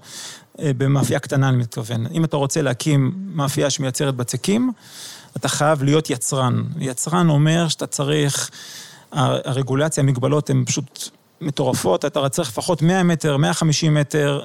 אה, 0.59 0.71
במאפייה 0.77 1.19
קטנה 1.19 1.49
אני 1.49 1.57
מתכוון. 1.57 2.07
אם 2.07 2.23
אתה 2.23 2.37
רוצה 2.37 2.61
להקים 2.61 3.11
מאפייה 3.15 3.69
שמייצרת 3.69 4.15
בצקים, 4.15 4.71
אתה 5.37 5.47
חייב 5.47 5.83
להיות 5.83 6.09
יצרן. 6.09 6.63
יצרן 6.79 7.29
אומר 7.29 7.67
שאתה 7.67 7.87
צריך, 7.87 8.49
הרגולציה, 9.11 10.03
המגבלות 10.03 10.49
הן 10.49 10.63
פשוט 10.65 11.09
מטורפות, 11.41 12.05
אתה 12.05 12.29
צריך 12.29 12.49
לפחות 12.49 12.81
100 12.81 13.03
מטר, 13.03 13.37
150 13.37 13.93
מטר 13.93 14.41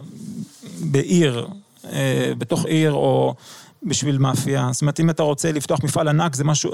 בעיר, 0.80 1.46
אה, 1.92 2.32
בתוך 2.38 2.64
עיר, 2.66 2.92
או 2.92 3.34
בשביל 3.82 4.18
מאפייה. 4.18 4.68
זאת 4.72 4.82
אומרת, 4.82 5.00
אם 5.00 5.10
אתה 5.10 5.22
רוצה 5.22 5.52
לפתוח 5.52 5.84
מפעל 5.84 6.08
ענק, 6.08 6.34
זה 6.34 6.44
משהו, 6.44 6.72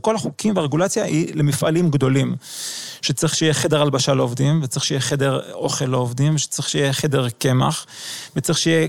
כל 0.00 0.16
החוקים 0.16 0.56
והרגולציה 0.56 1.04
היא 1.04 1.34
למפעלים 1.34 1.90
גדולים. 1.90 2.36
שצריך 3.02 3.34
שיהיה 3.34 3.54
חדר 3.54 3.82
הלבשה 3.82 4.14
לעובדים, 4.14 4.60
וצריך 4.62 4.84
שיהיה 4.84 5.00
חדר 5.00 5.52
אוכל 5.52 5.84
לעובדים, 5.84 6.34
ושצריך 6.34 6.68
שיהיה 6.68 6.92
חדר 6.92 7.28
קמח, 7.28 7.86
וצריך 8.36 8.58
שיהיה 8.58 8.88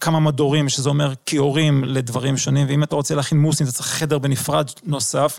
כמה 0.00 0.20
מדורים, 0.20 0.68
שזה 0.68 0.88
אומר 0.88 1.12
כיורים 1.26 1.84
לדברים 1.84 2.36
שונים, 2.36 2.66
ואם 2.68 2.82
אתה 2.82 2.96
רוצה 2.96 3.14
להכין 3.14 3.38
מוסים, 3.38 3.66
אתה 3.66 3.74
צריך 3.74 3.88
חדר 3.88 4.18
בנפרד 4.18 4.70
נוסף. 4.84 5.38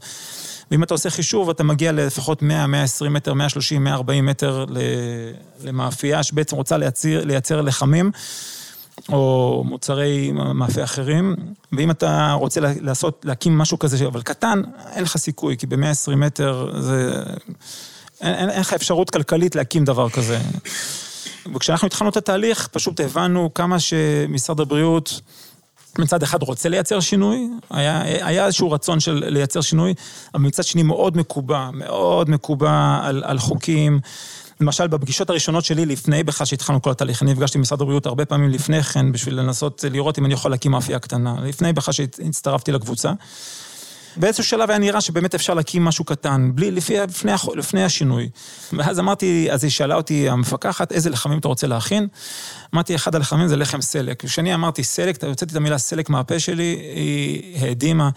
ואם 0.72 0.84
אתה 0.84 0.94
עושה 0.94 1.10
חישוב, 1.10 1.50
אתה 1.50 1.64
מגיע 1.64 1.92
לפחות 1.92 2.42
100, 2.42 2.68
120 2.68 3.14
מטר, 3.14 3.34
130, 3.34 3.84
140 3.84 4.26
מטר 4.26 4.66
למאפייה, 5.64 6.24
שבעצם 6.24 6.56
רוצה 6.56 6.78
לייצר, 6.78 7.26
לייצר 7.26 7.62
לחמים. 7.62 8.12
או 9.10 9.64
מוצרי 9.68 10.32
מאפה 10.32 10.84
אחרים, 10.84 11.36
ואם 11.72 11.92
אתה 11.92 12.32
רוצה 12.32 12.62
לעשות, 12.62 13.26
להקים 13.26 13.58
משהו 13.58 13.80
כזה, 13.80 14.08
אבל 14.08 14.22
קטן, 14.22 14.62
אין 14.94 15.04
לך 15.04 15.18
סיכוי, 15.18 15.58
כי 15.58 15.68
ב-120 15.68 16.16
מטר 16.16 16.82
זה... 16.82 17.24
אין, 18.22 18.50
לך 18.50 18.74
אפשרות 18.74 19.10
כלכלית 19.10 19.56
להקים 19.56 19.86
דבר 19.86 20.10
כזה. 20.10 20.40
וכשאנחנו 21.56 21.88
התחלנו 21.88 22.10
את 22.10 22.18
התהליך, 22.18 22.68
פשוט 22.72 23.00
הבנו 23.00 23.54
כמה 23.54 23.80
שמשרד 23.80 24.60
הבריאות 24.60 25.22
מצד 26.00 26.24
אחד 26.24 26.44
רוצה 26.44 26.70
לייצר 26.70 27.00
שינוי, 27.00 27.50
היה, 27.70 28.02
היה 28.02 28.46
איזשהו 28.46 28.72
רצון 28.72 29.00
של 29.00 29.24
לייצר 29.28 29.62
שינוי, 29.62 29.94
אבל 30.34 30.44
מצד 30.44 30.64
שני 30.64 30.84
מאוד 30.84 31.18
מקובע, 31.18 31.70
מאוד 31.74 32.30
מקובע 32.30 33.00
על, 33.04 33.24
על 33.26 33.40
חוקים. 33.40 34.00
למשל, 34.62 34.88
בפגישות 34.88 35.30
הראשונות 35.30 35.66
שלי, 35.66 35.86
לפני 35.86 36.24
בכלל 36.24 36.46
שהתחלנו 36.46 36.82
כל 36.82 36.92
התהליך, 36.92 37.24
אני 37.24 37.32
נפגשתי 37.32 37.58
עם 37.58 37.62
משרד 37.62 37.82
הבריאות 37.82 38.06
הרבה 38.06 38.26
פעמים 38.26 38.50
לפני 38.50 38.84
כן, 38.84 39.12
בשביל 39.12 39.40
לנסות 39.40 39.84
לראות 39.92 40.20
אם 40.20 40.26
אני 40.26 40.34
יכול 40.34 40.52
להקים 40.52 40.72
מאפייה 40.72 41.00
קטנה, 41.00 41.36
לפני 41.44 41.74
בכלל 41.74 41.94
שהצטרפתי 41.94 42.72
לקבוצה. 42.72 43.12
באיזשהו 44.20 44.44
שלב 44.44 44.70
היה 44.70 44.80
נראה 44.80 45.02
שבאמת 45.02 45.36
אפשר 45.36 45.54
להקים 45.54 45.86
משהו 45.86 46.06
קטן, 46.06 46.52
בלי, 46.56 46.72
לפי, 46.72 46.98
לפני, 47.00 47.32
לפני 47.56 47.84
השינוי. 47.84 48.30
ואז 48.74 49.00
אמרתי, 49.00 49.48
אז 49.52 49.64
היא 49.64 49.72
שאלה 49.72 49.96
אותי 49.96 50.30
המפקחת, 50.30 50.92
איזה 50.92 51.10
לחמים 51.10 51.40
אתה 51.40 51.48
רוצה 51.48 51.68
להכין? 51.68 52.08
אמרתי, 52.74 52.96
אחד 52.96 53.16
הלחמים 53.16 53.48
זה 53.48 53.56
לחם 53.56 53.82
סלק. 53.82 54.26
כשאני 54.26 54.54
אמרתי 54.54 54.84
סלק, 54.84 55.24
הוצאתי 55.24 55.52
את 55.52 55.56
המילה 55.56 55.78
סלק 55.78 56.10
מהפה 56.10 56.40
שלי, 56.40 56.64
היא 56.96 57.62
העדימה. 57.62 58.10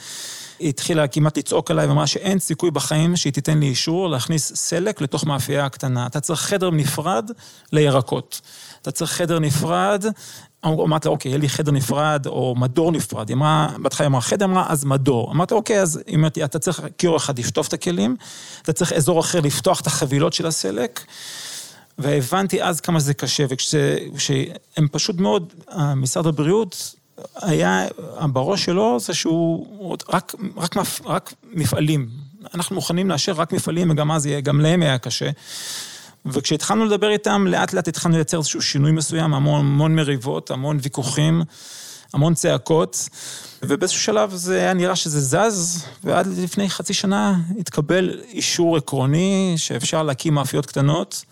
היא 0.59 0.69
התחילה 0.69 1.07
כמעט 1.07 1.39
לצעוק 1.39 1.71
עליי 1.71 1.87
ואמרה 1.87 2.07
שאין 2.07 2.39
סיכוי 2.39 2.71
בחיים 2.71 3.17
שהיא 3.17 3.33
תיתן 3.33 3.59
לי 3.59 3.67
אישור 3.67 4.09
להכניס 4.09 4.53
סלק 4.55 5.01
לתוך 5.01 5.25
מאפייה 5.25 5.67
הקטנה. 5.67 6.07
אתה 6.07 6.21
צריך 6.21 6.41
חדר 6.41 6.71
נפרד 6.71 7.31
לירקות. 7.73 8.41
אתה 8.83 8.91
צריך 8.91 9.13
חדר 9.13 9.39
נפרד, 9.39 10.05
אמרתי 10.65 11.09
לה, 11.09 11.13
אוקיי, 11.13 11.29
יהיה 11.29 11.39
לי 11.39 11.49
חדר 11.49 11.73
נפרד 11.73 12.27
או 12.27 12.55
מדור 12.59 12.93
נפרד. 12.93 13.29
היא 13.29 13.37
אמרה, 13.37 13.69
בהתחלה 13.83 14.05
היא 14.05 14.11
אמרה 14.11 14.21
חדר, 14.21 14.45
אמרה, 14.45 14.67
אז 14.69 14.85
מדור. 14.85 15.33
אמרתי, 15.33 15.55
אוקיי, 15.55 15.81
אז 15.81 16.01
היא 16.07 16.17
אומרת, 16.17 16.39
אתה 16.39 16.59
צריך 16.59 16.83
קיור 16.97 17.17
אחד 17.17 17.39
לשטוף 17.39 17.69
את 17.69 17.73
הכלים, 17.73 18.17
אתה 18.63 18.73
צריך 18.73 18.93
אזור 18.93 19.21
אחר 19.21 19.41
לפתוח 19.41 19.81
את 19.81 19.87
החבילות 19.87 20.33
של 20.33 20.47
הסלק. 20.47 21.01
והבנתי 22.01 22.63
אז 22.63 22.81
כמה 22.81 23.01
זה 23.01 23.15
קשה, 23.15 23.45
וכשהם 24.13 24.89
פשוט 24.93 25.17
מאוד, 25.17 25.53
משרד 25.97 26.27
הבריאות 26.27 26.95
היה, 27.35 27.87
בראש 28.33 28.65
שלו 28.65 29.01
זה 29.01 29.15
שהוא 29.15 29.97
רק, 30.09 30.35
רק, 30.57 30.77
רק 31.05 31.33
מפעלים. 31.53 32.09
אנחנו 32.55 32.75
מוכנים 32.75 33.11
לאשר 33.11 33.33
רק 33.33 33.53
מפעלים, 33.53 33.91
וגם 33.91 34.11
אז 34.11 34.29
גם 34.43 34.61
להם 34.61 34.83
היה 34.83 34.99
קשה. 34.99 35.31
וכשהתחלנו 36.27 36.85
לדבר 36.85 37.11
איתם, 37.11 37.47
לאט 37.47 37.73
לאט 37.73 37.89
התחלנו 37.89 38.15
לייצר 38.15 38.39
איזשהו 38.39 38.63
שינוי 38.63 38.93
מסוים, 38.93 39.35
המון, 39.35 39.61
המון 39.61 39.95
מריבות, 39.95 40.51
המון 40.51 40.79
ויכוחים, 40.83 41.43
המון 42.13 42.35
צעקות, 42.35 43.09
ובאיזשהו 43.63 44.01
שלב 44.01 44.35
זה 44.35 44.59
היה 44.59 44.75
נראה 44.75 44.97
שזה 44.97 45.21
זז, 45.21 45.85
ועד 46.05 46.27
לפני 46.27 46.71
חצי 46.71 46.95
שנה 46.95 47.37
התקבל 47.59 48.21
אישור 48.29 48.77
עקרוני 48.77 49.55
שאפשר 49.57 50.03
להקים 50.03 50.35
מאפיות 50.35 50.67
קטנות. 50.67 51.25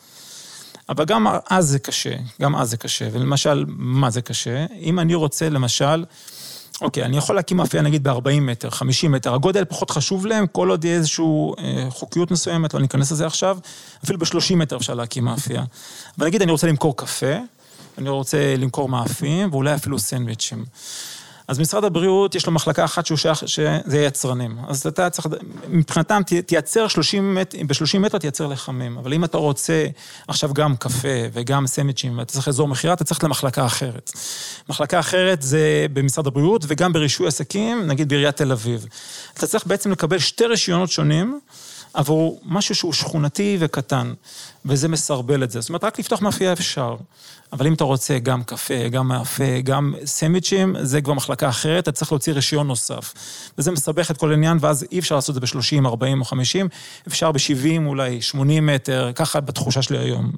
אבל 0.89 1.05
גם 1.05 1.27
אז 1.51 1.67
זה 1.67 1.79
קשה, 1.79 2.15
גם 2.43 2.57
אז 2.57 2.71
זה 2.71 2.77
קשה. 2.77 3.09
ולמשל, 3.13 3.65
מה 3.69 4.11
זה 4.11 4.23
קשה? 4.23 4.67
אם 4.81 4.99
אני 4.99 5.15
רוצה, 5.15 5.49
למשל, 5.49 6.05
אוקיי, 6.81 7.05
אני 7.05 7.17
יכול 7.17 7.37
להקים 7.37 7.57
מאפייה 7.57 7.83
נגיד 7.83 8.09
ב-40 8.09 8.41
מטר, 8.41 8.71
50 8.71 9.13
מטר, 9.13 9.35
הגודל 9.35 9.65
פחות 9.65 9.91
חשוב 9.91 10.27
להם, 10.27 10.47
כל 10.47 10.71
עוד 10.71 10.85
יהיה 10.85 10.97
איזושהי 10.97 11.25
אה, 11.59 11.87
חוקיות 11.91 12.31
מסוימת, 12.31 12.75
לא 12.75 12.81
ניכנס 12.81 13.13
לזה 13.13 13.27
עכשיו, 13.27 13.59
אפילו 14.05 14.19
ב-30 14.19 14.55
מטר 14.57 14.77
אפשר 14.77 14.95
להקים 14.95 15.25
מאפייה. 15.25 15.65
אבל 16.19 16.27
נגיד 16.27 16.43
אני 16.43 16.53
רוצה 16.53 16.67
למכור 16.67 16.97
קפה, 16.97 17.37
אני 17.99 18.09
רוצה 18.09 18.55
למכור 18.59 18.89
מאפים, 18.89 19.49
ואולי 19.53 19.75
אפילו 19.75 19.99
סנדוויצ'ים. 19.99 20.65
אז 21.49 21.59
משרד 21.59 21.85
הבריאות, 21.85 22.35
יש 22.35 22.47
לו 22.47 22.53
מחלקה 22.53 22.85
אחת 22.85 23.07
שהוא 23.07 23.19
שייך, 23.19 23.49
שזה 23.49 23.99
יצרנים. 23.99 24.59
אז 24.69 24.87
אתה 24.87 25.11
צריך, 25.11 25.27
מבחינתם, 25.69 26.23
תייצר 26.47 26.89
30 26.89 27.35
מטר, 27.35 27.59
ב-30 27.67 27.99
מטר 27.99 28.19
תייצר 28.19 28.47
לחמים. 28.47 28.99
אבל 28.99 29.13
אם 29.13 29.25
אתה 29.25 29.39
רוצה 29.39 29.87
עכשיו 30.29 30.55
גם 30.55 30.77
קפה 30.77 31.09
וגם 31.33 31.67
סמיצ'ים, 31.67 32.19
ואתה 32.19 32.33
צריך 32.33 32.49
אזור 32.49 32.69
מכירה, 32.69 32.95
אתה 32.95 33.05
צריך 33.05 33.25
למחלקה 33.25 33.67
אחרת. 33.67 34.13
מחלקה 34.69 35.01
אחרת 35.01 35.43
זה 35.43 35.87
במשרד 35.93 36.27
הבריאות 36.27 36.65
וגם 36.69 36.93
ברישוי 36.93 37.27
עסקים, 37.27 37.87
נגיד 37.87 38.09
בעיריית 38.09 38.37
תל 38.37 38.53
אביב. 38.53 38.87
אתה 39.35 39.47
צריך 39.47 39.67
בעצם 39.67 39.93
לקבל 39.93 40.19
שתי 40.19 40.47
רישיונות 40.47 40.91
שונים. 40.91 41.41
עבור 41.99 42.41
משהו 42.45 42.75
שהוא 42.75 42.93
שכונתי 42.93 43.57
וקטן, 43.61 44.13
וזה 44.65 44.89
מסרבל 44.89 45.43
את 45.43 45.51
זה. 45.51 45.61
זאת 45.61 45.69
אומרת, 45.69 45.85
רק 45.85 45.99
לפתוח 45.99 46.23
מאפייה 46.23 46.53
אפשר. 46.53 46.97
אבל 47.53 47.67
אם 47.67 47.75
אתה 47.75 47.85
רוצה 47.85 48.19
גם 48.19 48.43
קפה, 48.43 48.89
גם 48.89 49.09
מאפה, 49.09 49.61
גם 49.65 49.95
סנדוויצ'ים, 50.05 50.77
זה 50.83 51.01
כבר 51.01 51.15
מחלקה 51.15 51.49
אחרת, 51.49 51.83
אתה 51.83 51.93
צריך 51.93 52.13
להוציא 52.13 52.33
רישיון 52.33 52.67
נוסף. 52.67 53.15
וזה 53.59 53.71
מסבך 53.71 54.11
את 54.11 54.17
כל 54.17 54.31
העניין, 54.31 54.59
ואז 54.61 54.87
אי 54.93 54.99
אפשר 54.99 55.15
לעשות 55.15 55.37
את 55.37 55.41
זה 55.47 55.59
ב-30, 55.59 55.87
40 55.87 56.21
או 56.21 56.25
50, 56.25 56.69
אפשר 57.09 57.33
ב-70, 57.33 57.87
אולי 57.87 58.23
80 58.23 58.67
מטר, 58.67 59.11
ככה 59.15 59.41
בתחושה 59.41 59.83
שלי 59.83 59.99
היום. 59.99 60.33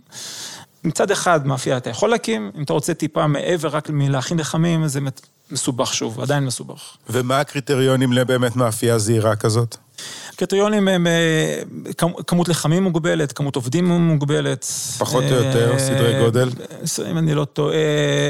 מצד 0.84 1.10
אחד, 1.10 1.46
מאפייה 1.46 1.76
אתה 1.76 1.90
יכול 1.90 2.10
להקים, 2.10 2.50
אם 2.56 2.62
אתה 2.62 2.72
רוצה 2.72 2.94
טיפה 2.94 3.26
מעבר 3.26 3.68
רק 3.68 3.90
מלהכין 3.90 4.38
לחמים, 4.38 4.88
זה 4.88 5.00
מסובך 5.50 5.94
שוב, 5.94 6.20
עדיין 6.20 6.44
מסובך. 6.44 6.96
ומה 7.10 7.40
הקריטריונים 7.40 8.12
לבאמת 8.12 8.56
מאפייה 8.56 8.98
זהירה 8.98 9.36
כזאת? 9.36 9.76
הקריטריונים 10.42 10.88
הם 10.88 11.06
אה, 11.06 11.62
כמות 12.26 12.48
לחמים 12.48 12.82
מוגבלת, 12.82 13.32
כמות 13.32 13.56
עובדים 13.56 13.86
מוגבלת. 13.86 14.66
פחות 14.98 15.24
או 15.24 15.34
יותר, 15.34 15.72
אה, 15.72 15.78
סדרי 15.78 16.18
גודל? 16.24 16.48
אם 17.10 17.18
אני 17.18 17.34
לא 17.34 17.44
טועה, 17.44 17.76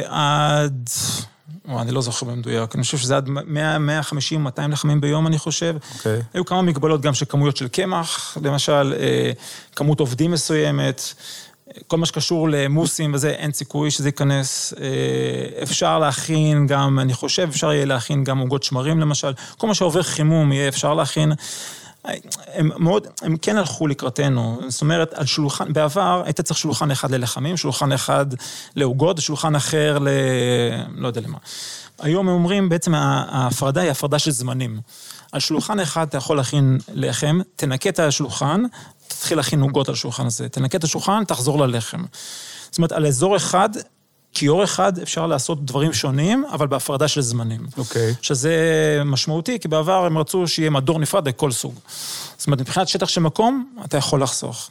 עד... 0.06 0.88
או, 1.68 1.80
אני 1.80 1.92
לא 1.92 2.00
זוכר 2.00 2.26
במדויק, 2.26 2.74
אני 2.74 2.82
חושב 2.82 2.98
שזה 2.98 3.16
עד 3.16 3.28
100, 3.28 3.78
150, 3.78 4.44
200 4.44 4.70
לחמים 4.70 5.00
ביום, 5.00 5.26
אני 5.26 5.38
חושב. 5.38 5.76
אוקיי. 5.94 6.18
Okay. 6.18 6.22
היו 6.34 6.44
כמה 6.44 6.62
מגבלות 6.62 7.00
גם 7.00 7.14
של 7.14 7.24
כמויות 7.28 7.56
של 7.56 7.68
קמח, 7.68 8.38
למשל, 8.42 8.94
אה, 9.00 9.30
כמות 9.76 10.00
עובדים 10.00 10.30
מסוימת. 10.30 11.02
כל 11.86 11.98
מה 11.98 12.06
שקשור 12.06 12.48
למוסים 12.48 13.14
וזה, 13.14 13.30
אין 13.30 13.52
סיכוי 13.52 13.90
שזה 13.90 14.08
ייכנס. 14.08 14.74
אפשר 15.62 15.98
להכין 15.98 16.66
גם, 16.66 16.98
אני 16.98 17.14
חושב, 17.14 17.48
אפשר 17.50 17.72
יהיה 17.72 17.84
להכין 17.84 18.24
גם 18.24 18.38
עוגות 18.38 18.62
שמרים 18.62 19.00
למשל. 19.00 19.32
כל 19.58 19.66
מה 19.66 19.74
שעובר 19.74 20.02
חימום 20.02 20.52
יהיה 20.52 20.68
אפשר 20.68 20.94
להכין. 20.94 21.32
הם 22.46 22.70
מאוד, 22.78 23.06
הם 23.22 23.36
כן 23.36 23.56
הלכו 23.56 23.86
לקראתנו, 23.86 24.60
זאת 24.68 24.80
אומרת, 24.80 25.14
על 25.14 25.26
שולחן, 25.26 25.72
בעבר 25.72 26.22
היית 26.24 26.40
צריך 26.40 26.58
שולחן 26.58 26.90
אחד 26.90 27.10
ללחמים, 27.10 27.56
שולחן 27.56 27.92
אחד 27.92 28.26
לעוגות, 28.76 29.18
שולחן 29.18 29.54
אחר 29.54 29.98
ל... 29.98 30.08
לא 30.96 31.06
יודע 31.06 31.20
למה. 31.20 31.38
היום 31.98 32.28
הם 32.28 32.34
אומרים, 32.34 32.68
בעצם 32.68 32.94
ההפרדה 32.94 33.80
היא 33.80 33.90
הפרדה 33.90 34.18
של 34.18 34.30
זמנים. 34.30 34.80
על 35.32 35.40
שולחן 35.40 35.80
אחד 35.80 36.06
אתה 36.08 36.16
יכול 36.16 36.36
להכין 36.36 36.78
לחם, 36.94 37.38
תנקה 37.56 37.88
את 37.88 37.98
השולחן, 37.98 38.62
תתחיל 39.08 39.36
להכין 39.36 39.60
עוגות 39.60 39.88
על 39.88 39.94
השולחן 39.94 40.26
הזה. 40.26 40.48
תנקה 40.48 40.78
את 40.78 40.84
השולחן, 40.84 41.24
תחזור 41.24 41.58
ללחם. 41.58 42.04
זאת 42.70 42.78
אומרת, 42.78 42.92
על 42.92 43.06
אזור 43.06 43.36
אחד, 43.36 43.68
כיור 44.34 44.64
אחד 44.64 44.98
אפשר 44.98 45.26
לעשות 45.26 45.64
דברים 45.64 45.92
שונים, 45.92 46.44
אבל 46.52 46.66
בהפרדה 46.66 47.08
של 47.08 47.20
זמנים. 47.20 47.66
אוקיי. 47.78 48.14
שזה 48.22 48.54
משמעותי, 49.04 49.58
כי 49.58 49.68
בעבר 49.68 50.04
הם 50.04 50.18
רצו 50.18 50.48
שיהיה 50.48 50.70
מדור 50.70 50.98
נפרד 50.98 51.28
לכל 51.28 51.52
סוג. 51.52 51.74
זאת 52.38 52.46
אומרת, 52.46 52.60
מבחינת 52.60 52.88
שטח 52.88 53.08
של 53.08 53.20
מקום, 53.20 53.72
אתה 53.84 53.96
יכול 53.96 54.22
לחסוך. 54.22 54.70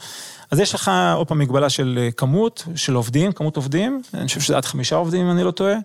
אז 0.52 0.60
יש 0.60 0.76
לך 0.76 0.92
עוד 1.16 1.28
פעם 1.28 1.40
מגבלה 1.40 1.70
של 1.70 2.10
כמות, 2.18 2.64
של 2.76 2.94
עובדים, 2.94 3.32
כמות 3.32 3.56
עובדים, 3.56 4.02
אני 4.14 4.28
חושב 4.28 4.42
שזה 4.42 4.58
עד 4.58 4.66
חמישה 4.66 4.96
עובדים, 4.96 5.26
אם 5.26 5.32
אני 5.32 5.44
לא 5.44 5.52
טועה. 5.52 5.76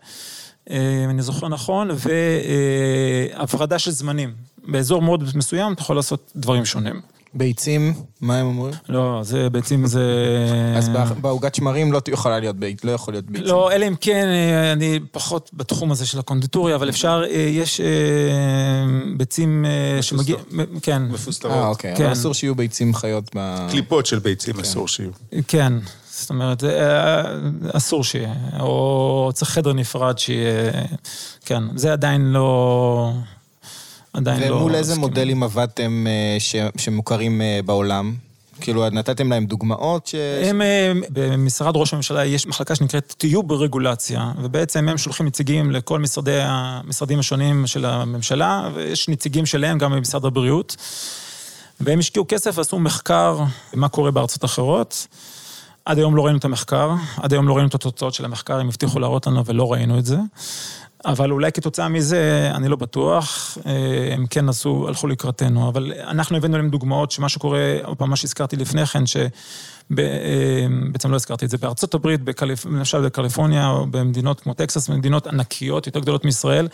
אם 0.71 1.11
אני 1.11 1.23
זוכר 1.23 1.49
נכון, 1.49 1.91
והפרדה 3.37 3.79
של 3.79 3.91
זמנים. 3.91 4.35
באזור 4.69 5.03
מאוד 5.03 5.25
מסוים 5.35 5.73
אתה 5.73 5.83
יכול 5.83 5.97
לעשות 5.97 6.33
דברים 6.37 6.65
שונים. 6.65 7.01
ביצים, 7.35 7.94
מה 8.20 8.37
הם 8.37 8.47
אומרים? 8.47 8.75
לא, 8.88 9.20
זה 9.23 9.51
ביצים 9.51 9.87
זה... 9.87 10.05
אז 10.77 10.88
בעוגת 11.20 11.55
שמרים 11.55 11.92
לא 11.92 12.01
יכולה 12.09 12.40
להיות 12.40 12.57
ביצים, 12.57 12.90
לא 12.90 12.94
יכול 12.94 13.14
להיות 13.14 13.25
ביצים. 13.25 13.47
לא, 13.47 13.73
אלא 13.73 13.88
אם 13.88 13.94
כן, 14.01 14.27
אני 14.73 15.01
פחות 15.11 15.51
בתחום 15.55 15.92
הזה 15.92 16.07
של 16.07 16.18
הקונדיטוריה, 16.18 16.77
אבל 16.77 16.88
אפשר, 16.88 17.23
יש 17.31 17.81
ביצים 19.16 19.64
שמגיע... 20.01 20.37
כן. 20.83 21.03
מפוסטרות. 21.03 21.53
אה, 21.53 21.68
אוקיי, 21.68 21.97
אבל 21.97 22.12
אסור 22.12 22.35
שיהיו 22.35 22.55
ביצים 22.55 22.94
חיות 22.94 23.31
ב... 23.37 23.66
קליפות 23.70 24.07
של 24.07 24.18
ביצים 24.18 24.61
אסור 24.61 24.88
שיהיו. 24.88 25.11
כן. 25.49 25.73
זאת 26.16 26.31
אומרת, 26.31 26.64
אסור 27.73 28.05
שיהיה, 28.05 28.35
או 28.61 29.31
צריך 29.35 29.51
חדר 29.51 29.73
נפרד 29.73 30.18
שיהיה, 30.18 30.70
כן, 31.44 31.62
זה 31.77 31.92
עדיין 31.92 32.33
לא... 32.33 33.12
עדיין 34.14 34.50
לא... 34.50 34.55
ומול 34.55 34.74
איזה 34.74 34.98
מודלים 34.98 35.42
עבדתם 35.42 36.07
שמוכרים 36.77 37.40
בעולם? 37.64 38.14
כאילו, 38.61 38.90
נתתם 38.90 39.31
להם 39.31 39.46
דוגמאות 39.46 40.07
ש... 40.07 40.14
הם, 40.44 40.62
במשרד 41.11 41.77
ראש 41.77 41.92
הממשלה 41.92 42.24
יש 42.24 42.46
מחלקה 42.46 42.74
שנקראת 42.74 43.14
טיוב 43.18 43.48
ברגולציה, 43.48 44.33
ובעצם 44.42 44.88
הם 44.88 44.98
שולחים 44.98 45.27
נציגים 45.27 45.70
לכל 45.70 45.98
משרדי, 45.98 46.40
המשרדים 46.42 47.18
השונים 47.18 47.66
של 47.66 47.85
הממשלה, 47.85 48.68
ויש 48.74 49.09
נציגים 49.09 49.46
שלהם 49.46 49.79
גם 49.79 49.92
במשרד 49.92 50.24
הבריאות, 50.24 50.77
והם 51.81 51.98
השקיעו 51.98 52.24
כסף 52.29 52.59
ועשו 52.59 52.79
מחקר 52.79 53.38
מה 53.74 53.88
קורה 53.88 54.11
בארצות 54.11 54.44
אחרות. 54.44 55.07
עד 55.85 55.98
היום 55.98 56.16
לא 56.16 56.24
ראינו 56.24 56.38
את 56.38 56.44
המחקר, 56.44 56.90
עד 57.16 57.33
היום 57.33 57.48
לא 57.48 57.55
ראינו 57.55 57.68
את 57.68 57.74
התוצאות 57.74 58.14
של 58.14 58.24
המחקר, 58.24 58.61
הם 58.61 58.68
הבטיחו 58.68 58.98
להראות 58.98 59.27
לנו 59.27 59.44
ולא 59.44 59.72
ראינו 59.72 59.98
את 59.98 60.07
זה. 60.07 60.16
אבל 61.07 61.31
אולי 61.31 61.53
כתוצאה 61.53 61.88
מזה, 61.88 62.51
אני 62.55 62.69
לא 62.69 62.77
בטוח, 62.77 63.59
הם 64.12 64.27
כן 64.27 64.49
עשו, 64.49 64.88
הלכו 64.88 65.07
לקראתנו, 65.07 65.69
אבל 65.69 65.93
אנחנו 66.07 66.37
הבאנו 66.37 66.57
להם 66.57 66.71
דוגמאות 66.71 67.11
שמה 67.11 67.29
שקורה, 67.29 67.77
עוד 67.85 67.97
פעם, 67.97 68.11
מה 68.11 68.17
שהזכרתי 68.17 68.57
לפני 68.57 68.87
כן, 68.87 69.03
שבעצם 69.07 71.11
לא 71.11 71.17
הזכרתי 71.17 71.45
את 71.45 71.51
זה, 71.51 71.59
בארצות 71.59 71.95
הברית, 71.95 72.21
למשל 72.67 73.01
בקליפורניה, 73.01 73.69
או 73.69 73.87
במדינות 73.87 74.40
כמו 74.40 74.55
טקסס, 74.55 74.88
במדינות 74.88 75.27
ענקיות, 75.27 75.87
יותר 75.87 76.01
גדולות 76.01 76.25
מישראל, 76.25 76.69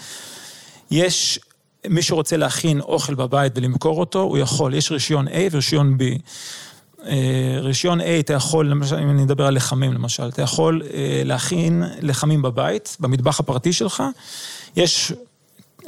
יש, 0.91 1.41
מי 1.89 2.03
שרוצה 2.03 2.37
להכין 2.37 2.81
אוכל 2.81 3.15
בבית 3.15 3.53
ולמכור 3.57 4.01
אותו, 4.01 4.21
הוא 4.21 4.39
יכול, 4.39 4.75
יש 4.75 4.93
רישיון 4.93 5.29
A 5.29 5.33
ורישיון 5.51 5.97
B. 6.01 6.21
רישיון 7.61 8.01
A, 8.01 8.05
אתה 8.21 8.33
יכול, 8.33 8.71
למשל, 8.71 8.97
אם 8.97 9.11
אני 9.11 9.23
אדבר 9.23 9.47
על 9.47 9.55
לחמים 9.55 9.93
למשל, 9.93 10.29
אתה 10.29 10.43
יכול 10.43 10.83
להכין 11.25 11.83
לחמים 12.01 12.43
בבית, 12.43 12.97
במטבח 13.01 13.41
הפרטי 13.41 13.73
שלך. 13.73 14.03
יש 14.77 15.13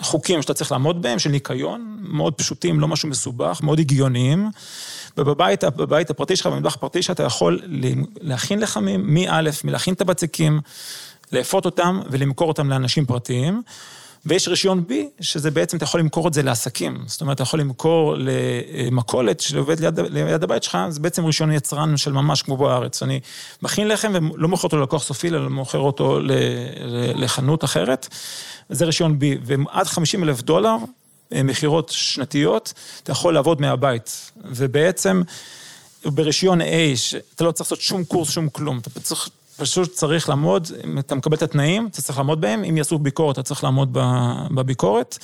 חוקים 0.00 0.42
שאתה 0.42 0.54
צריך 0.54 0.72
לעמוד 0.72 1.02
בהם, 1.02 1.18
של 1.18 1.30
ניקיון, 1.30 1.96
מאוד 2.00 2.34
פשוטים, 2.34 2.80
לא 2.80 2.88
משהו 2.88 3.08
מסובך, 3.08 3.60
מאוד 3.62 3.78
הגיוניים. 3.78 4.50
ובבית 5.18 5.64
בבית 5.64 6.10
הפרטי 6.10 6.36
שלך, 6.36 6.46
במטבח 6.46 6.74
הפרטי 6.74 7.02
שלך, 7.02 7.10
אתה 7.10 7.22
יכול 7.22 7.60
להכין 8.20 8.60
לחמים, 8.60 9.14
מא', 9.14 9.40
מלהכין 9.64 9.94
את 9.94 10.00
הבצקים, 10.00 10.60
לאפות 11.32 11.64
אותם 11.64 12.00
ולמכור 12.10 12.48
אותם 12.48 12.70
לאנשים 12.70 13.06
פרטיים. 13.06 13.62
ויש 14.26 14.48
רישיון 14.48 14.84
B, 14.88 14.92
שזה 15.20 15.50
בעצם, 15.50 15.76
אתה 15.76 15.84
יכול 15.84 16.00
למכור 16.00 16.28
את 16.28 16.34
זה 16.34 16.42
לעסקים. 16.42 16.98
זאת 17.06 17.20
אומרת, 17.20 17.34
אתה 17.34 17.42
יכול 17.42 17.60
למכור 17.60 18.14
למכולת 18.18 19.40
שעובד 19.40 19.80
ליד, 19.80 20.00
ליד 20.00 20.42
הבית 20.42 20.62
שלך, 20.62 20.78
זה 20.88 21.00
בעצם 21.00 21.24
רישיון 21.24 21.52
יצרן 21.52 21.96
של 21.96 22.12
ממש 22.12 22.42
כמו 22.42 22.56
בארץ. 22.56 23.02
אני 23.02 23.20
מכין 23.62 23.88
לחם 23.88 24.12
ולא 24.34 24.48
מוכר 24.48 24.62
אותו 24.64 24.76
ללקוח 24.76 25.02
סופי, 25.02 25.28
אלא 25.28 25.48
מוכר 25.48 25.78
אותו 25.78 26.18
לחנות 27.14 27.64
אחרת. 27.64 28.08
זה 28.70 28.84
רישיון 28.84 29.18
B, 29.20 29.24
ועד 29.44 29.86
50 29.86 30.24
אלף 30.24 30.42
דולר, 30.42 30.76
מכירות 31.30 31.88
שנתיות, 31.88 32.72
אתה 33.02 33.12
יכול 33.12 33.34
לעבוד 33.34 33.60
מהבית. 33.60 34.30
ובעצם, 34.44 35.22
ברישיון 36.04 36.60
A, 36.60 36.64
אתה 37.34 37.44
לא 37.44 37.52
צריך 37.52 37.66
לעשות 37.72 37.80
שום 37.80 38.04
קורס, 38.04 38.30
שום 38.30 38.48
כלום, 38.48 38.78
אתה 38.78 39.00
צריך... 39.00 39.28
פשוט 39.62 39.92
צריך 39.92 40.28
לעמוד, 40.28 40.68
אם 40.84 40.98
אתה 40.98 41.14
מקבל 41.14 41.36
את 41.36 41.42
התנאים, 41.42 41.88
אתה 41.90 42.02
צריך 42.02 42.18
לעמוד 42.18 42.40
בהם, 42.40 42.64
אם 42.64 42.76
יעשו 42.76 42.98
ביקורת, 42.98 43.34
אתה 43.34 43.42
צריך 43.42 43.64
לעמוד 43.64 43.98
בביקורת. 44.50 45.18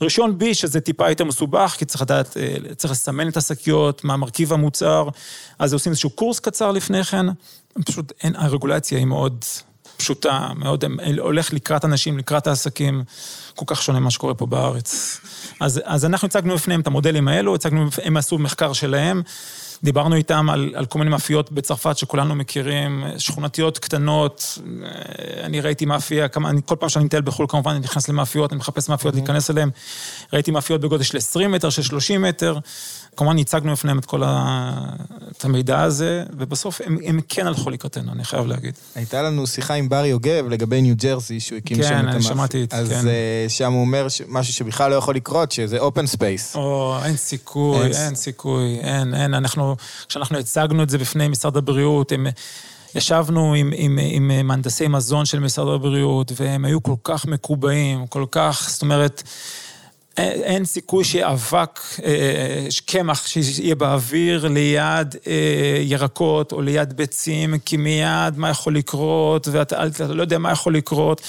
רישיון 0.00 0.38
B, 0.40 0.54
שזה 0.54 0.80
טיפה 0.80 1.08
יותר 1.08 1.24
מסובך, 1.24 1.74
כי 1.78 1.84
צריך 1.84 2.02
לדעת, 2.02 2.36
צריך 2.76 2.92
לסמן 2.92 3.28
את 3.28 3.36
השקיות, 3.36 4.04
מה 4.04 4.16
מרכיב 4.16 4.52
המוצר, 4.52 5.08
אז 5.58 5.72
עושים 5.72 5.90
איזשהו 5.90 6.10
קורס 6.10 6.40
קצר 6.40 6.70
לפני 6.72 7.04
כן, 7.04 7.26
פשוט 7.84 8.12
אין, 8.22 8.36
הרגולציה 8.36 8.98
היא 8.98 9.06
מאוד 9.06 9.44
פשוטה, 9.96 10.48
מאוד, 10.56 10.84
הולך 11.18 11.52
לקראת 11.52 11.84
אנשים, 11.84 12.18
לקראת 12.18 12.46
העסקים, 12.46 13.04
כל 13.54 13.64
כך 13.68 13.82
שונה 13.82 14.00
ממה 14.00 14.10
שקורה 14.10 14.34
פה 14.34 14.46
בארץ. 14.46 15.20
אז, 15.60 15.80
אז 15.84 16.04
אנחנו 16.04 16.26
הצגנו 16.26 16.54
בפניהם 16.54 16.80
את 16.80 16.86
המודלים 16.86 17.28
האלו, 17.28 17.54
הצגנו, 17.54 17.86
הם 18.02 18.16
עשו 18.16 18.38
מחקר 18.38 18.72
שלהם. 18.72 19.22
דיברנו 19.82 20.14
איתם 20.14 20.50
על, 20.50 20.72
על 20.74 20.86
כל 20.86 20.98
מיני 20.98 21.10
מאפיות 21.10 21.52
בצרפת 21.52 21.98
שכולנו 21.98 22.34
מכירים, 22.34 23.04
שכונתיות 23.18 23.78
קטנות, 23.78 24.58
אני 25.42 25.60
ראיתי 25.60 25.86
מאפיה, 25.86 26.28
כמה, 26.28 26.50
אני, 26.50 26.60
כל 26.64 26.76
פעם 26.76 26.88
שאני 26.88 27.04
מטייל 27.04 27.22
בחו"ל 27.22 27.46
כמובן 27.48 27.70
אני 27.70 27.80
נכנס 27.80 28.08
למאפיות, 28.08 28.52
אני 28.52 28.58
מחפש 28.58 28.88
מאפיות 28.88 29.14
להיכנס 29.14 29.50
אליהן, 29.50 29.70
ראיתי 30.32 30.50
מאפיות 30.50 30.80
בגודל 30.80 31.02
של 31.02 31.16
20 31.16 31.52
מטר, 31.52 31.70
של 31.70 31.82
30 31.82 32.22
מטר, 32.22 32.58
כמובן 33.16 33.38
הצגנו 33.38 33.72
בפניהם 33.72 33.98
את 33.98 34.04
כל 34.04 34.22
ה... 34.24 34.72
את 35.38 35.44
המידע 35.44 35.82
הזה, 35.82 36.24
ובסוף 36.38 36.80
הם, 36.84 36.98
הם 37.06 37.20
כן 37.28 37.46
הלכו 37.46 37.70
לקראתנו, 37.70 38.12
אני 38.12 38.24
חייב 38.24 38.46
להגיד. 38.46 38.74
הייתה 38.94 39.22
לנו 39.22 39.46
שיחה 39.46 39.74
עם 39.74 39.88
בר 39.88 40.04
יוגב 40.04 40.44
לגבי 40.50 40.82
ניו 40.82 40.94
ג'רזי, 40.96 41.40
שהוא 41.40 41.58
הקים 41.58 41.76
כן, 41.76 41.82
שם 41.82 41.88
את 41.88 41.98
אני 42.00 42.00
המאפיה. 42.10 42.20
שמעתי 42.22 42.64
את- 42.64 42.74
אז 42.74 42.88
כן. 42.88 43.08
אה, 43.08 43.46
שם 43.48 43.72
הוא 43.72 43.80
אומר 43.80 44.06
משהו 44.28 44.52
שבכלל 44.54 44.90
לא 44.90 44.96
יכול 44.96 45.14
לקרות, 45.14 45.52
שזה 45.52 45.78
open 45.78 46.06
space. 46.06 46.56
או, 46.56 46.96
אין 47.04 47.16
סיכוי, 47.16 47.82
אין- 47.82 47.92
אין 47.94 48.14
סיכוי, 48.14 48.78
אין, 48.80 49.14
אין, 49.14 49.34
אנחנו, 49.34 49.76
כשאנחנו 50.08 50.38
הצגנו 50.38 50.82
את 50.82 50.90
זה 50.90 50.98
בפני 50.98 51.28
משרד 51.28 51.56
הבריאות, 51.56 52.12
הם... 52.12 52.26
ישבנו 52.94 53.54
עם, 53.54 53.70
עם, 53.76 53.98
עם 54.02 54.46
מהנדסי 54.48 54.88
מזון 54.88 55.24
של 55.24 55.38
משרד 55.40 55.74
הבריאות, 55.74 56.32
והם 56.40 56.64
היו 56.64 56.82
כל 56.82 56.94
כך 57.04 57.26
מקובעים, 57.26 58.06
כל 58.06 58.24
כך, 58.30 58.66
זאת 58.70 58.82
אומרת, 58.82 59.22
אין, 60.16 60.42
אין 60.42 60.64
סיכוי 60.64 61.04
שיהיה 61.04 61.32
אבק, 61.32 61.80
אה, 62.04 62.66
קמח 62.86 63.26
שיהיה 63.26 63.74
באוויר 63.74 64.48
ליד 64.48 65.16
אה, 65.26 65.80
ירקות 65.82 66.52
או 66.52 66.62
ליד 66.62 66.92
ביצים, 66.92 67.58
כי 67.58 67.76
מיד 67.76 68.36
מה 68.38 68.50
יכול 68.50 68.76
לקרות, 68.76 69.48
ואתה 69.48 69.86
אתה 69.86 70.06
לא 70.06 70.22
יודע 70.22 70.38
מה 70.38 70.52
יכול 70.52 70.76
לקרות. 70.76 71.22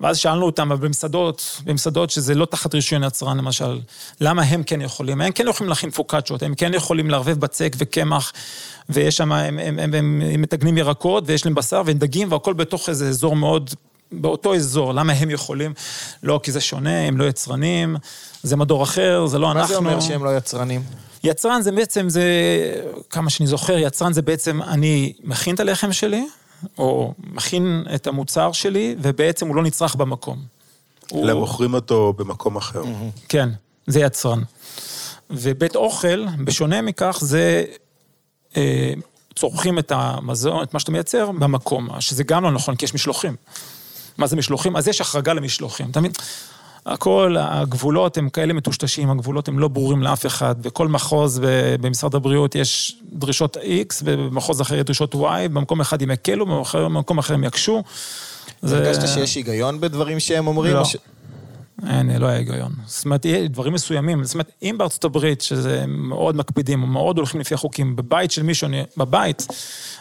ואז 0.00 0.18
שאלנו 0.18 0.46
אותם, 0.46 0.72
אבל 0.72 0.86
במסעדות, 0.86 1.60
במסעדות 1.64 2.10
שזה 2.10 2.34
לא 2.34 2.44
תחת 2.44 2.74
רישיון 2.74 3.04
יצרן 3.04 3.36
למשל, 3.38 3.80
למה 4.20 4.42
הם 4.42 4.62
כן 4.62 4.80
יכולים? 4.80 5.20
הם 5.20 5.32
כן 5.32 5.48
יכולים 5.48 5.68
להכין 5.68 5.90
פוקאצ'ות, 5.90 6.42
הם 6.42 6.54
כן 6.54 6.74
יכולים 6.74 7.10
לערבב 7.10 7.40
בצק 7.40 7.76
וקמח, 7.78 8.32
ויש 8.88 9.16
שם, 9.16 9.32
הם, 9.32 9.58
הם, 9.58 9.78
הם, 9.78 9.94
הם, 9.94 10.22
הם 10.34 10.42
מתגנים 10.42 10.78
ירקות, 10.78 11.24
ויש 11.26 11.44
להם 11.44 11.54
בשר 11.54 11.82
והם 11.86 11.98
דגים, 11.98 12.32
והכל 12.32 12.52
בתוך 12.52 12.88
איזה 12.88 13.08
אזור 13.08 13.36
מאוד 13.36 13.70
באותו 14.12 14.54
אזור, 14.54 14.94
למה 14.94 15.12
הם 15.12 15.30
יכולים? 15.30 15.72
לא, 16.22 16.40
כי 16.42 16.52
זה 16.52 16.60
שונה, 16.60 17.00
הם 17.00 17.16
לא 17.16 17.24
יצרנים, 17.24 17.96
זה 18.42 18.56
מדור 18.56 18.82
אחר, 18.82 19.26
זה 19.26 19.38
לא 19.38 19.46
אנחנו. 19.46 19.60
מה 19.60 19.66
זה 19.68 19.76
אומר 19.76 20.00
שהם 20.00 20.24
לא 20.24 20.36
יצרנים? 20.36 20.82
יצרן 21.24 21.62
זה 21.62 21.72
בעצם, 21.72 22.08
זה, 22.08 22.22
כמה 23.10 23.30
שאני 23.30 23.46
זוכר, 23.46 23.78
יצרן 23.78 24.12
זה 24.12 24.22
בעצם, 24.22 24.62
אני 24.62 25.12
מכין 25.24 25.54
את 25.54 25.60
הלחם 25.60 25.92
שלי, 25.92 26.26
או 26.78 27.14
מכין 27.32 27.84
את 27.94 28.06
המוצר 28.06 28.52
שלי, 28.52 28.96
ובעצם 29.02 29.48
הוא 29.48 29.56
לא 29.56 29.62
נצרך 29.62 29.94
במקום. 29.94 30.38
הוא- 31.10 31.24
אלא 31.24 31.34
מוכרים 31.34 31.74
אותו 31.74 32.12
במקום 32.16 32.56
אחר. 32.56 32.82
כן, 33.28 33.48
זה 33.86 34.00
יצרן. 34.00 34.42
ובית 35.30 35.76
אוכל, 35.76 36.24
בשונה 36.44 36.82
מכך, 36.82 37.18
זה 37.20 37.64
אה, 38.56 38.92
צורכים 39.34 39.78
את 39.78 39.92
המזון, 39.94 40.62
את 40.62 40.74
מה 40.74 40.80
שאתה 40.80 40.92
מייצר, 40.92 41.30
במקום, 41.32 41.88
שזה 42.00 42.24
גם 42.24 42.42
לא 42.44 42.50
נכון, 42.50 42.76
כי 42.76 42.84
יש 42.84 42.94
משלוחים. 42.94 43.36
מה 44.18 44.26
זה 44.26 44.36
משלוחים? 44.36 44.76
אז 44.76 44.88
יש 44.88 45.00
החרגה 45.00 45.32
למשלוחים. 45.32 45.90
אתה 45.90 46.00
מבין? 46.00 46.12
הכל, 46.86 47.36
הגבולות 47.38 48.18
הם 48.18 48.28
כאלה 48.28 48.52
מטושטשים, 48.52 49.10
הגבולות 49.10 49.48
הם 49.48 49.58
לא 49.58 49.68
ברורים 49.68 50.02
לאף 50.02 50.26
אחד. 50.26 50.62
בכל 50.62 50.88
מחוז 50.88 51.40
במשרד 51.80 52.14
הבריאות 52.14 52.54
יש 52.54 52.96
דרישות 53.12 53.56
X, 53.56 54.02
ובמחוז 54.04 54.60
אחר 54.60 54.74
יש 54.74 54.82
דרישות 54.82 55.14
Y, 55.14 55.18
במקום 55.52 55.80
אחד 55.80 56.02
הם 56.02 56.10
יקלו, 56.10 56.64
במקום 56.74 57.18
אחר 57.18 57.34
הם 57.34 57.44
יקשו. 57.44 57.82
הרגשת 58.62 59.08
שיש 59.08 59.34
היגיון 59.34 59.80
בדברים 59.80 60.20
שהם 60.20 60.46
אומרים? 60.46 60.74
לא. 60.74 60.84
ש... 60.84 60.96
אין, 61.88 62.10
לא 62.10 62.26
היה 62.26 62.38
היגיון. 62.38 62.72
זאת 62.86 63.04
אומרת, 63.04 63.26
דברים 63.26 63.72
מסוימים. 63.72 64.24
זאת 64.24 64.34
אומרת, 64.34 64.50
אם 64.62 64.74
בארצות 64.78 65.04
הברית, 65.04 65.40
שזה 65.40 65.84
מאוד 65.88 66.36
מקפידים, 66.36 66.80
מאוד 66.80 67.18
הולכים 67.18 67.40
לפי 67.40 67.54
החוקים, 67.54 67.96
בבית 67.96 68.30
של 68.30 68.42
מישהו, 68.42 68.66
אני, 68.66 68.82
בבית, 68.96 69.46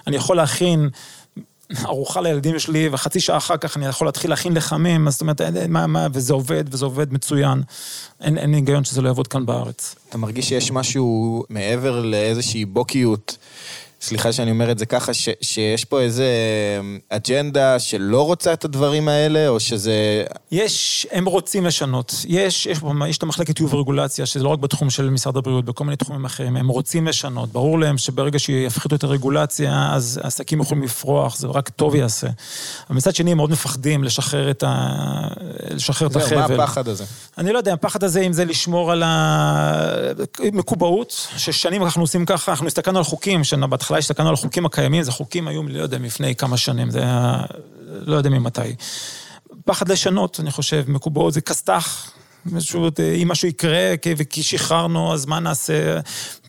אני 0.08 0.16
יכול 0.16 0.38
להכין 0.38 0.90
ארוחה 1.86 2.22
לילדים 2.22 2.60
שלי, 2.60 2.90
וחצי 2.92 3.20
שעה 3.20 3.38
אחר 3.38 3.58
כך 3.58 3.78
אני 3.78 3.86
יכול 3.86 4.08
להתחיל 4.08 4.30
להכין 4.30 4.54
לחמים, 4.54 5.10
זאת 5.10 5.22
אומרת, 5.22 5.42
מה, 5.70 5.88
מה, 5.88 6.08
וזה 6.14 6.34
עובד, 6.34 6.64
וזה 6.72 6.86
עובד 6.86 7.14
מצוין. 7.14 7.62
אין, 8.22 8.38
אין 8.38 8.54
היגיון 8.54 8.84
שזה 8.84 9.02
לא 9.02 9.08
יעבוד 9.08 9.28
כאן 9.28 9.46
בארץ. 9.46 9.96
אתה 10.10 10.18
מרגיש 10.18 10.50
שיש 10.50 10.72
משהו 10.72 11.44
מעבר 11.50 12.02
לאיזושהי 12.02 12.66
בוקיות 12.66 13.38
סליחה 14.02 14.32
שאני 14.32 14.52
אומר 14.52 14.72
את 14.72 14.80
זה 14.80 14.86
ככה, 14.86 15.14
ש, 15.14 15.30
שיש 15.42 15.86
פה 15.86 16.02
איזה 16.02 16.26
אמ, 16.80 17.00
אג'נדה 17.10 17.80
שלא 17.80 18.26
רוצה 18.26 18.54
את 18.54 18.66
הדברים 18.66 19.08
האלה, 19.08 19.48
או 19.48 19.60
שזה... 19.60 20.24
יש, 20.52 21.08
הם 21.12 21.26
רוצים 21.26 21.66
לשנות. 21.66 22.14
יש, 22.28 22.66
יש, 22.66 22.80
יש 23.10 23.18
את 23.18 23.24
המחלקת 23.24 23.56
טיוב 23.56 23.74
ורגולציה, 23.74 24.26
שזה 24.26 24.44
לא 24.44 24.50
רק 24.50 24.60
בתחום 24.60 24.90
של 24.90 25.10
משרד 25.10 25.38
הבריאות, 25.38 25.66
בכל 25.66 25.84
מיני 25.84 25.96
תחומים 25.96 26.26
אחרים, 26.26 26.58
הם 26.58 26.68
רוצים 26.68 27.08
לשנות. 27.08 27.52
ברור 27.52 27.80
להם 27.80 27.98
שברגע 27.98 28.40
שיפחיתו 28.40 28.96
את 28.96 29.04
הרגולציה, 29.04 29.94
אז 29.94 30.20
עסקים 30.24 30.62
יכולים 30.62 30.84
לפרוח, 30.84 31.38
זה 31.38 31.48
רק 31.48 31.70
טוב 31.70 31.96
יעשה. 31.96 32.28
אבל 32.90 32.98
מצד 32.98 33.16
שני, 33.16 33.32
הם 33.32 33.38
מאוד 33.38 33.52
מפחדים 33.52 34.04
לשחרר 34.04 34.52
את, 34.52 34.64
ה... 34.68 35.28
לשחרר 35.70 36.08
את 36.08 36.16
החבל. 36.16 36.58
מה 36.58 36.64
הפחד 36.64 36.88
הזה? 36.88 37.04
אני 37.38 37.54
לא 37.54 37.58
יודע, 37.58 37.74
הפחד 37.74 38.04
הזה, 38.04 38.22
אם 38.22 38.34
זה 38.34 38.46
לשמור 38.46 38.92
על 38.92 39.04
המקובעות, 39.06 41.28
ששנים 41.38 41.84
אנחנו 41.84 42.02
עושים 42.02 42.26
ככה, 42.26 42.52
אנחנו 42.52 42.68
הסתכלנו 42.68 42.98
על 42.98 43.04
חוקים, 43.04 43.44
שבהתחלה 43.44 43.85
בהתחלה 43.86 43.98
הסתכלנו 43.98 44.30
על 44.30 44.34
החוקים 44.34 44.66
הקיימים, 44.66 45.04
זה 45.04 45.12
חוקים 45.12 45.48
היו, 45.48 45.64
לא 45.64 45.84
יודע, 45.84 45.98
לפני 45.98 46.36
כמה 46.36 46.58
שנים, 46.58 46.90
זה 46.90 47.00
היה, 47.00 47.44
לא 47.88 48.16
יודע 48.16 48.30
ממתי. 48.30 48.76
פחד 49.66 49.90
לשנות, 49.90 50.40
אני 50.40 50.52
חושב, 50.52 50.84
מקובעות 50.88 51.34
זה 51.34 51.42
כסת"ח. 51.42 52.12
אם 53.22 53.28
משהו 53.28 53.48
יקרה 53.48 53.94
וכי 54.18 54.44
שחררנו, 54.44 55.14
אז 55.14 55.26
מה 55.26 55.40
נעשה? 55.40 56.00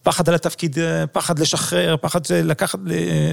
פחד 0.07 0.29
על 0.29 0.35
התפקיד, 0.35 0.77
פחד 1.13 1.39
לשחרר, 1.39 1.97
פחד 2.01 2.21
לקחת, 2.31 2.79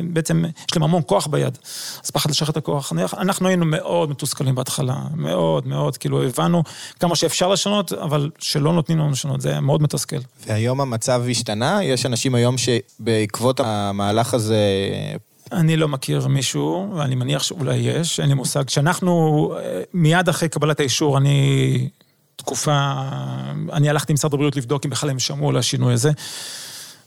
בעצם 0.04 0.44
יש 0.46 0.76
להם 0.76 0.84
המון 0.84 1.02
כוח 1.06 1.28
ביד, 1.28 1.58
אז 2.04 2.10
פחד 2.12 2.30
לשחרר 2.30 2.50
את 2.50 2.58
הכוח. 2.58 2.94
אנחנו 3.18 3.48
היינו 3.48 3.66
מאוד 3.66 4.10
מתוסכלים 4.10 4.56
בהתחלה, 4.56 4.96
מאוד 5.16 5.68
מאוד, 5.68 5.98
כאילו 5.98 6.24
הבנו 6.24 6.64
כמה 7.00 7.16
שאפשר 7.16 7.48
לשנות, 7.48 7.94
אבל 7.94 8.30
שלא 8.40 8.74
נותנים 8.74 9.00
לנו 9.00 9.12
לשנות, 9.12 9.42
זה 9.42 9.60
מאוד 9.60 9.82
מתסכל. 9.82 10.16
והיום 10.48 10.82
המצב 10.82 11.24
השתנה? 11.32 11.84
יש 11.84 12.06
אנשים 12.06 12.36
היום 12.36 12.56
שבעקבות 12.58 13.60
המהלך 13.60 14.34
הזה... 14.34 14.58
אני 15.52 15.78
לא 15.78 15.88
מכיר 15.88 16.28
מישהו, 16.28 16.94
ואני 16.96 17.16
מניח 17.16 17.44
שאולי 17.44 17.76
יש, 17.76 18.20
אין 18.20 18.30
לי 18.30 18.36
מושג. 18.36 18.64
כשאנחנו, 18.64 19.54
מיד 19.94 20.30
אחרי 20.30 20.50
קבלת 20.50 20.80
האישור, 20.80 21.18
אני 21.18 21.90
תקופה, 22.36 22.94
אני 23.74 23.90
הלכתי 23.90 24.12
עם 24.12 24.14
משרד 24.14 24.34
הבריאות 24.34 24.56
לבדוק 24.56 24.86
אם 24.86 24.90
בכלל 24.90 25.10
הם 25.10 25.20
שמעו 25.20 25.50
על 25.50 25.58
השינוי 25.58 25.94
הזה. 25.94 26.12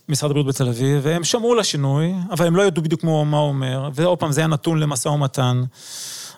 משרד 0.09 0.31
הבריאות 0.31 0.55
בתל 0.55 0.69
אביב, 0.69 1.01
והם 1.03 1.25
שמעו 1.25 1.55
לשינוי, 1.55 2.14
אבל 2.31 2.47
הם 2.47 2.57
לא 2.57 2.62
ידעו 2.62 2.83
בדיוק 2.83 3.05
מה 3.05 3.11
הוא 3.11 3.49
אומר, 3.49 3.90
ועוד 3.95 4.19
פעם, 4.19 4.33
זה 4.33 4.40
היה 4.40 4.49
נתון 4.49 4.79
למשא 4.79 5.09
ומתן. 5.09 5.64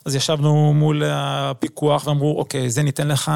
אז 0.04 0.14
ישבנו 0.14 0.74
מול 0.74 1.02
הפיקוח 1.06 2.06
ואמרו, 2.06 2.38
אוקיי, 2.38 2.70
זה 2.70 2.82
ניתן 2.82 3.08
לך, 3.08 3.32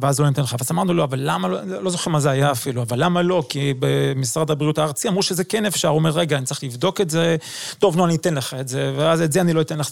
ואז 0.00 0.20
לא 0.20 0.28
ניתן 0.28 0.42
לך. 0.42 0.56
ואז 0.58 0.70
אמרנו, 0.70 0.94
לא, 0.94 1.04
אבל 1.04 1.18
למה 1.22 1.48
לא, 1.48 1.64
לא 1.64 1.90
זוכר 1.90 2.10
מה 2.10 2.20
זה 2.20 2.30
היה 2.30 2.52
אפילו, 2.52 2.82
אבל 2.82 3.04
למה 3.04 3.22
לא? 3.22 3.42
כי 3.48 3.74
במשרד 3.78 4.50
הבריאות 4.50 4.78
הארצי 4.78 5.08
אמרו 5.08 5.22
שזה 5.22 5.44
כן 5.44 5.66
אפשר. 5.66 5.88
הוא 5.88 5.98
אומר, 5.98 6.10
רגע, 6.10 6.36
אני 6.36 6.46
צריך 6.46 6.64
לבדוק 6.64 7.00
את 7.00 7.10
זה, 7.10 7.36
טוב, 7.78 7.96
נו, 7.96 8.04
אני 8.04 8.16
אתן 8.16 8.34
לך 8.34 8.54
את 8.60 8.68
זה, 8.68 8.94
ואז 8.96 9.22
את 9.22 9.32
זה 9.32 9.40
אני 9.40 9.52
לא 9.52 9.60
אתן 9.60 9.78
לך. 9.78 9.90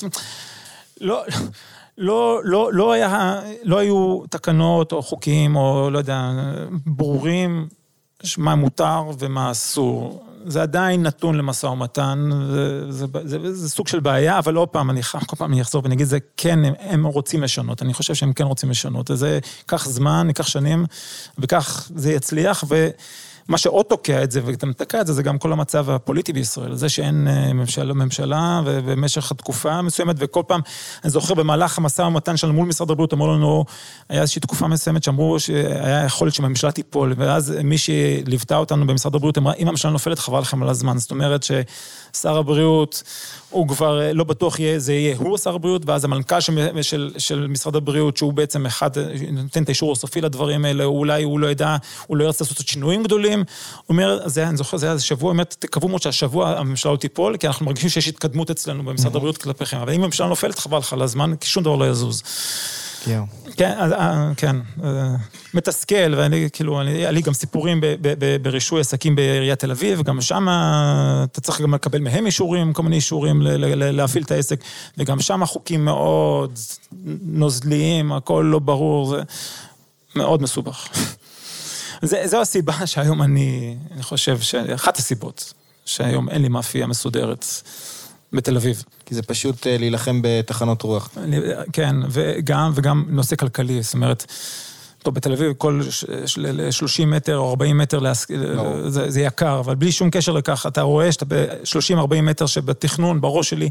לא, 1.01 1.23
לא, 1.99 2.41
לא, 2.45 2.71
לא, 2.73 2.93
היה, 2.93 3.41
לא 3.63 3.79
היו 3.79 4.21
תקנות 4.31 4.93
או 4.93 5.03
חוקים 5.03 5.57
או 5.57 5.91
לא 5.91 5.99
יודע, 5.99 6.31
ברורים 6.87 7.69
מה 8.39 8.55
מותר 8.55 9.03
ומה 9.19 9.51
אסור. 9.51 10.25
זה 10.47 10.63
עדיין 10.63 11.03
נתון 11.03 11.35
למשא 11.35 11.67
ומתן, 11.67 12.31
זה, 12.51 12.93
זה, 12.93 13.07
זה, 13.25 13.55
זה 13.55 13.71
סוג 13.71 13.89
של 13.89 14.01
בעיה, 14.01 14.39
אבל 14.39 14.55
עוד 14.55 14.69
פעם, 14.69 14.91
אני 14.91 15.03
כל 15.03 15.37
פעם 15.37 15.53
אני 15.53 15.63
אחזור 15.63 15.83
ואני 15.85 15.95
אגיד, 15.95 16.07
זה 16.07 16.19
כן, 16.37 16.65
הם, 16.65 16.75
הם 16.79 17.07
רוצים 17.07 17.43
לשנות, 17.43 17.83
אני 17.83 17.95
חושב 17.95 18.15
שהם 18.15 18.33
כן 18.33 18.45
רוצים 18.45 18.71
לשנות, 18.71 19.11
זה 19.15 19.39
ייקח 19.59 19.89
זמן, 19.89 20.25
ייקח 20.29 20.47
שנים, 20.47 20.87
וכך 21.39 21.91
זה 21.95 22.13
יצליח, 22.13 22.65
ו... 22.69 22.89
מה 23.49 23.59
שעוד 23.59 23.87
תוקע 23.87 24.23
את 24.23 24.31
זה 24.31 24.41
וגם 24.45 24.73
תקע 24.73 25.01
את 25.01 25.07
זה, 25.07 25.13
זה 25.13 25.23
גם 25.23 25.39
כל 25.39 25.53
המצב 25.53 25.91
הפוליטי 25.91 26.33
בישראל. 26.33 26.75
זה 26.75 26.89
שאין 26.89 27.29
אה, 27.29 27.53
ממשלה, 27.53 27.95
ממשלה 27.95 28.63
ובמשך 28.65 29.31
התקופה 29.31 29.83
מסוימת, 29.83 30.17
וכל 30.19 30.43
פעם, 30.47 30.61
אני 31.05 31.11
זוכר 31.11 31.35
במהלך 31.35 31.79
המשא 31.79 32.03
ומתן 32.03 32.37
שלנו 32.37 32.53
מול 32.53 32.67
משרד 32.67 32.91
הבריאות, 32.91 33.13
אמרו 33.13 33.35
לנו, 33.35 33.65
היה 34.09 34.23
איזושהי 34.23 34.41
תקופה 34.41 34.69
מסוימת 34.69 35.03
שאמרו 35.05 35.41
שהיה 35.41 36.05
יכול 36.05 36.27
להיות 36.27 36.35
שהממשלה 36.35 36.73
תיפול, 36.73 37.15
ואז 37.17 37.55
מי 37.65 37.79
שליוותה 37.79 38.57
אותנו 38.57 38.87
במשרד 38.87 39.15
הבריאות 39.15 39.39
אמרה, 39.39 39.55
אם 39.55 39.69
הממשלה 39.69 39.91
נופלת, 39.91 40.19
חבל 40.19 40.41
לכם 40.41 40.63
על 40.63 40.69
הזמן. 40.69 40.99
זאת 40.99 41.11
אומרת 41.11 41.43
ששר 41.43 42.37
הבריאות, 42.37 43.03
הוא 43.55 43.69
כבר 43.69 44.01
אה, 44.01 44.13
לא 44.13 44.25
בטוח 44.25 44.59
יהיה, 44.59 44.79
זה 44.79 44.93
יהיה 44.93 45.17
הוא 45.17 45.39
שר 45.39 45.55
הבריאות, 45.55 45.83
ואז 45.87 46.05
המנכ"ל 46.05 46.41
של, 46.41 46.83
של, 46.83 47.13
של 47.19 47.47
משרד 47.47 47.77
הבריאות, 47.77 48.17
שהוא 48.17 48.33
בעצם 48.33 48.67
אחד, 48.67 48.91
נותן 49.33 49.63
את 49.63 49.69
האישור 49.69 49.93
הסופי 49.93 50.21
לדברים 50.21 50.65
האלה, 50.65 50.85
אולי 50.85 51.23
הוא 51.23 51.41
לא 51.41 51.47
ידע, 51.47 51.77
הוא 52.07 52.17
לא 52.17 52.25
ירצה 52.25 52.45
לעשות 52.45 52.69
שינויים 52.69 53.03
גדולים. 53.03 53.39
הוא 53.39 53.45
אומר, 53.89 54.29
זה, 54.29 54.49
אני 54.49 54.57
זוכר, 54.57 54.77
זה 54.77 54.87
היה 54.87 54.99
שבוע, 54.99 55.31
אומר, 55.31 55.45
תקוו 55.45 55.89
מאוד 55.89 56.03
שהשבוע 56.03 56.51
הממשלה 56.51 56.93
לא 56.93 56.97
תיפול, 56.97 57.37
כי 57.37 57.47
אנחנו 57.47 57.67
מרגישים 57.67 57.91
שיש 57.91 58.09
התקדמות 58.09 58.51
אצלנו 58.51 58.83
במשרד 58.83 59.17
הבריאות 59.17 59.39
כלפיכם, 59.39 59.77
אבל 59.77 59.93
אם 59.93 60.03
הממשלה 60.03 60.27
נופלת, 60.27 60.59
חבל 60.59 60.79
לך 60.79 60.93
על 60.93 61.03
הזמן, 61.03 61.35
כי 61.41 61.49
שום 61.49 61.63
דבר 61.63 61.77
לא 61.77 61.91
יזוז. 61.91 62.23
כן, 63.57 63.93
אה, 63.93 64.33
כן, 64.37 64.57
אה, 64.85 65.15
מתסכל, 65.55 66.15
ואני, 66.17 66.49
כאילו, 66.53 66.81
היה 66.81 67.11
לי 67.11 67.23
גם 67.23 67.33
סיפורים 67.33 67.81
ברישוי 68.43 68.81
עסקים 68.81 69.17
בעיריית 69.17 69.59
תל 69.59 69.71
אביב, 69.71 70.03
גם 70.03 70.21
שם 70.21 70.47
אתה 71.25 71.41
צריך 71.41 71.61
גם 71.61 71.75
לקבל 71.75 72.01
מהם 72.01 72.27
אישורים, 72.27 72.73
כל 72.73 72.83
מיני 72.83 72.97
אישורים 72.97 73.43
להפעיל 73.43 74.25
את 74.25 74.31
העסק, 74.31 74.61
וגם 74.99 75.21
שם 75.21 75.43
החוקים 75.43 75.85
מאוד 75.85 76.59
נוזליים, 77.23 78.13
הכל 78.13 78.49
לא 78.51 78.59
ברור, 78.59 79.17
זה 79.17 79.23
מאוד 80.17 80.43
מסובך. 80.43 80.89
זה, 82.03 82.23
זו 82.27 82.41
הסיבה 82.41 82.87
שהיום 82.87 83.23
אני, 83.23 83.77
אני 83.95 84.03
חושב, 84.03 84.39
אחת 84.75 84.97
הסיבות, 84.97 85.53
שהיום 85.85 86.29
אין 86.29 86.43
לי 86.43 86.49
מאפייה 86.49 86.87
מסודרת. 86.87 87.47
בתל 88.35 88.57
אביב. 88.57 88.85
כי 89.07 89.15
זה 89.15 89.23
פשוט 89.23 89.67
אה, 89.67 89.79
להילחם 89.79 90.21
בתחנות 90.23 90.83
רוח. 90.83 91.11
כן, 91.73 91.97
וגם, 92.11 92.73
וגם 92.75 93.05
נושא 93.09 93.37
כלכלי, 93.37 93.83
זאת 93.83 93.95
אומרת, 93.95 94.27
טוב, 95.03 95.15
בתל 95.15 95.33
אביב 95.33 95.53
כל 95.59 95.81
30 96.71 97.11
מטר 97.11 97.37
או 97.37 97.51
40 97.51 97.79
מטר 97.79 97.99
לא. 97.99 98.91
זה, 98.91 99.11
זה 99.11 99.21
יקר, 99.21 99.61
אבל 99.61 99.75
בלי 99.75 99.93
שום 99.93 100.11
קשר 100.11 100.33
לכך, 100.33 100.67
אתה 100.67 100.83
רואה 100.83 101.13
שאתה 101.13 101.25
ב-30-40 101.25 102.21
מטר 102.23 102.47
שבתכנון, 102.47 103.21
בראש 103.21 103.51
שלי, 103.51 103.71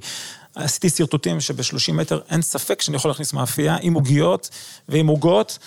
עשיתי 0.55 0.89
שרטוטים 0.89 1.39
שב-30 1.39 1.93
מטר 1.93 2.19
אין 2.29 2.41
ספק 2.41 2.81
שאני 2.81 2.97
יכול 2.97 3.11
להכניס 3.11 3.33
מאפייה 3.33 3.77
עם 3.81 3.93
עוגיות 3.93 4.49
ועם 4.89 5.07
עוגות. 5.07 5.57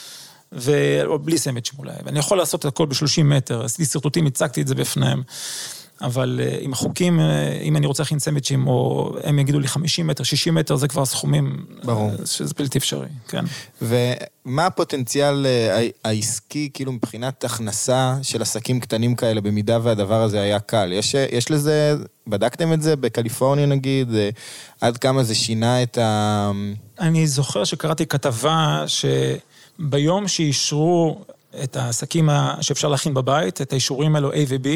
ובלי 0.53 1.39
סמץ' 1.39 1.71
אולי, 1.79 1.93
ואני 2.05 2.19
יכול 2.19 2.39
לעשות 2.39 2.61
את 2.61 2.65
הכל 2.65 2.87
ב-30 2.87 3.23
מטר, 3.25 3.65
עשיתי 3.65 3.85
שרטוטים, 3.85 4.27
הצגתי 4.27 4.63
את 4.63 4.69
זה 4.69 4.75
בפניהם. 4.75 5.23
אבל 6.01 6.41
אה, 6.43 6.57
עם 6.61 6.73
החוקים, 6.73 7.21
אה, 7.21 7.59
אם 7.63 7.77
אני 7.77 7.87
רוצה 7.87 8.03
להכין 8.03 8.19
סנדוויצ'ים, 8.19 8.67
או 8.67 9.13
הם 9.25 9.39
יגידו 9.39 9.61
לי 9.61 9.69
50 9.69 10.07
מטר, 10.07 10.25
60 10.25 10.55
מטר, 10.55 10.77
זה 10.77 10.89
כבר 10.89 11.05
סכומים... 11.05 11.67
ברור. 11.85 12.11
אה, 12.11 12.27
שזה 12.27 12.55
בלתי 12.59 12.79
אפשרי, 12.79 13.09
כן. 13.29 13.45
ומה 13.83 14.67
הפוטנציאל 14.67 15.47
העסקי, 16.05 16.71
כאילו, 16.75 16.93
מבחינת 16.93 17.45
הכנסה 17.45 18.15
של 18.23 18.43
עסקים 18.43 18.81
קטנים 18.81 19.15
כאלה, 19.15 19.41
במידה 19.41 19.79
והדבר 19.83 20.23
הזה 20.23 20.41
היה 20.41 20.61
קל? 20.61 20.93
יש, 20.93 21.15
יש 21.15 21.51
לזה, 21.51 21.97
בדקתם 22.27 22.73
את 22.73 22.83
זה 22.83 22.97
בקליפורניה 22.97 23.67
נגיד? 23.67 24.09
עד 24.81 24.97
כמה 24.97 25.23
זה 25.23 25.35
שינה 25.35 25.83
את 25.83 25.99
ה... 25.99 26.51
אני 27.01 27.27
זוכר 27.27 27.65
שקראתי 27.65 28.07
כתבה 28.07 28.85
שביום 28.87 30.29
שאישרו 30.29 31.21
את 31.63 31.77
העסקים 31.77 32.29
שאפשר 32.61 32.89
להכין 32.89 33.14
בבית, 33.14 33.61
את 33.61 33.73
האישורים 33.73 34.14
האלו 34.14 34.33
A 34.33 34.37
ו-B, 34.49 34.68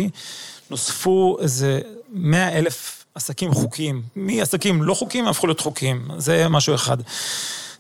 נוספו 0.71 1.37
איזה 1.41 1.81
מאה 2.13 2.59
אלף 2.59 3.05
עסקים 3.15 3.53
חוקיים. 3.53 4.03
מעסקים 4.17 4.83
לא 4.83 4.95
חוקיים 4.95 5.29
הפכו 5.29 5.47
להיות 5.47 5.61
חוקיים, 5.61 6.09
זה 6.19 6.49
משהו 6.49 6.75
אחד. 6.75 6.97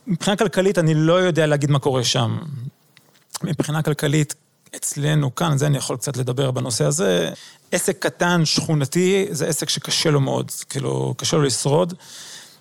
מבחינה 0.06 0.36
כלכלית 0.36 0.78
אני 0.78 0.94
לא 0.94 1.12
יודע 1.12 1.46
להגיד 1.46 1.70
מה 1.70 1.78
קורה 1.78 2.04
שם. 2.04 2.38
מבחינה 3.42 3.82
כלכלית, 3.82 4.34
אצלנו 4.76 5.34
כאן, 5.34 5.58
זה 5.58 5.66
אני 5.66 5.78
יכול 5.78 5.96
קצת 5.96 6.16
לדבר 6.16 6.50
בנושא 6.50 6.84
הזה, 6.84 7.30
עסק 7.72 7.98
קטן, 7.98 8.44
שכונתי, 8.44 9.26
זה 9.30 9.46
עסק 9.46 9.68
שקשה 9.68 10.10
לו 10.10 10.20
מאוד, 10.20 10.50
כאילו, 10.68 11.14
קשה 11.16 11.36
לו 11.36 11.42
לשרוד. 11.42 11.94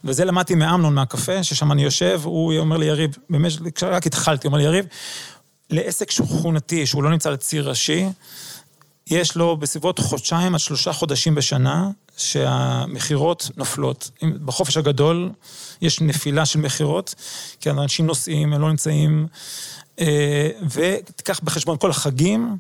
וזה 0.04 0.26
למדתי 0.26 0.56
מאמנון 0.56 0.96
מהקפה, 0.96 1.44
ששם 1.44 1.72
אני 1.72 1.84
יושב, 1.84 2.22
הוא 2.24 2.58
אומר 2.58 2.78
לי, 2.78 2.86
יריב, 2.86 3.18
באמת, 3.30 3.52
כשרק 3.76 4.08
התחלתי, 4.08 4.48
הוא 4.48 4.52
אומר 4.52 4.58
לי, 4.58 4.64
יריב, 4.64 4.86
לעסק 5.70 6.12
שכונתי, 6.12 6.86
שהוא 6.86 7.04
לא 7.04 7.10
נמצא 7.10 7.30
לציר 7.30 7.70
ראשי, 7.70 8.06
יש 9.10 9.36
לו 9.36 9.58
בסביבות 9.58 10.00
חודשיים 10.00 10.54
עד 10.54 10.60
שלושה 10.60 10.94
חודשים 10.94 11.36
בשנה, 11.36 11.90
שהמכירות 12.18 13.50
נופלות. 13.58 14.12
בחופש 14.46 14.78
הגדול 14.78 15.32
יש 15.82 16.02
נפילה 16.02 16.46
של 16.46 16.60
מכירות, 16.60 17.16
כי 17.60 17.70
אנשים 17.70 18.06
נוסעים, 18.06 18.54
הם 18.54 18.62
לא 18.62 18.70
נמצאים, 18.70 19.28
אה, 20.00 20.50
ותיקח 20.72 21.40
בחשבון 21.44 21.78
כל 21.78 21.90
החגים 21.90 22.58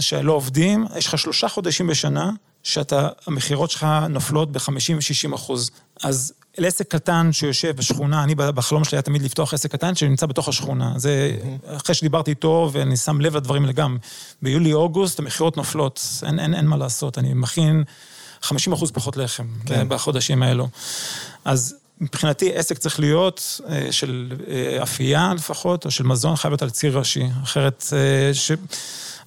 שלא 0.00 0.32
עובדים, 0.32 0.86
יש 0.96 1.06
לך 1.06 1.18
שלושה 1.18 1.48
חודשים 1.48 1.86
בשנה, 1.86 2.30
שאתה, 2.62 3.08
המכירות 3.26 3.70
שלך 3.70 3.86
נופלות 4.08 4.52
ב-50 4.52 4.94
ו-60 4.94 5.34
אחוז. 5.34 5.70
אז 6.02 6.32
לעסק 6.58 6.88
קטן 6.88 7.32
שיושב 7.32 7.76
בשכונה, 7.76 8.24
אני 8.24 8.34
בחלום 8.34 8.84
שלי 8.84 8.96
היה 8.96 9.02
תמיד 9.02 9.22
לפתוח 9.22 9.54
עסק 9.54 9.72
קטן 9.72 9.94
שנמצא 9.94 10.26
בתוך 10.26 10.48
השכונה. 10.48 10.92
זה, 10.96 11.36
אחרי 11.66 11.94
שדיברתי 11.94 12.30
איתו 12.30 12.70
ואני 12.72 12.96
שם 12.96 13.20
לב 13.20 13.36
לדברים 13.36 13.62
האלה 13.62 13.72
גם, 13.72 13.96
ביולי-אוגוסט 14.42 15.18
המכירות 15.18 15.56
נופלות, 15.56 16.00
אין, 16.26 16.40
אין, 16.40 16.54
אין 16.54 16.66
מה 16.66 16.76
לעשות, 16.76 17.18
אני 17.18 17.34
מכין 17.34 17.84
50 18.42 18.72
אחוז 18.72 18.90
פחות 18.90 19.16
לחם 19.16 19.46
כן. 19.66 19.88
בחודשים 19.88 20.42
האלו. 20.42 20.68
אז 21.44 21.74
מבחינתי 22.00 22.54
עסק 22.54 22.78
צריך 22.78 23.00
להיות 23.00 23.60
אה, 23.68 23.92
של 23.92 24.32
אה, 24.48 24.82
אפייה 24.82 25.34
לפחות, 25.34 25.84
או 25.84 25.90
של 25.90 26.04
מזון, 26.04 26.36
חייב 26.36 26.52
להיות 26.52 26.62
על 26.62 26.70
ציר 26.70 26.98
ראשי, 26.98 27.26
אחרת, 27.42 27.84
אה, 27.92 28.34
ש... 28.34 28.52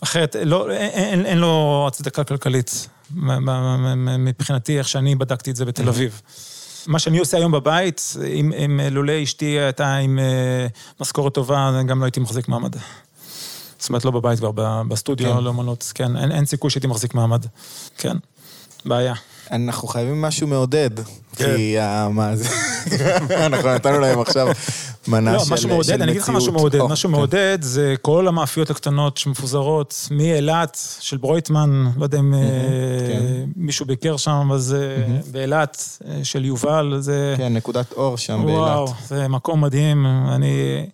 אחרת 0.01 0.36
לא, 0.43 0.71
אין, 0.71 0.89
אין, 0.89 1.25
אין 1.25 1.38
לו 1.38 1.86
הצדקה 1.88 2.23
כלכלית, 2.23 2.88
מבחינתי, 4.19 4.77
איך 4.77 4.88
שאני 4.88 5.15
בדקתי 5.15 5.51
את 5.51 5.55
זה 5.55 5.65
בתל 5.65 5.89
אביב. 5.89 6.21
מה 6.88 6.99
שאני 6.99 7.19
עושה 7.19 7.38
היום 7.38 7.51
בבית, 7.51 8.13
אם, 8.27 8.53
אם 8.65 8.80
לולא 8.91 9.13
אשתי 9.23 9.45
הייתה 9.45 9.95
עם 9.95 10.19
משכורת 10.99 11.34
טובה, 11.34 11.82
גם 11.88 11.99
לא 11.99 12.05
הייתי 12.05 12.19
מחזיק 12.19 12.47
מעמד. 12.47 12.75
זאת 13.80 13.89
אומרת, 13.89 14.05
לא 14.05 14.11
בבית 14.11 14.39
כבר, 14.39 14.51
בסטודיו 14.88 15.34
כן. 15.34 15.43
לאמנות, 15.43 15.91
כן, 15.95 16.17
אין, 16.17 16.32
אין 16.32 16.45
סיכוי 16.45 16.69
שהייתי 16.69 16.88
מחזיק 16.88 17.13
מעמד, 17.13 17.45
כן, 17.97 18.17
בעיה. 18.86 19.13
אנחנו 19.52 19.88
חייבים 19.88 20.22
משהו 20.22 20.47
מעודד, 20.47 20.89
כן. 21.36 21.56
כי 21.56 21.76
מה 22.10 22.36
זה... 22.36 22.50
אנחנו 23.45 23.76
נתנו 23.76 24.00
להם 24.00 24.20
עכשיו 24.20 24.47
מנה 25.08 25.34
לא, 25.34 25.39
של 25.45 25.54
משהו 25.54 25.70
מעודד, 25.70 25.88
של 25.88 26.02
אני 26.02 26.12
אגיד 26.12 26.22
לך 26.22 26.30
משהו 26.30 26.54
מעודד, 26.54 26.82
משהו 26.82 27.10
כן. 27.10 27.16
מעודד 27.16 27.58
זה 27.62 27.95
כל 28.02 28.28
המאפיות 28.28 28.70
הקטנות 28.70 29.18
שמפוזרות 29.18 30.08
מאילת, 30.12 30.80
של 31.00 31.18
ברויטמן, 31.18 31.91
לא 31.97 32.04
יודע 32.04 32.20
אם 32.20 32.34
כן. 33.08 33.24
מישהו 33.56 33.86
ביקר 33.86 34.18
שם, 34.18 34.50
אז 34.54 34.76
באילת, 35.32 36.00
של 36.24 36.45
יובל, 36.45 36.95
זה... 37.00 37.36
כן, 37.38 37.54
נקודת 37.54 37.91
אור 37.91 38.18
שם 38.18 38.41
באילת. 38.45 38.60
וואו, 38.60 38.93
זה 39.08 39.28
מקום 39.28 39.62
מדהים, 39.62 40.06
אני... 40.06 40.86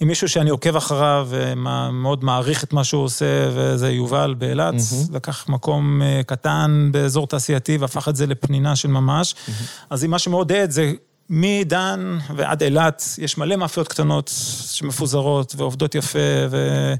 עם 0.00 0.08
מישהו 0.08 0.28
שאני 0.28 0.50
עוקב 0.50 0.76
אחריו 0.76 1.28
ומאוד 1.30 2.24
מעריך 2.24 2.64
את 2.64 2.72
מה 2.72 2.84
שהוא 2.84 3.04
עושה, 3.04 3.50
וזה 3.54 3.90
יובל 3.90 4.34
באילת, 4.38 4.74
mm-hmm. 4.74 5.14
לקח 5.14 5.48
מקום 5.48 6.02
אה, 6.02 6.20
קטן 6.26 6.88
באזור 6.92 7.26
תעשייתי 7.26 7.76
והפך 7.76 8.08
את 8.08 8.16
זה 8.16 8.26
לפנינה 8.26 8.76
של 8.76 8.88
ממש. 8.88 9.32
Mm-hmm. 9.32 9.50
אז 9.90 10.04
מה 10.04 10.18
שמעודד 10.18 10.70
זה 10.70 10.92
מדן 11.30 12.18
ועד 12.36 12.62
אילת, 12.62 13.04
יש 13.18 13.38
מלא 13.38 13.56
מאפיות 13.56 13.88
קטנות 13.88 14.30
שמפוזרות 14.70 15.54
ועובדות 15.56 15.94
יפה, 15.94 16.18
ו... 16.50 16.94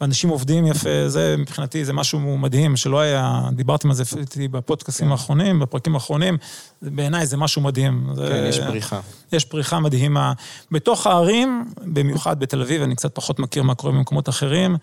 ואנשים 0.00 0.30
עובדים 0.30 0.66
יפה, 0.66 1.08
זה 1.08 1.34
מבחינתי, 1.38 1.84
זה 1.84 1.92
משהו 1.92 2.38
מדהים, 2.38 2.76
שלא 2.76 3.00
היה, 3.00 3.40
דיברתם 3.52 3.90
על 3.90 3.94
זה 3.94 4.04
בפודקאסים 4.50 5.12
האחרונים, 5.12 5.58
בפרקים 5.58 5.94
האחרונים, 5.94 6.38
בעיניי 6.82 7.26
זה 7.26 7.36
משהו 7.36 7.62
מדהים. 7.62 8.06
כן, 8.08 8.14
זה, 8.14 8.46
יש 8.48 8.60
פריחה. 8.60 9.00
יש 9.32 9.44
פריחה 9.44 9.80
מדהימה. 9.80 10.32
בתוך 10.70 11.06
הערים, 11.06 11.64
במיוחד 11.84 12.40
בתל 12.40 12.62
אביב, 12.62 12.82
אני 12.82 12.96
קצת 12.96 13.14
פחות 13.14 13.38
מכיר 13.38 13.62
מה 13.62 13.74
קורה 13.74 13.92
במקומות 13.92 14.28
אחרים. 14.28 14.76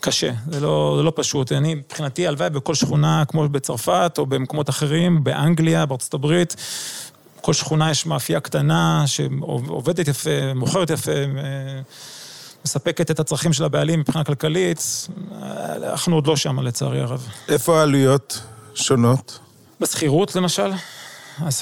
קשה, 0.00 0.32
זה 0.50 0.60
לא, 0.60 0.94
זה 0.96 1.02
לא 1.02 1.12
פשוט. 1.16 1.52
אני, 1.52 1.74
מבחינתי, 1.74 2.26
הלוואי 2.26 2.50
בכל 2.50 2.74
שכונה, 2.74 3.24
כמו 3.28 3.48
בצרפת 3.48 4.14
או 4.18 4.26
במקומות 4.26 4.70
אחרים, 4.70 5.24
באנגליה, 5.24 5.86
בארצות 5.86 6.14
הברית, 6.14 6.56
כל 7.40 7.52
שכונה 7.52 7.90
יש 7.90 8.06
מאפייה 8.06 8.40
קטנה 8.40 9.04
שעובדת 9.06 10.08
יפה, 10.08 10.54
מוכרת 10.54 10.90
יפה. 10.90 11.12
מספקת 12.64 13.10
את 13.10 13.20
הצרכים 13.20 13.52
של 13.52 13.64
הבעלים 13.64 14.00
מבחינה 14.00 14.24
כלכלית, 14.24 15.08
אנחנו 15.82 16.14
עוד 16.14 16.26
לא 16.26 16.36
שם 16.36 16.60
לצערי 16.60 17.00
הרב. 17.00 17.26
איפה 17.48 17.78
העלויות 17.78 18.40
שונות? 18.74 19.38
בשכירות 19.80 20.36
למשל, 20.36 20.70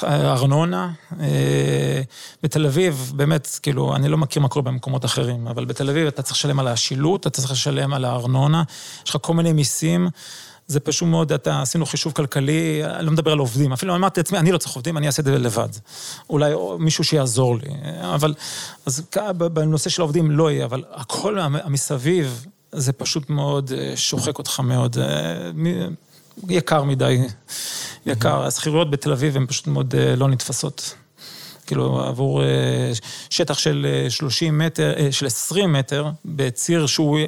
ארנונה. 0.05 0.91
אה, 1.21 2.03
בתל 2.43 2.67
אביב, 2.67 3.13
באמת, 3.17 3.59
כאילו, 3.63 3.97
אני 3.97 4.09
לא 4.09 4.19
מכיר 4.19 4.43
מה 4.43 4.49
קורה 4.49 4.63
במקומות 4.63 5.05
אחרים, 5.05 5.47
אבל 5.47 5.65
בתל 5.65 5.91
אביב 5.91 6.07
אתה 6.07 6.23
צריך 6.23 6.37
לשלם 6.37 6.61
על 6.61 6.69
השילוט, 6.69 7.27
אתה 7.27 7.41
צריך 7.41 7.53
לשלם 7.53 7.93
על 7.93 8.05
הארנונה, 8.05 8.63
יש 9.05 9.11
לך 9.11 9.17
כל 9.21 9.35
מיני 9.35 9.53
מיסים. 9.53 10.09
זה 10.71 10.81
פשוט 10.81 11.09
מאוד, 11.09 11.33
אתה, 11.33 11.63
עשינו 11.63 11.87
חישוב 11.87 12.13
כלכלי, 12.13 12.85
אני 12.85 13.07
לא 13.07 13.13
מדבר 13.13 13.33
על 13.33 13.39
עובדים, 13.39 13.73
אפילו 13.73 13.95
אמרתי 13.95 14.21
לעצמי, 14.21 14.39
אני 14.39 14.53
לא 14.53 14.59
צריך 14.59 14.75
עובדים, 14.75 14.97
אני 14.97 15.07
אעשה 15.07 15.21
את 15.21 15.25
זה 15.25 15.39
לבד. 15.39 15.69
אולי 16.31 16.55
מישהו 16.79 17.05
שיעזור 17.05 17.57
לי. 17.57 17.69
אבל, 18.15 18.35
אז 18.87 19.03
בנושא 19.53 19.91
של 19.91 20.03
העובדים 20.03 20.31
לא 20.31 20.51
יהיה, 20.51 20.65
אבל 20.65 20.85
הכל 20.93 21.39
המסביב, 21.39 22.47
זה 22.73 22.93
פשוט 22.93 23.31
מאוד 23.31 23.73
אה, 23.73 23.97
שוחק 23.97 24.39
אותך 24.39 24.61
מאוד. 24.61 24.99
אה, 24.99 25.51
יקר 26.49 26.85
מדי, 26.85 27.19
יקר. 28.07 28.43
השכירויות 28.43 28.91
בתל 28.91 29.13
אביב 29.13 29.37
הן 29.37 29.47
פשוט 29.47 29.67
מאוד 29.67 29.95
אה, 29.95 30.17
לא 30.17 30.29
נתפסות. 30.29 30.95
כאילו, 31.67 32.01
עבור 32.01 32.43
שטח 33.31 33.59
של 33.59 34.07
30 34.09 34.59
מטר, 34.59 34.95
של 35.11 35.27
20 35.27 35.73
מטר, 35.73 36.11
בציר 36.25 36.87
שהוא... 36.87 37.19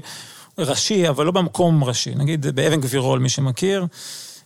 ראשי, 0.58 1.08
אבל 1.08 1.26
לא 1.26 1.32
במקום 1.32 1.84
ראשי. 1.84 2.14
נגיד 2.14 2.46
באבן 2.46 2.80
גבירול, 2.80 3.18
מי 3.18 3.28
שמכיר, 3.28 3.86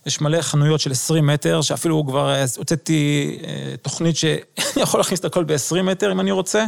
יש 0.05 0.21
מלא 0.21 0.41
חנויות 0.41 0.79
של 0.79 0.91
20 0.91 1.27
מטר, 1.27 1.61
שאפילו 1.61 2.05
כבר 2.07 2.35
הוצאתי 2.57 3.37
אה, 3.43 3.75
תוכנית 3.81 4.17
שאני 4.17 4.37
יכול 4.83 4.99
להכניס 4.99 5.19
את 5.19 5.25
הכל 5.25 5.43
ב-20 5.43 5.81
מטר 5.83 6.11
אם 6.11 6.19
אני 6.19 6.31
רוצה. 6.31 6.65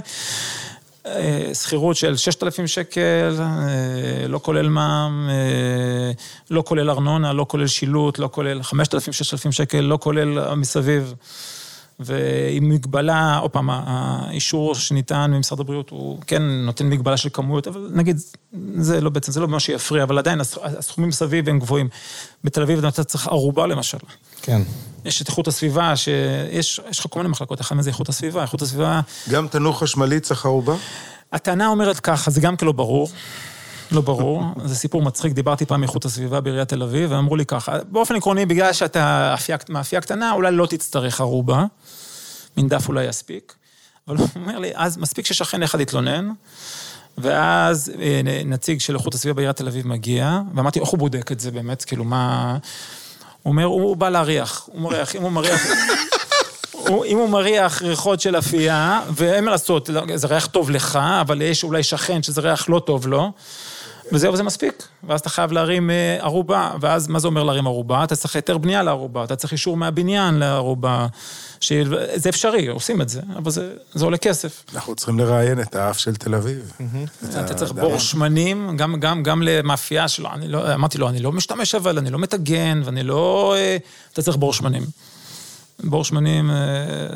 אה, 1.05 1.51
שכירות 1.53 1.95
של 1.95 2.17
6,000 2.17 2.67
שקל, 2.67 3.35
אה, 3.39 4.27
לא 4.27 4.39
כולל 4.43 4.69
מע"מ, 4.69 5.29
לא 6.51 6.63
כולל 6.65 6.89
ארנונה, 6.89 7.33
לא 7.33 7.45
כולל 7.49 7.67
שילוט, 7.67 8.19
לא 8.19 8.29
כולל 8.31 8.63
5,000, 8.63 9.13
6,000 9.13 9.51
שקל, 9.51 9.79
לא 9.79 9.97
כולל 10.01 10.55
מסביב. 10.55 11.13
ועם 11.99 12.69
מגבלה, 12.69 13.37
עוד 13.37 13.51
פעם, 13.51 13.69
האישור 13.69 14.75
שניתן 14.75 15.31
ממשרד 15.31 15.59
הבריאות 15.59 15.89
הוא 15.89 16.19
כן 16.27 16.41
נותן 16.41 16.89
מגבלה 16.89 17.17
של 17.17 17.29
כמויות, 17.33 17.67
אבל 17.67 17.89
נגיד, 17.93 18.19
זה 18.75 19.01
לא 19.01 19.09
בעצם, 19.09 19.31
זה 19.31 19.39
לא 19.39 19.47
מה 19.47 19.59
שיפריע, 19.59 20.03
אבל 20.03 20.17
עדיין 20.17 20.39
הסכומים 20.63 21.11
סביב 21.11 21.49
הם 21.49 21.59
גבוהים. 21.59 21.89
בתל 22.43 22.61
אביב 22.61 22.85
אתה 22.85 23.03
צריך 23.03 23.27
ערובה 23.27 23.67
למשל. 23.67 23.97
כן. 24.41 24.61
יש 25.05 25.21
את 25.21 25.27
איכות 25.27 25.47
הסביבה, 25.47 25.95
שיש 25.95 26.99
לך 26.99 27.05
כל 27.09 27.19
מיני 27.19 27.29
מחלקות, 27.29 27.61
אחד 27.61 27.75
מזה 27.75 27.89
איכות 27.89 28.09
הסביבה, 28.09 28.41
איכות 28.41 28.61
הסביבה... 28.61 29.01
גם 29.29 29.47
תנור 29.47 29.79
חשמלי 29.79 30.19
צריך 30.19 30.45
ערובה? 30.45 30.75
הטענה 31.31 31.67
אומרת 31.67 31.99
ככה, 31.99 32.31
זה 32.31 32.41
גם 32.41 32.57
כלא 32.57 32.71
ברור. 32.71 33.09
לא 33.91 34.01
ברור, 34.01 34.43
זה 34.65 34.75
סיפור 34.75 35.01
מצחיק, 35.01 35.33
דיברתי 35.33 35.65
פעם 35.65 35.79
מאיכות 35.79 36.05
הסביבה 36.05 36.41
בעיריית 36.41 36.69
תל 36.69 36.83
אביב, 36.83 37.11
ואמרו 37.11 37.35
לי 37.35 37.45
ככה, 37.45 37.77
באופן 37.83 38.15
עקרוני, 38.15 38.45
בגלל 38.45 38.73
שאתה 38.73 39.35
מאפייה 39.69 40.01
קטנה, 40.01 40.31
אולי 40.31 40.51
לא 40.51 40.65
תצטרך 40.65 41.21
ערובה, 41.21 41.65
מין 42.57 42.67
דף 42.67 42.87
אולי 42.87 43.05
יספיק, 43.05 43.53
אבל 44.07 44.17
הוא 44.17 44.27
אומר 44.35 44.59
לי, 44.59 44.71
אז 44.75 44.97
מספיק 44.97 45.25
ששכן 45.25 45.63
אחד 45.63 45.79
יתלונן, 45.79 46.29
ואז 47.17 47.91
אה, 48.01 48.21
נציג 48.45 48.79
של 48.79 48.95
איכות 48.95 49.13
הסביבה 49.13 49.35
בעיריית 49.35 49.57
תל 49.57 49.67
אביב 49.67 49.87
מגיע, 49.87 50.39
ואמרתי, 50.55 50.79
איך 50.79 50.89
הוא 50.89 50.99
בודק 50.99 51.31
את 51.31 51.39
זה 51.39 51.51
באמת, 51.51 51.83
כאילו, 51.83 52.03
מה... 52.03 52.57
הוא 53.43 53.51
אומר, 53.51 53.65
הוא 53.65 53.97
בא 53.97 54.09
להריח, 54.09 54.69
הוא 54.71 54.81
מריח, 54.81 55.15
אם 55.15 55.21
הוא 55.21 55.31
מריח... 55.31 55.61
אם 57.05 57.17
הוא 57.17 57.29
מריח 57.29 57.81
ריחות 57.81 58.21
של 58.21 58.37
אפייה, 58.37 59.01
ואין 59.15 59.45
מה 59.45 59.51
לעשות, 59.51 59.89
זה 60.15 60.27
ריח 60.27 60.45
טוב 60.45 60.69
לך, 60.69 60.99
אבל 61.21 61.41
יש 61.41 61.63
אולי 61.63 61.83
שכן 61.83 62.23
שזה 62.23 62.41
ריח 62.41 62.69
לא 62.69 62.79
טוב 62.79 63.07
לו, 63.07 63.31
וזהו, 64.11 64.35
זה 64.35 64.43
מספיק. 64.43 64.83
ואז 65.03 65.19
אתה 65.19 65.29
חייב 65.29 65.51
להרים 65.51 65.89
אה, 65.89 66.17
ערובה, 66.19 66.71
ואז 66.81 67.07
מה 67.07 67.19
זה 67.19 67.27
אומר 67.27 67.43
להרים 67.43 67.67
ערובה? 67.67 68.03
אתה 68.03 68.15
צריך 68.15 68.35
היתר 68.35 68.57
בנייה 68.57 68.83
לערובה, 68.83 69.23
אתה 69.23 69.35
צריך 69.35 69.53
אישור 69.53 69.77
מהבניין 69.77 70.35
לערובה. 70.35 71.07
זה 72.15 72.29
אפשרי, 72.29 72.67
עושים 72.67 73.01
את 73.01 73.09
זה, 73.09 73.21
אבל 73.35 73.51
זה, 73.51 73.73
זה 73.93 74.05
עולה 74.05 74.17
כסף. 74.17 74.63
אנחנו 74.73 74.95
צריכים 74.95 75.19
לראיין 75.19 75.61
את 75.61 75.75
האף 75.75 75.99
של 75.99 76.15
תל 76.15 76.35
אביב. 76.35 76.71
אתה 77.29 77.53
צריך 77.53 77.71
בור 77.71 77.99
שמנים, 77.99 78.77
גם, 78.77 78.99
גם, 78.99 79.23
גם 79.23 79.41
למאפייה 79.43 80.07
שלו, 80.07 80.29
אני 80.33 80.47
לא, 80.47 80.73
אמרתי 80.73 80.97
לו, 80.97 81.09
אני 81.09 81.19
לא 81.19 81.31
משתמש 81.31 81.75
אבל, 81.75 81.97
אני 81.97 82.09
לא 82.09 82.19
מטגן, 82.19 82.81
ואני 82.85 83.03
לא... 83.03 83.55
אה, 83.57 83.77
אתה 84.13 84.21
צריך 84.21 84.37
בור 84.37 84.53
שמנים. 84.53 84.83
בור 85.83 86.03
שמנים, 86.03 86.51
אה, 86.51 86.55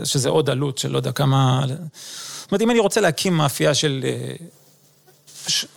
שזה 0.05 0.29
עוד 0.29 0.49
עלות 0.49 0.77
של 0.77 0.91
לא 0.91 0.97
יודע 0.97 1.11
כמה... 1.11 1.65
זאת 1.67 2.51
אומרת, 2.51 2.61
אם 2.61 2.71
אני 2.71 2.79
רוצה 2.79 3.01
להקים 3.01 3.33
מאפייה 3.33 3.73
של 3.73 4.05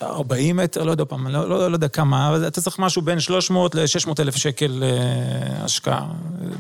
40 0.03 0.57
מטר, 0.57 0.85
לא 0.85 0.91
יודע 0.91 1.05
פעם, 1.05 1.27
לא, 1.27 1.49
לא, 1.49 1.71
לא 1.71 1.77
יודע 1.77 1.89
כמה, 1.89 2.29
אבל 2.29 2.47
אתה 2.47 2.61
צריך 2.61 2.79
משהו 2.79 3.03
בין 3.03 3.21
300 3.21 3.75
ל-600 3.75 4.11
אלף 4.21 4.37
שקל 4.37 4.83
אה, 4.83 5.65
השקעה, 5.65 6.07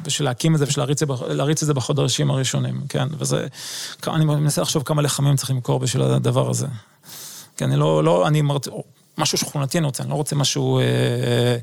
בשביל 0.03 0.29
להקים 0.29 0.55
את 0.55 0.59
זה, 0.59 0.67
בשביל 0.67 0.83
להריץ, 0.83 1.01
להריץ 1.29 1.63
את 1.63 1.67
זה 1.67 1.75
בחודשים 1.75 2.31
הראשונים, 2.31 2.81
כן? 2.89 3.09
וזה, 3.19 3.47
אני 4.07 4.25
מנסה 4.25 4.63
לחשוב 4.63 4.83
כמה 4.83 5.03
לחמים 5.03 5.37
צריך 5.37 5.51
למכור 5.51 5.79
בשביל 5.81 6.03
הדבר 6.03 6.51
הזה. 6.51 6.67
כן, 7.57 7.71
אני 7.71 7.81
לא, 7.81 8.05
לא, 8.05 8.27
אני 8.27 8.43
מרצה, 8.43 8.71
משהו 9.19 9.39
שכונתי 9.39 9.79
אני 9.79 9.87
רוצה, 9.87 10.03
אני 10.03 10.11
לא 10.11 10.15
רוצה 10.15 10.37
משהו... 10.37 10.79
אה, 10.79 11.57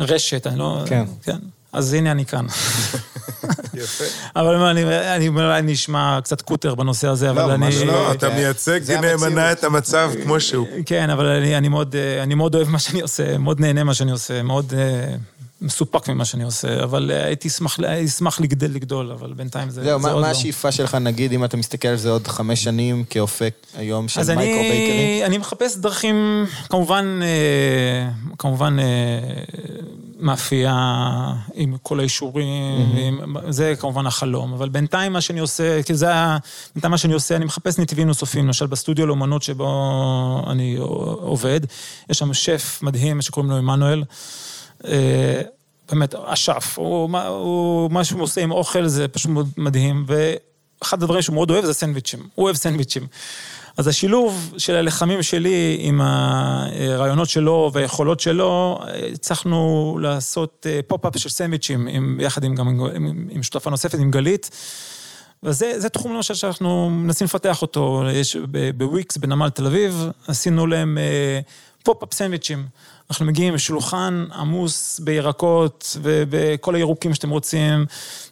רשת, 0.00 0.46
אני 0.46 0.58
לא... 0.58 0.82
כן. 0.86 1.04
כן. 1.22 1.38
אז 1.76 1.92
הנה 1.92 2.10
אני 2.12 2.24
כאן. 2.26 2.46
יפה. 3.74 4.04
אבל 4.36 4.54
אני, 4.54 4.84
אני 5.16 5.28
אולי 5.28 5.62
נשמע 5.62 6.18
קצת 6.24 6.42
קוטר 6.42 6.74
בנושא 6.74 7.08
הזה, 7.08 7.30
אבל 7.30 7.50
אני... 7.50 7.56
ממש 7.64 7.74
לא, 7.76 8.12
אתה 8.12 8.28
זה- 8.28 8.34
מייצג 8.34 8.82
זה 8.82 9.00
נאמנה. 9.00 9.52
את 9.52 9.64
המצב 9.64 10.10
כמו 10.22 10.40
שהוא. 10.40 10.66
כן, 10.86 11.10
אבל 11.10 11.26
אני, 11.26 11.56
אני, 11.58 11.68
מאוד, 11.68 11.96
אה, 11.96 12.22
אני 12.22 12.34
מאוד 12.34 12.54
אוהב 12.54 12.68
מה 12.68 12.78
שאני 12.78 13.00
עושה, 13.00 13.38
מאוד 13.38 13.60
נהנה 13.60 13.84
מה 13.84 13.94
שאני 13.94 14.10
עושה, 14.10 14.42
מאוד 14.42 14.72
אה, 14.76 15.14
מסופק 15.60 16.08
ממה 16.08 16.24
שאני 16.24 16.44
עושה, 16.44 16.84
אבל 16.84 17.10
אה, 17.14 17.24
הייתי 17.24 17.48
אשמח, 17.48 17.80
אשמח 17.80 18.40
לגדל, 18.40 18.70
לגדול, 18.70 19.12
אבל 19.12 19.32
בינתיים 19.32 19.70
זה, 19.70 19.84
זהו, 19.84 20.00
זה 20.00 20.06
מה 20.06 20.12
עוד 20.12 20.22
מה 20.22 20.26
לא. 20.26 20.32
השאיפה 20.32 20.72
שלך, 20.72 20.94
נגיד, 20.94 21.32
אם 21.32 21.44
אתה 21.44 21.56
מסתכל 21.56 21.88
על 21.88 21.96
זה 21.96 22.10
עוד 22.10 22.26
חמש 22.26 22.64
שנים 22.64 23.04
כאופק 23.04 23.54
היום 23.76 24.08
של 24.08 24.20
אז 24.20 24.30
micro 24.30 24.62
bakery? 24.62 25.20
אני, 25.20 25.24
אני 25.24 25.38
מחפש 25.38 25.76
דרכים, 25.76 26.46
כמובן, 26.68 27.20
אה, 27.22 28.10
כמובן, 28.38 28.76
אה, 28.78 28.84
מאפייה 30.18 30.74
עם 31.54 31.76
כל 31.82 32.00
האישורים, 32.00 32.94
ועם, 32.94 33.36
זה 33.48 33.74
כמובן 33.78 34.06
החלום, 34.06 34.52
אבל 34.52 34.68
בינתיים 34.68 35.12
מה 35.12 35.20
שאני 35.20 35.40
עושה, 35.40 35.82
כי 35.82 35.94
זה 35.94 36.14
ה... 36.14 36.38
בינתיים 36.74 36.90
מה 36.90 36.98
שאני 36.98 37.14
עושה, 37.14 37.36
אני 37.36 37.44
מחפש 37.44 37.78
נתיבים 37.78 38.06
נוספים, 38.06 38.46
למשל 38.46 38.66
בסטודיו 38.66 39.06
לאומנות 39.06 39.42
שבו 39.42 40.42
אני 40.50 40.76
עובד, 41.20 41.60
יש 42.10 42.18
שם 42.18 42.34
שף 42.34 42.78
מדהים 42.82 43.22
שקוראים 43.22 43.50
לו 43.50 43.56
עמנואל. 43.56 44.02
אה, 44.84 45.42
באמת, 45.90 46.14
אשף, 46.14 46.74
הוא, 46.78 47.18
הוא, 47.28 47.90
מה 47.90 48.04
שהוא 48.04 48.22
עושה 48.22 48.40
עם 48.42 48.50
אוכל 48.50 48.86
זה 48.86 49.08
פשוט 49.08 49.30
מדהים, 49.56 50.04
ואחד 50.06 51.02
הדברים 51.02 51.22
שהוא 51.22 51.34
מאוד 51.34 51.50
אוהב 51.50 51.64
זה 51.64 51.74
סנדוויצ'ים, 51.74 52.20
הוא 52.34 52.44
אוהב 52.44 52.56
סנדוויצ'ים. 52.56 53.06
אז 53.76 53.88
השילוב 53.88 54.54
של 54.58 54.74
הלחמים 54.74 55.22
שלי 55.22 55.76
עם 55.80 56.00
הרעיונות 56.00 57.28
שלו 57.28 57.70
והיכולות 57.72 58.20
שלו, 58.20 58.80
הצלחנו 59.12 59.98
לעשות 60.02 60.66
אה, 60.70 60.80
pop-up 60.86 61.18
של 61.18 61.28
סנדוויצ'ים, 61.28 61.88
יחד 62.20 62.44
עם, 62.44 62.54
גם, 62.54 62.68
עם, 62.68 63.28
עם 63.30 63.42
שותפה 63.42 63.70
נוספת, 63.70 63.98
עם 63.98 64.10
גלית. 64.10 64.50
וזה 65.42 65.80
זה 65.80 65.88
תחום 65.88 66.14
למשל 66.14 66.34
שאנחנו 66.34 66.90
מנסים 66.90 67.24
לפתח 67.24 67.62
אותו, 67.62 68.02
יש 68.12 68.36
בוויקס 68.76 69.16
בנמל 69.16 69.50
תל 69.50 69.66
אביב, 69.66 70.08
עשינו 70.28 70.66
להם 70.66 70.98
אה, 70.98 71.40
pop-up 71.82 72.14
סנדוויצ'ים. 72.14 72.58
אנחנו 73.10 73.26
מגיעים 73.26 73.52
עם 73.52 73.58
שולחן 73.58 74.24
עמוס 74.34 75.00
בירקות 75.00 75.96
ובכל 76.02 76.74
הירוקים 76.74 77.14
שאתם 77.14 77.30
רוצים, 77.30 77.86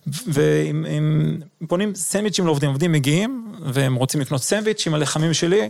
ועם 0.06 0.86
עם- 0.88 1.40
בונים 1.60 1.94
סנדוויצ'ים 1.94 2.44
לעובדים, 2.46 2.68
עובדים 2.70 2.92
מגיעים, 2.92 3.52
והם 3.66 3.94
רוצים 3.94 4.20
לקנות 4.20 4.42
סנדוויץ' 4.42 4.86
עם 4.86 4.94
הלחמים 4.94 5.34
שלי, 5.34 5.68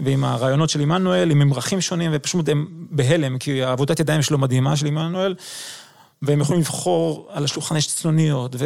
ועם 0.00 0.24
הרעיונות 0.24 0.70
של 0.70 0.80
עמנואל, 0.80 1.30
עם 1.30 1.38
ממרחים 1.38 1.80
שונים, 1.80 2.10
ופשוט 2.14 2.48
הם 2.48 2.66
בהלם, 2.90 3.38
כי 3.38 3.62
העבודת 3.62 4.00
ידיים 4.00 4.22
שלו 4.22 4.38
מדהימה, 4.38 4.76
של 4.76 4.86
עמנואל. 4.86 5.34
והם 6.22 6.40
יכולים 6.40 6.60
לבחור, 6.60 7.28
על 7.30 7.44
השולחן 7.44 7.76
יש 7.76 7.86
צנוניות, 7.94 8.56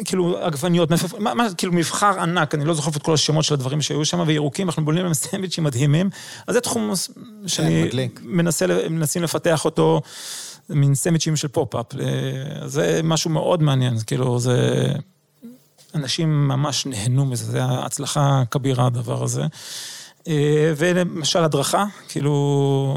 וכאילו 0.00 0.38
עגבניות, 0.38 0.90
מה, 1.18 1.34
מה, 1.34 1.54
כאילו 1.56 1.72
מבחר 1.72 2.20
ענק, 2.20 2.54
אני 2.54 2.64
לא 2.64 2.74
זוכר 2.74 2.90
את 2.90 3.02
כל 3.02 3.14
השמות 3.14 3.44
של 3.44 3.54
הדברים 3.54 3.82
שהיו 3.82 4.04
שם, 4.04 4.24
וירוקים, 4.26 4.68
אנחנו 4.68 4.84
בונים 4.84 5.04
להם 5.04 5.14
סנדוויצ'ים 5.14 5.64
מדהימים. 5.64 6.10
אז 6.46 6.54
זה 6.54 6.60
תחום 6.60 6.92
שאני 7.46 7.84
מדליק. 7.84 8.20
מנסה, 8.24 8.66
מנסים 8.90 9.22
לפתח 9.22 9.64
אותו, 9.64 10.02
מין 10.70 10.94
סנדוויצ'ים 10.94 11.36
של 11.36 11.48
pop-up. 11.48 11.86
אה, 12.00 12.68
זה 12.68 13.00
משהו 13.04 13.30
מאוד 13.30 13.62
מעניין, 13.62 13.94
כאילו, 14.06 14.38
זה... 14.38 14.86
אנשים 15.94 16.48
ממש 16.48 16.86
נהנו 16.86 17.24
מזה, 17.24 17.44
זה 17.44 17.64
הצלחה 17.64 18.42
כבירה 18.50 18.86
הדבר 18.86 19.22
הזה. 19.22 19.42
אה, 20.28 20.72
ולמשל 20.76 21.44
הדרכה, 21.44 21.84
כאילו, 22.08 22.96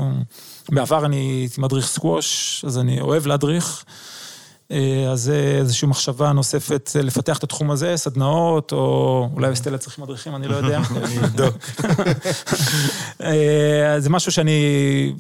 בעבר 0.70 1.06
אני 1.06 1.16
הייתי 1.16 1.62
מדריך 1.62 1.88
סקווש, 1.88 2.66
אז 2.68 2.78
אני 2.78 3.02
אוהב 3.02 3.28
להדריך. 3.28 3.86
אה, 4.72 5.10
אז 5.12 5.22
זה 5.22 5.58
איזושהי 5.60 5.88
מחשבה 5.88 6.32
נוספת 6.32 6.92
אה, 6.96 7.02
לפתח 7.02 7.38
את 7.38 7.44
התחום 7.44 7.72
הזה, 7.72 7.98
סדנאות, 7.98 8.72
או 8.72 9.30
אולי 9.34 9.52
בסטלה 9.52 9.78
צריכים 9.78 10.04
מדריכים, 10.04 10.36
אני 10.36 10.48
לא 10.48 10.56
יודע. 10.56 10.80
אני 11.04 11.20
אבדוק. 11.20 11.56
אה, 13.24 13.96
זה 14.00 14.10
משהו 14.10 14.32
שאני 14.32 15.14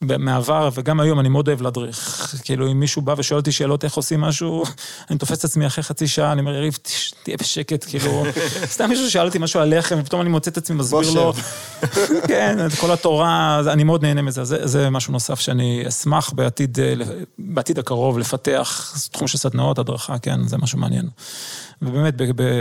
מהעבר, 0.00 0.68
וגם 0.74 1.00
היום 1.00 1.20
אני 1.20 1.28
מאוד 1.28 1.48
אוהב 1.48 1.62
להדריך. 1.62 2.34
כאילו, 2.44 2.70
אם 2.70 2.80
מישהו 2.80 3.02
בא 3.02 3.14
ושואל 3.18 3.40
אותי 3.40 3.52
שאלות 3.52 3.84
איך 3.84 3.94
עושים 3.94 4.20
משהו, 4.20 4.64
אני 5.10 5.18
תופס 5.18 5.38
את 5.38 5.44
עצמי 5.44 5.66
אחרי 5.66 5.84
חצי 5.84 6.08
שעה, 6.08 6.32
אני 6.32 6.40
אומר, 6.40 6.54
יריב, 6.54 6.78
תהיה 7.22 7.36
בשקט, 7.36 7.84
כאילו, 7.88 8.24
סתם 8.74 8.88
מישהו 8.88 9.10
שאל 9.10 9.26
אותי 9.26 9.38
משהו 9.38 9.60
על 9.60 9.78
לחם, 9.78 9.96
ופתאום 10.00 10.20
אני 10.20 10.30
מוצא 10.30 10.50
את 10.50 10.56
עצמי 10.56 10.76
מסביר 10.76 11.10
לו, 11.10 11.32
כן, 12.28 12.66
את 12.66 12.74
כל 12.74 12.90
התורה, 12.90 13.60
אני 13.72 13.84
מאוד 13.84 14.02
נהנה 14.02 14.22
מזה, 14.22 14.44
זה, 14.44 14.66
זה 14.66 14.90
משהו 14.90 15.12
נוסף 15.12 15.40
שאני 15.40 15.84
אשמח 15.88 16.30
בעתיד, 16.30 16.80
אה, 16.80 16.94
בעתיד 17.38 17.78
הקרוב 17.78 18.18
לפתח, 18.18 18.94
תחום 19.12 19.28
של 19.28 19.38
סדנאות, 19.38 19.78
הדרכה, 19.78 20.18
כן, 20.18 20.48
זה 20.48 20.58
משהו 20.58 20.78
מעניין. 20.78 21.08
ובאמת, 21.82 22.14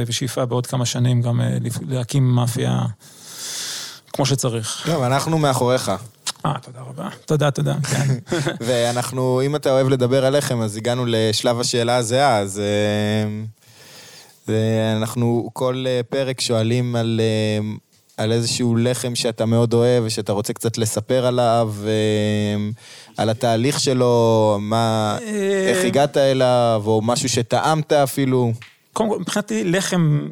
בשאיפה 0.07 0.45
בעוד 0.45 0.67
כמה 0.67 0.85
שנים 0.85 1.21
גם 1.21 1.41
אה, 1.41 1.57
להקים 1.87 2.35
מאפייה 2.35 2.81
כמו 4.13 4.25
שצריך. 4.25 4.83
טוב, 4.85 5.03
אנחנו 5.03 5.37
מאחוריך. 5.37 5.91
אה, 6.45 6.53
תודה 6.61 6.79
רבה. 6.81 7.09
תודה, 7.25 7.51
תודה, 7.51 7.75
כן. 7.91 8.13
ואנחנו, 8.65 9.41
אם 9.45 9.55
אתה 9.55 9.71
אוהב 9.71 9.89
לדבר 9.89 10.25
על 10.25 10.37
לחם, 10.37 10.61
אז 10.61 10.77
הגענו 10.77 11.03
לשלב 11.07 11.59
השאלה 11.59 11.95
הזהה, 11.95 12.37
אז... 12.39 12.61
זה- 14.47 14.93
אנחנו 14.97 15.49
כל 15.53 15.83
אה, 15.87 16.01
פרק 16.09 16.41
שואלים 16.41 16.95
על, 16.95 17.21
אה, 17.23 17.67
על 18.17 18.31
איזשהו 18.31 18.75
לחם 18.75 19.15
שאתה 19.15 19.45
מאוד 19.45 19.73
אוהב 19.73 20.03
ושאתה 20.05 20.31
רוצה 20.31 20.53
קצת 20.53 20.77
לספר 20.77 21.25
עליו, 21.25 21.73
אה, 21.85 22.69
על 23.17 23.29
התהליך 23.29 23.79
שלו, 23.79 24.57
מה, 24.61 25.17
אה, 25.21 25.67
איך 25.69 25.85
הגעת 25.85 26.17
אליו, 26.17 26.83
או 26.85 27.01
משהו 27.01 27.29
שטעמת 27.29 27.93
אפילו. 27.93 28.51
קודם 28.93 29.09
כל, 29.09 29.19
מבחינתי 29.19 29.63
לחם 29.63 30.27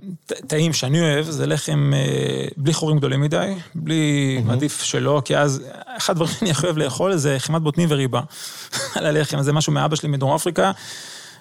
טעים 0.47 0.74
שאני 0.74 1.01
אוהב, 1.01 1.26
זה 1.26 1.47
לחם 1.47 1.91
אה, 1.95 2.47
בלי 2.58 2.74
חורים 2.74 2.97
גדולים 2.97 3.22
מדי, 3.22 3.53
בלי, 3.76 4.41
עדיף 4.49 4.82
שלא, 4.82 5.22
כי 5.26 5.38
אז, 5.38 5.64
אחד 5.97 6.14
הדברים 6.14 6.34
שאני 6.39 6.51
הכי 6.51 6.66
אוהב 6.66 6.78
לאכול 6.78 7.16
זה 7.16 7.36
חימת 7.39 7.62
בוטנים 7.62 7.88
וריבה 7.91 8.22
על 8.95 9.05
הלחם, 9.05 9.41
זה 9.41 9.53
משהו 9.53 9.74
מאבא 9.74 9.95
שלי 9.95 10.10
מדרום 10.10 10.36
אפריקה. 10.36 10.72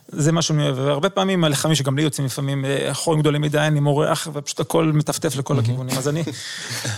זה 0.09 0.33
מה 0.33 0.43
שאני 0.43 0.62
אוהב, 0.62 0.79
והרבה 0.79 1.11
פעמים 1.11 1.45
הלחמים 1.45 1.75
שגם 1.75 1.97
לי 1.97 2.03
יוצאים 2.03 2.27
לפעמים 2.27 2.64
אה, 2.64 2.95
חורים 2.95 3.21
גדולים 3.21 3.41
מדי, 3.41 3.59
אני 3.59 3.81
מורח, 3.81 4.29
ופשוט 4.33 4.61
הכל 4.61 4.91
מטפטף 4.95 5.37
לכל 5.37 5.59
הכיוונים. 5.59 5.99
אז 5.99 6.09
אני, 6.09 6.23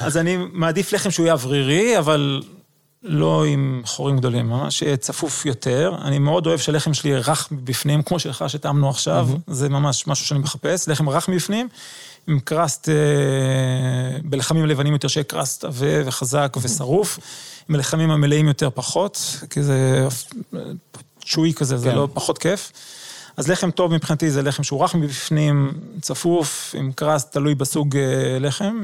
אז 0.00 0.16
אני 0.16 0.38
מעדיף 0.52 0.92
לחם 0.92 1.10
שהוא 1.10 1.24
יהיה 1.24 1.32
אוורירי, 1.32 1.98
אבל 1.98 2.42
לא 3.08 3.44
עם 3.44 3.82
חורים 3.84 4.16
גדולים, 4.16 4.48
ממש 4.48 4.82
יהיה 4.82 4.96
צפוף 4.96 5.46
יותר. 5.46 5.94
אני 6.02 6.18
מאוד 6.18 6.46
אוהב 6.46 6.58
שהלחם 6.58 6.94
שלי 6.94 7.10
יהיה 7.10 7.20
רך 7.20 7.48
מבפנים, 7.50 8.02
כמו 8.02 8.18
שלך 8.18 8.44
שטעמנו 8.48 8.88
עכשיו, 8.88 9.28
זה 9.46 9.68
ממש 9.68 10.06
משהו 10.06 10.26
שאני 10.26 10.40
מחפש, 10.40 10.88
לחם 10.88 11.08
רך 11.08 11.28
מבפנים, 11.28 11.68
עם 12.26 12.40
קראסט, 12.40 12.88
אה, 12.88 12.94
בלחמים 14.24 14.64
הלבנים 14.64 14.92
יותר 14.92 15.08
שיהיה 15.08 15.24
קראסט 15.24 15.64
עבה 15.64 16.06
וחזק 16.06 16.56
ושרוף, 16.62 17.18
עם 17.68 17.74
הלחמים 17.74 18.10
המלאים 18.10 18.48
יותר 18.48 18.70
פחות, 18.74 19.36
כי 19.50 19.62
זה 19.62 20.08
צ'וי 21.24 21.54
כזה, 21.54 21.76
זה 21.76 21.90
כן. 21.90 21.96
לא 21.96 22.08
פחות 22.14 22.38
כיף. 22.38 22.72
אז 23.36 23.48
לחם 23.48 23.70
טוב 23.70 23.94
מבחינתי 23.94 24.30
זה 24.30 24.42
לחם 24.42 24.62
שהוא 24.62 24.84
רך 24.84 24.94
מבפנים, 24.94 25.72
צפוף, 26.00 26.74
עם 26.78 26.92
קראסט, 26.92 27.32
תלוי 27.32 27.54
בסוג 27.54 27.96
אה, 27.96 28.38
לחם. 28.40 28.82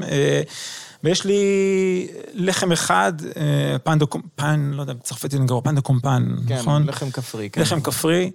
ויש 1.05 1.25
לי 1.25 2.07
לחם 2.33 2.71
אחד, 2.71 3.13
אה, 3.37 3.79
פן 3.83 3.99
דו, 3.99 4.07
פן, 4.35 4.71
לא 4.73 4.81
יודע, 4.81 4.93
בצרפתית 4.93 5.39
נגרו, 5.39 5.63
פן 5.63 5.75
דה 5.75 5.81
קומפן, 5.81 6.35
כן, 6.47 6.57
נכון? 6.57 6.87
לחם 6.87 7.11
כפרי, 7.11 7.49
כן. 7.49 7.61
לחם 7.61 7.81
כפרי, 7.81 8.31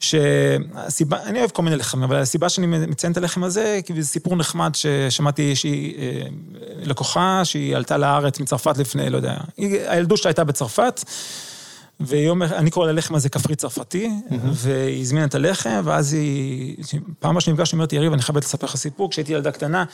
שהסיבה, 0.00 1.22
אני 1.22 1.38
אוהב 1.38 1.50
כל 1.50 1.62
מיני 1.62 1.76
לחמים, 1.76 2.04
אבל 2.04 2.16
הסיבה 2.16 2.48
שאני 2.48 2.66
מציין 2.66 3.12
את 3.12 3.16
הלחם 3.16 3.44
הזה, 3.44 3.80
כי 3.84 4.02
זה 4.02 4.08
סיפור 4.08 4.36
נחמד 4.36 4.74
ששמעתי 4.74 5.56
שהיא 5.56 5.98
אה, 5.98 6.22
לקוחה, 6.82 7.40
שהיא 7.44 7.76
עלתה 7.76 7.96
לארץ 7.96 8.40
מצרפת 8.40 8.78
לפני, 8.78 9.10
לא 9.10 9.16
יודע, 9.16 9.36
הילדות 9.88 10.18
שלה 10.18 10.28
הייתה 10.28 10.44
בצרפת. 10.44 11.04
ויום, 12.00 12.42
אני 12.42 12.70
קורא 12.70 12.86
ללחם 12.92 13.14
הזה 13.14 13.28
כפרי 13.28 13.56
צרפתי, 13.56 14.10
והיא 14.52 15.00
הזמינה 15.00 15.24
את 15.24 15.34
הלחם, 15.34 15.80
ואז 15.84 16.12
היא, 16.12 16.76
פעם 17.18 17.34
מה 17.34 17.40
שנפגשנו, 17.40 17.76
היא 17.76 17.78
אומרת, 17.78 17.92
יריב, 17.92 18.12
אני 18.12 18.22
חייבת 18.22 18.44
לספר 18.44 18.66
לך 18.66 18.76
סיפור, 18.76 19.10
כשהייתי 19.10 19.32
ילדה 19.32 19.52
קטנה, 19.52 19.84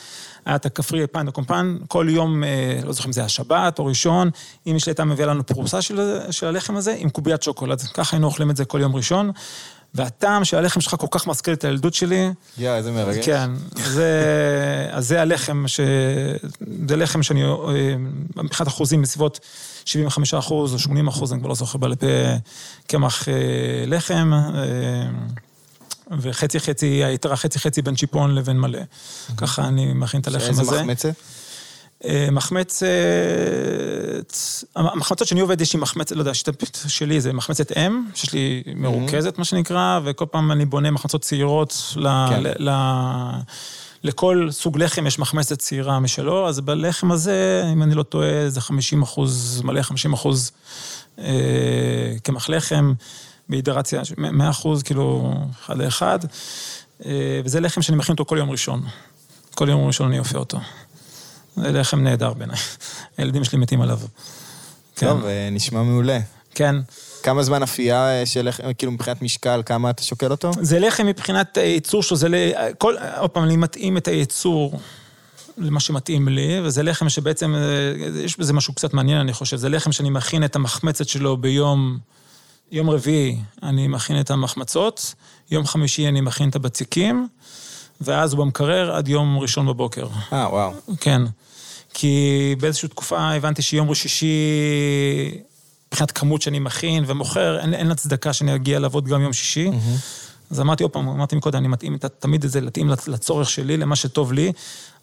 היה 0.45 0.55
את 0.55 0.65
הכפרי 0.65 1.07
פן 1.07 1.27
הקומפן, 1.27 1.77
כל 1.87 2.07
יום, 2.09 2.43
אה, 2.43 2.79
לא 2.83 2.93
זוכר 2.93 3.07
אם 3.07 3.13
זה 3.13 3.21
היה 3.21 3.29
שבת 3.29 3.79
או 3.79 3.85
ראשון, 3.85 4.29
אמא 4.67 4.79
שלי 4.79 4.91
הייתה 4.91 5.05
מביאה 5.05 5.27
לנו 5.27 5.45
פרוסה 5.45 5.81
של, 5.81 6.19
של 6.31 6.47
הלחם 6.47 6.75
הזה, 6.75 6.95
עם 6.97 7.09
קוביית 7.09 7.43
שוקולד, 7.43 7.81
ככה 7.81 8.15
היינו 8.15 8.27
אוכלים 8.27 8.51
את 8.51 8.57
זה 8.57 8.65
כל 8.65 8.79
יום 8.81 8.95
ראשון. 8.95 9.31
והטעם 9.95 10.45
של 10.45 10.57
הלחם 10.57 10.81
שלך 10.81 10.95
כל 10.99 11.07
כך 11.11 11.27
מזכיר 11.27 11.53
את 11.53 11.63
הילדות 11.63 11.93
שלי. 11.93 12.31
יא, 12.57 12.71
איזה 12.71 12.91
מרגש. 12.91 13.25
כן, 13.25 13.51
זה, 13.75 14.89
אז 14.91 15.07
זה 15.07 15.21
הלחם, 15.21 15.63
ש... 15.67 15.79
זה 16.89 16.95
לחם 16.95 17.23
שאני, 17.23 17.43
אה, 17.43 17.95
מבחינת 18.35 18.67
אחוזים 18.67 19.01
בסביבות 19.01 19.39
75 19.85 20.33
אחוז 20.33 20.73
או 20.73 20.79
80 20.79 21.07
אחוז, 21.07 21.33
אני 21.33 21.39
כבר 21.39 21.49
לא 21.49 21.55
זוכר 21.55 21.77
בעל 21.77 21.95
פה, 21.95 22.07
קמח 22.87 23.29
אה, 23.29 23.33
לחם, 23.87 24.31
וחצי 26.21 26.59
חצי, 26.59 27.03
היתרה 27.03 27.35
חצי 27.35 27.59
חצי 27.59 27.81
בין 27.81 27.95
צ'יפון 27.95 28.35
לבין 28.35 28.59
מלא. 28.59 28.79
ככה 29.37 29.67
אני 29.67 29.93
מכין 29.93 30.21
את 30.21 30.27
הלחם 30.27 30.51
הזה. 30.51 30.61
איזה 30.61 30.75
מחמצת? 30.75 31.13
אה, 32.03 32.27
מחמצת, 32.31 32.87
המחמצות 34.75 35.27
שאני 35.27 35.41
עובד, 35.41 35.61
יש 35.61 35.73
לי 35.73 35.79
מחמצת, 35.79 36.15
לא 36.15 36.21
יודע, 36.21 36.31
השיטה 36.31 36.51
שלי 36.87 37.21
זה 37.21 37.33
מחמצת 37.33 37.77
אם, 37.77 38.05
שיש 38.13 38.33
לי 38.33 38.63
מרוכזת, 38.75 39.37
מה 39.37 39.45
שנקרא, 39.45 39.99
וכל 40.03 40.25
פעם 40.31 40.51
אני 40.51 40.65
בונה 40.65 40.91
מחמצות 40.91 41.21
צעירות 41.21 41.93
ל... 41.95 42.07
כן. 42.29 42.43
ל... 42.59 42.69
לכל 44.03 44.47
סוג 44.51 44.77
לחם 44.77 45.07
יש 45.07 45.19
מחמצת 45.19 45.59
צעירה 45.59 45.99
משלו, 45.99 46.47
אז 46.47 46.59
בלחם 46.59 47.11
הזה, 47.11 47.63
אם 47.73 47.83
אני 47.83 47.95
לא 47.95 48.03
טועה, 48.03 48.49
זה 48.49 48.61
50 48.61 49.01
אחוז 49.01 49.61
מלא, 49.63 49.81
50 49.81 50.13
אחוז 50.13 50.51
אה, 51.19 52.15
קמח 52.23 52.49
לחם, 52.49 52.93
בהידרציה, 53.49 54.01
100 54.17 54.49
אחוז, 54.49 54.83
כאילו, 54.83 55.33
אחד 55.65 55.77
לאחד, 55.77 56.19
אה, 57.05 57.41
וזה 57.45 57.59
לחם 57.59 57.81
שאני 57.81 57.97
מכין 57.97 58.13
אותו 58.13 58.25
כל 58.25 58.37
יום 58.37 58.51
ראשון. 58.51 58.83
כל 59.55 59.69
יום 59.69 59.87
ראשון 59.87 60.07
אני 60.07 60.19
אופה 60.19 60.37
אותו. 60.37 60.59
זה 61.55 61.71
לחם 61.71 61.99
נהדר 61.99 62.33
בעיניי. 62.33 62.57
הילדים 63.17 63.43
שלי 63.43 63.57
מתים 63.57 63.81
עליו. 63.81 63.99
כן. 64.95 65.07
טוב, 65.07 65.25
אה, 65.25 65.49
נשמע 65.51 65.83
מעולה. 65.83 66.19
כן. 66.55 66.75
כמה 67.23 67.43
זמן 67.43 67.63
אפייה 67.63 68.09
אה, 68.09 68.25
של 68.25 68.47
לחם, 68.47 68.73
כאילו 68.73 68.91
מבחינת 68.91 69.21
משקל, 69.21 69.61
כמה 69.65 69.89
אתה 69.89 70.03
שוקל 70.03 70.31
אותו? 70.31 70.51
זה 70.61 70.79
לחם 70.79 71.05
מבחינת 71.05 71.57
הייצור 71.57 72.03
שלו, 72.03 72.17
זה 72.17 72.29
ל... 72.29 72.35
כל... 72.77 72.95
עוד 73.17 73.29
פעם, 73.29 73.43
אני 73.43 73.57
מתאים 73.57 73.97
את 73.97 74.07
הייצור 74.07 74.79
למה 75.57 75.79
שמתאים 75.79 76.27
לי, 76.27 76.59
וזה 76.63 76.83
לחם 76.83 77.09
שבעצם, 77.09 77.55
אה, 77.55 77.61
יש 78.23 78.39
בזה 78.39 78.53
משהו 78.53 78.73
קצת 78.73 78.93
מעניין, 78.93 79.17
אני 79.17 79.33
חושב. 79.33 79.57
זה 79.57 79.69
לחם 79.69 79.91
שאני 79.91 80.09
מכין 80.09 80.43
את 80.43 80.55
המחמצת 80.55 81.07
שלו 81.07 81.37
ביום... 81.37 81.97
יום 82.71 82.89
רביעי 82.89 83.37
אני 83.63 83.87
מכין 83.87 84.19
את 84.19 84.31
המחמצות, 84.31 85.13
יום 85.51 85.65
חמישי 85.65 86.07
אני 86.07 86.21
מכין 86.21 86.49
את 86.49 86.55
הבציקים, 86.55 87.27
ואז 88.01 88.33
הוא 88.33 88.39
במקרר 88.39 88.95
עד 88.95 89.07
יום 89.07 89.39
ראשון 89.39 89.67
בבוקר. 89.67 90.07
אה, 90.33 90.47
וואו. 90.49 90.71
כן. 90.99 91.21
כי 91.97 92.55
באיזושהי 92.59 92.89
תקופה 92.89 93.19
הבנתי 93.19 93.61
שיום 93.61 93.95
שישי, 93.95 94.27
מבחינת 95.87 96.11
כמות 96.11 96.41
שאני 96.41 96.59
מכין 96.59 97.03
ומוכר, 97.07 97.59
אין, 97.59 97.73
אין 97.73 97.91
הצדקה 97.91 98.33
שאני 98.33 98.55
אגיע 98.55 98.79
לעבוד 98.79 99.07
גם 99.07 99.21
יום 99.21 99.33
שישי. 99.33 99.67
Mm-hmm. 99.67 100.51
אז 100.51 100.59
אמרתי 100.59 100.83
עוד 100.83 100.91
פעם, 100.91 101.09
אמרתי 101.09 101.35
מקודם, 101.35 101.57
אני 101.57 101.67
מתאים 101.67 101.97
תמיד 102.19 102.43
את 102.43 102.51
זה, 102.51 102.61
להתאים 102.61 102.89
לצורך 103.07 103.49
שלי, 103.49 103.77
למה 103.77 103.95
שטוב 103.95 104.33
לי. 104.33 104.51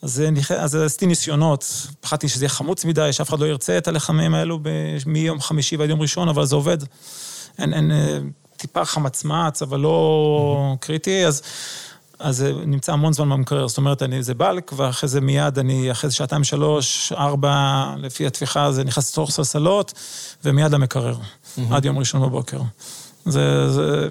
אז, 0.03 0.23
אז 0.59 0.75
עשיתי 0.75 1.07
ניסיונות, 1.07 1.87
פחדתי 2.01 2.29
שזה 2.29 2.45
יהיה 2.45 2.51
חמוץ 2.51 2.85
מדי, 2.85 3.13
שאף 3.13 3.29
אחד 3.29 3.41
לא 3.41 3.47
ירצה 3.47 3.79
את 3.79 3.89
הלחמים 3.89 4.35
האלו 4.35 4.59
ב, 4.63 4.69
מיום 5.07 5.41
חמישי 5.41 5.77
ועד 5.77 5.91
יום 5.91 6.01
ראשון, 6.01 6.29
אבל 6.29 6.47
זה 6.47 6.57
עובד. 6.57 6.79
אין, 7.59 7.75
אין 7.75 7.93
טיפה 8.57 8.85
חמצמץ, 8.85 9.63
אבל 9.63 9.81
לא 9.81 10.75
mm-hmm. 10.75 10.79
קריטי, 10.79 11.27
אז... 11.27 11.43
אז 12.23 12.37
זה 12.37 12.53
נמצא 12.67 12.93
המון 12.93 13.13
זמן 13.13 13.31
במקרר, 13.31 13.69
זאת 13.69 13.79
אומרת, 13.79 14.03
אני, 14.03 14.23
זה 14.23 14.35
בלק, 14.35 14.73
ואחרי 14.77 15.09
זה 15.09 15.21
מיד 15.21 15.59
אני, 15.59 15.91
אחרי 15.91 16.11
זה 16.11 16.17
שעתיים, 16.17 16.45
שלוש, 16.45 17.13
ארבע, 17.13 17.85
לפי 17.99 18.27
התפיחה, 18.27 18.73
זה 18.73 18.85
נכנס 18.85 19.13
לתוך 19.13 19.31
סלסלות, 19.31 19.93
ומיד 20.45 20.73
למקרר, 20.73 21.15
mm-hmm. 21.15 21.61
עד 21.71 21.85
יום 21.85 21.99
ראשון 21.99 22.23
בבוקר. 22.23 22.61
זה, 23.25 23.71
זה, 23.71 24.09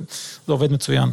זה 0.48 0.54
עובד 0.54 0.72
מצוין, 0.72 1.10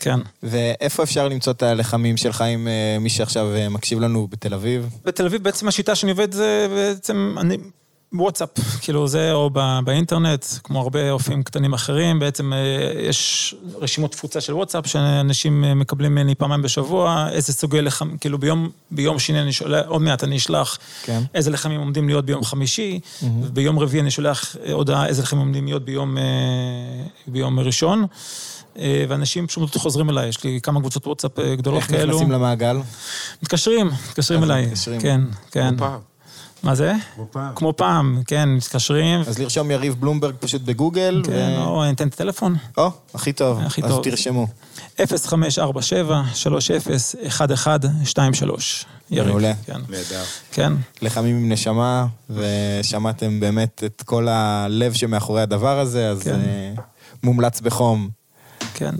כן. 0.00 0.20
ואיפה 0.42 1.02
אפשר 1.02 1.28
למצוא 1.28 1.52
את 1.52 1.62
הלחמים 1.62 2.16
שלך 2.16 2.40
עם 2.40 2.68
אה, 2.68 2.98
מי 3.00 3.10
שעכשיו 3.10 3.54
אה, 3.54 3.68
מקשיב 3.68 4.00
לנו 4.00 4.28
בתל 4.30 4.54
אביב? 4.54 4.88
בתל 5.04 5.26
אביב 5.26 5.42
בעצם 5.42 5.68
השיטה 5.68 5.94
שאני 5.94 6.12
עובד 6.12 6.32
זה 6.32 6.66
בעצם, 6.70 7.36
אני... 7.40 7.56
וואטסאפ, 8.14 8.48
כאילו 8.80 9.08
זה, 9.08 9.32
או 9.32 9.50
באינטרנט, 9.84 10.44
כמו 10.64 10.80
הרבה 10.80 11.10
אופים 11.10 11.42
קטנים 11.42 11.72
אחרים, 11.72 12.18
בעצם 12.18 12.52
אה, 12.52 12.58
יש 13.00 13.54
רשימות 13.80 14.12
תפוצה 14.12 14.40
של 14.40 14.54
וואטסאפ, 14.54 14.86
שאנשים 14.86 15.64
אה, 15.64 15.74
מקבלים 15.74 16.12
ממני 16.12 16.34
פעמיים 16.34 16.62
בשבוע, 16.62 17.28
איזה 17.32 17.52
סוגי 17.52 17.82
לחם, 17.82 18.16
כאילו 18.16 18.38
ביום, 18.38 18.68
ביום 18.90 19.18
שני 19.18 19.40
אני 19.40 19.52
שולח, 19.52 19.86
עוד 19.86 20.02
מעט 20.02 20.24
אני 20.24 20.36
אשלח 20.36 20.78
כן. 21.02 21.22
איזה 21.34 21.50
לחמים 21.50 21.80
עומדים 21.80 22.08
להיות 22.08 22.24
ביום 22.24 22.44
חמישי, 22.44 23.00
mm-hmm. 23.02 23.24
וביום 23.42 23.78
רביעי 23.78 24.00
אני 24.00 24.10
שולח 24.10 24.56
אה, 24.66 24.72
הודעה 24.72 25.06
איזה 25.06 25.22
לחמים 25.22 25.42
עומדים 25.42 25.66
להיות 25.66 25.84
ביום, 25.84 26.16
ביום 27.26 27.60
ראשון. 27.60 28.06
ואנשים 29.08 29.46
פשוט 29.46 29.76
חוזרים 29.76 30.10
אליי, 30.10 30.28
יש 30.28 30.44
לי 30.44 30.60
כמה 30.62 30.80
קבוצות 30.80 31.06
וואטסאפ 31.06 31.38
גדולות 31.38 31.80
איך 31.80 31.90
כאלו. 31.90 32.00
איך 32.02 32.10
נכנסים 32.10 32.32
למעגל? 32.32 32.76
מתקשרים, 33.42 33.90
מתקשרים 34.08 34.42
אליי. 34.42 34.66
מתקשרים. 34.66 35.00
כן, 35.00 35.20
כן. 35.50 35.76
פעם. 35.76 36.13
מה 36.64 36.74
זה? 36.74 36.92
כמו 37.14 37.26
פעם. 37.30 37.52
כמו 37.54 37.72
פעם, 37.76 38.22
כן, 38.26 38.48
מתקשרים. 38.48 39.20
אז 39.20 39.38
לרשום 39.38 39.70
יריב 39.70 39.94
בלומברג 40.00 40.34
פשוט 40.40 40.62
בגוגל. 40.62 41.22
כן, 41.26 41.54
או 41.56 41.84
אני 41.84 41.92
אתן 41.92 42.08
את 42.08 42.14
הטלפון. 42.14 42.56
או, 42.78 42.90
הכי 43.14 43.32
טוב. 43.32 43.60
הכי 43.60 43.82
אז 43.82 43.90
טוב. 43.90 44.04
תרשמו. 44.04 44.46
0547-301123. 44.96 45.02
יריב. 49.10 49.28
מעולה. 49.28 49.52
כן. 49.66 49.80
נהדר. 49.88 50.22
כן. 50.52 50.72
לחמים 51.02 51.36
עם 51.36 51.52
נשמה, 51.52 52.06
ושמעתם 52.30 53.40
באמת 53.40 53.82
את 53.86 54.02
כל 54.06 54.28
הלב 54.28 54.92
שמאחורי 54.92 55.42
הדבר 55.42 55.78
הזה, 55.80 56.08
אז 56.08 56.22
כן. 56.22 56.40
אה, 56.40 56.72
מומלץ 57.22 57.60
בחום. 57.60 58.08
כן. 58.74 58.94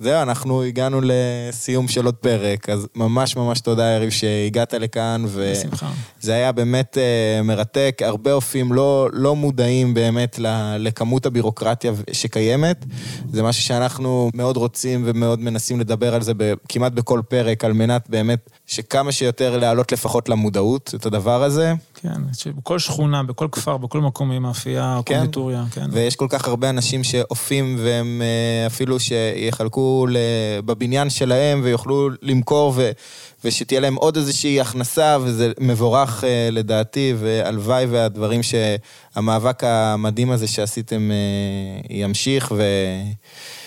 וזהו, 0.00 0.22
אנחנו 0.22 0.62
הגענו 0.62 1.00
לסיום 1.02 1.88
של 1.88 2.06
עוד 2.06 2.14
פרק, 2.14 2.68
אז 2.68 2.88
ממש 2.94 3.36
ממש 3.36 3.60
תודה, 3.60 3.84
יריב, 3.84 4.10
שהגעת 4.10 4.74
לכאן, 4.74 5.24
בשמחה. 5.38 5.90
וזה 6.22 6.34
היה 6.34 6.52
באמת 6.52 6.98
אה, 6.98 7.42
מרתק. 7.42 8.02
הרבה 8.04 8.32
אופים 8.32 8.72
לא, 8.72 9.08
לא 9.12 9.36
מודעים 9.36 9.94
באמת 9.94 10.38
לכמות 10.78 11.26
הבירוקרטיה 11.26 11.92
שקיימת. 12.12 12.84
זה 13.32 13.42
משהו 13.42 13.62
שאנחנו 13.62 14.30
מאוד 14.34 14.56
רוצים 14.56 15.02
ומאוד 15.06 15.40
מנסים 15.40 15.80
לדבר 15.80 16.14
על 16.14 16.22
זה 16.22 16.32
כמעט 16.68 16.92
בכל 16.92 17.20
פרק, 17.28 17.64
על 17.64 17.72
מנת 17.72 18.10
באמת 18.10 18.50
שכמה 18.66 19.12
שיותר 19.12 19.58
להעלות 19.58 19.92
לפחות 19.92 20.28
למודעות 20.28 20.92
את 20.94 21.06
הדבר 21.06 21.42
הזה. 21.42 21.72
כן, 21.94 22.20
שבכל 22.32 22.78
שכונה, 22.78 23.22
בכל 23.22 23.48
כפר, 23.52 23.76
בכל 23.76 24.00
מקום 24.00 24.30
היא 24.30 24.38
מאפייה, 24.38 25.00
כן. 25.06 25.14
קונדיטוריה, 25.14 25.64
כן. 25.70 25.86
ויש 25.92 26.16
כל 26.16 26.26
כך 26.30 26.48
הרבה 26.48 26.70
אנשים 26.70 27.04
שאופים 27.04 27.76
והם 27.80 28.22
אה, 28.22 28.66
אפילו 28.66 29.00
שיחלקו 29.00 30.06
בבניין 30.64 31.10
שלהם 31.10 31.60
ויוכלו 31.64 32.08
למכור 32.22 32.72
ו... 32.76 32.90
ושתהיה 33.44 33.80
להם 33.80 33.94
עוד 33.94 34.16
איזושהי 34.16 34.60
הכנסה, 34.60 35.16
וזה 35.20 35.52
מבורך 35.60 36.24
אה, 36.24 36.48
לדעתי, 36.52 37.14
והלוואי 37.18 37.86
והדברים 37.86 38.40
שהמאבק 38.42 39.64
המדהים 39.64 40.30
הזה 40.30 40.46
שעשיתם 40.46 41.10
אה, 41.10 41.96
ימשיך, 41.96 42.52
ו... 42.56 42.62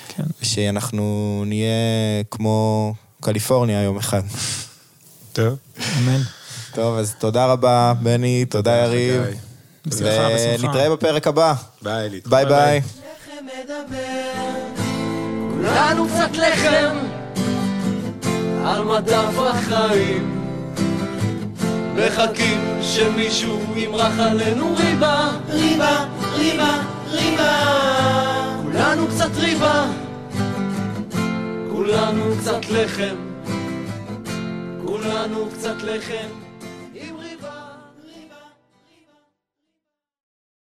כן. 0.07 0.23
ושאנחנו 0.41 1.43
נהיה 1.45 2.23
כמו 2.31 2.93
קליפורניה 3.21 3.83
יום 3.83 3.97
אחד. 3.97 4.21
טוב. 5.39 5.57
אמן. 5.97 6.21
טוב, 6.73 6.97
אז 6.97 7.15
תודה 7.19 7.45
רבה, 7.45 7.93
בני, 8.01 8.45
תודה 8.45 8.75
יריב. 8.75 9.21
בשמחה, 9.85 10.27
בשמחה. 10.35 10.67
ונתראה 10.67 10.89
בפרק 10.89 11.27
הבא. 11.27 11.53
ביי, 11.81 12.09
להתראות. 12.09 12.33
ביי 12.33 12.45
ביי. 12.45 12.79
לחם 12.79 13.45
מדבר, 13.45 13.95
כולנו 15.51 16.07
קצת 16.07 16.37
לחם 16.37 16.95
על 18.65 18.83
מדף 18.83 19.33
החיים. 19.37 20.35
מחכים 21.95 22.79
שמישהו 22.81 23.59
ימרח 23.75 24.19
עלינו 24.19 24.75
ריבה, 24.75 25.29
ריבה, 25.49 26.05
ריבה, 26.33 26.81
ריבה. 27.11 27.55
כולנו 28.63 29.07
קצת 29.07 29.37
ריבה, 29.37 29.85
כולנו 31.71 32.23
קצת 32.41 32.69
לחם, 32.69 33.28
כולנו 34.89 35.49
קצת 35.53 35.75
לחם. 35.83 36.38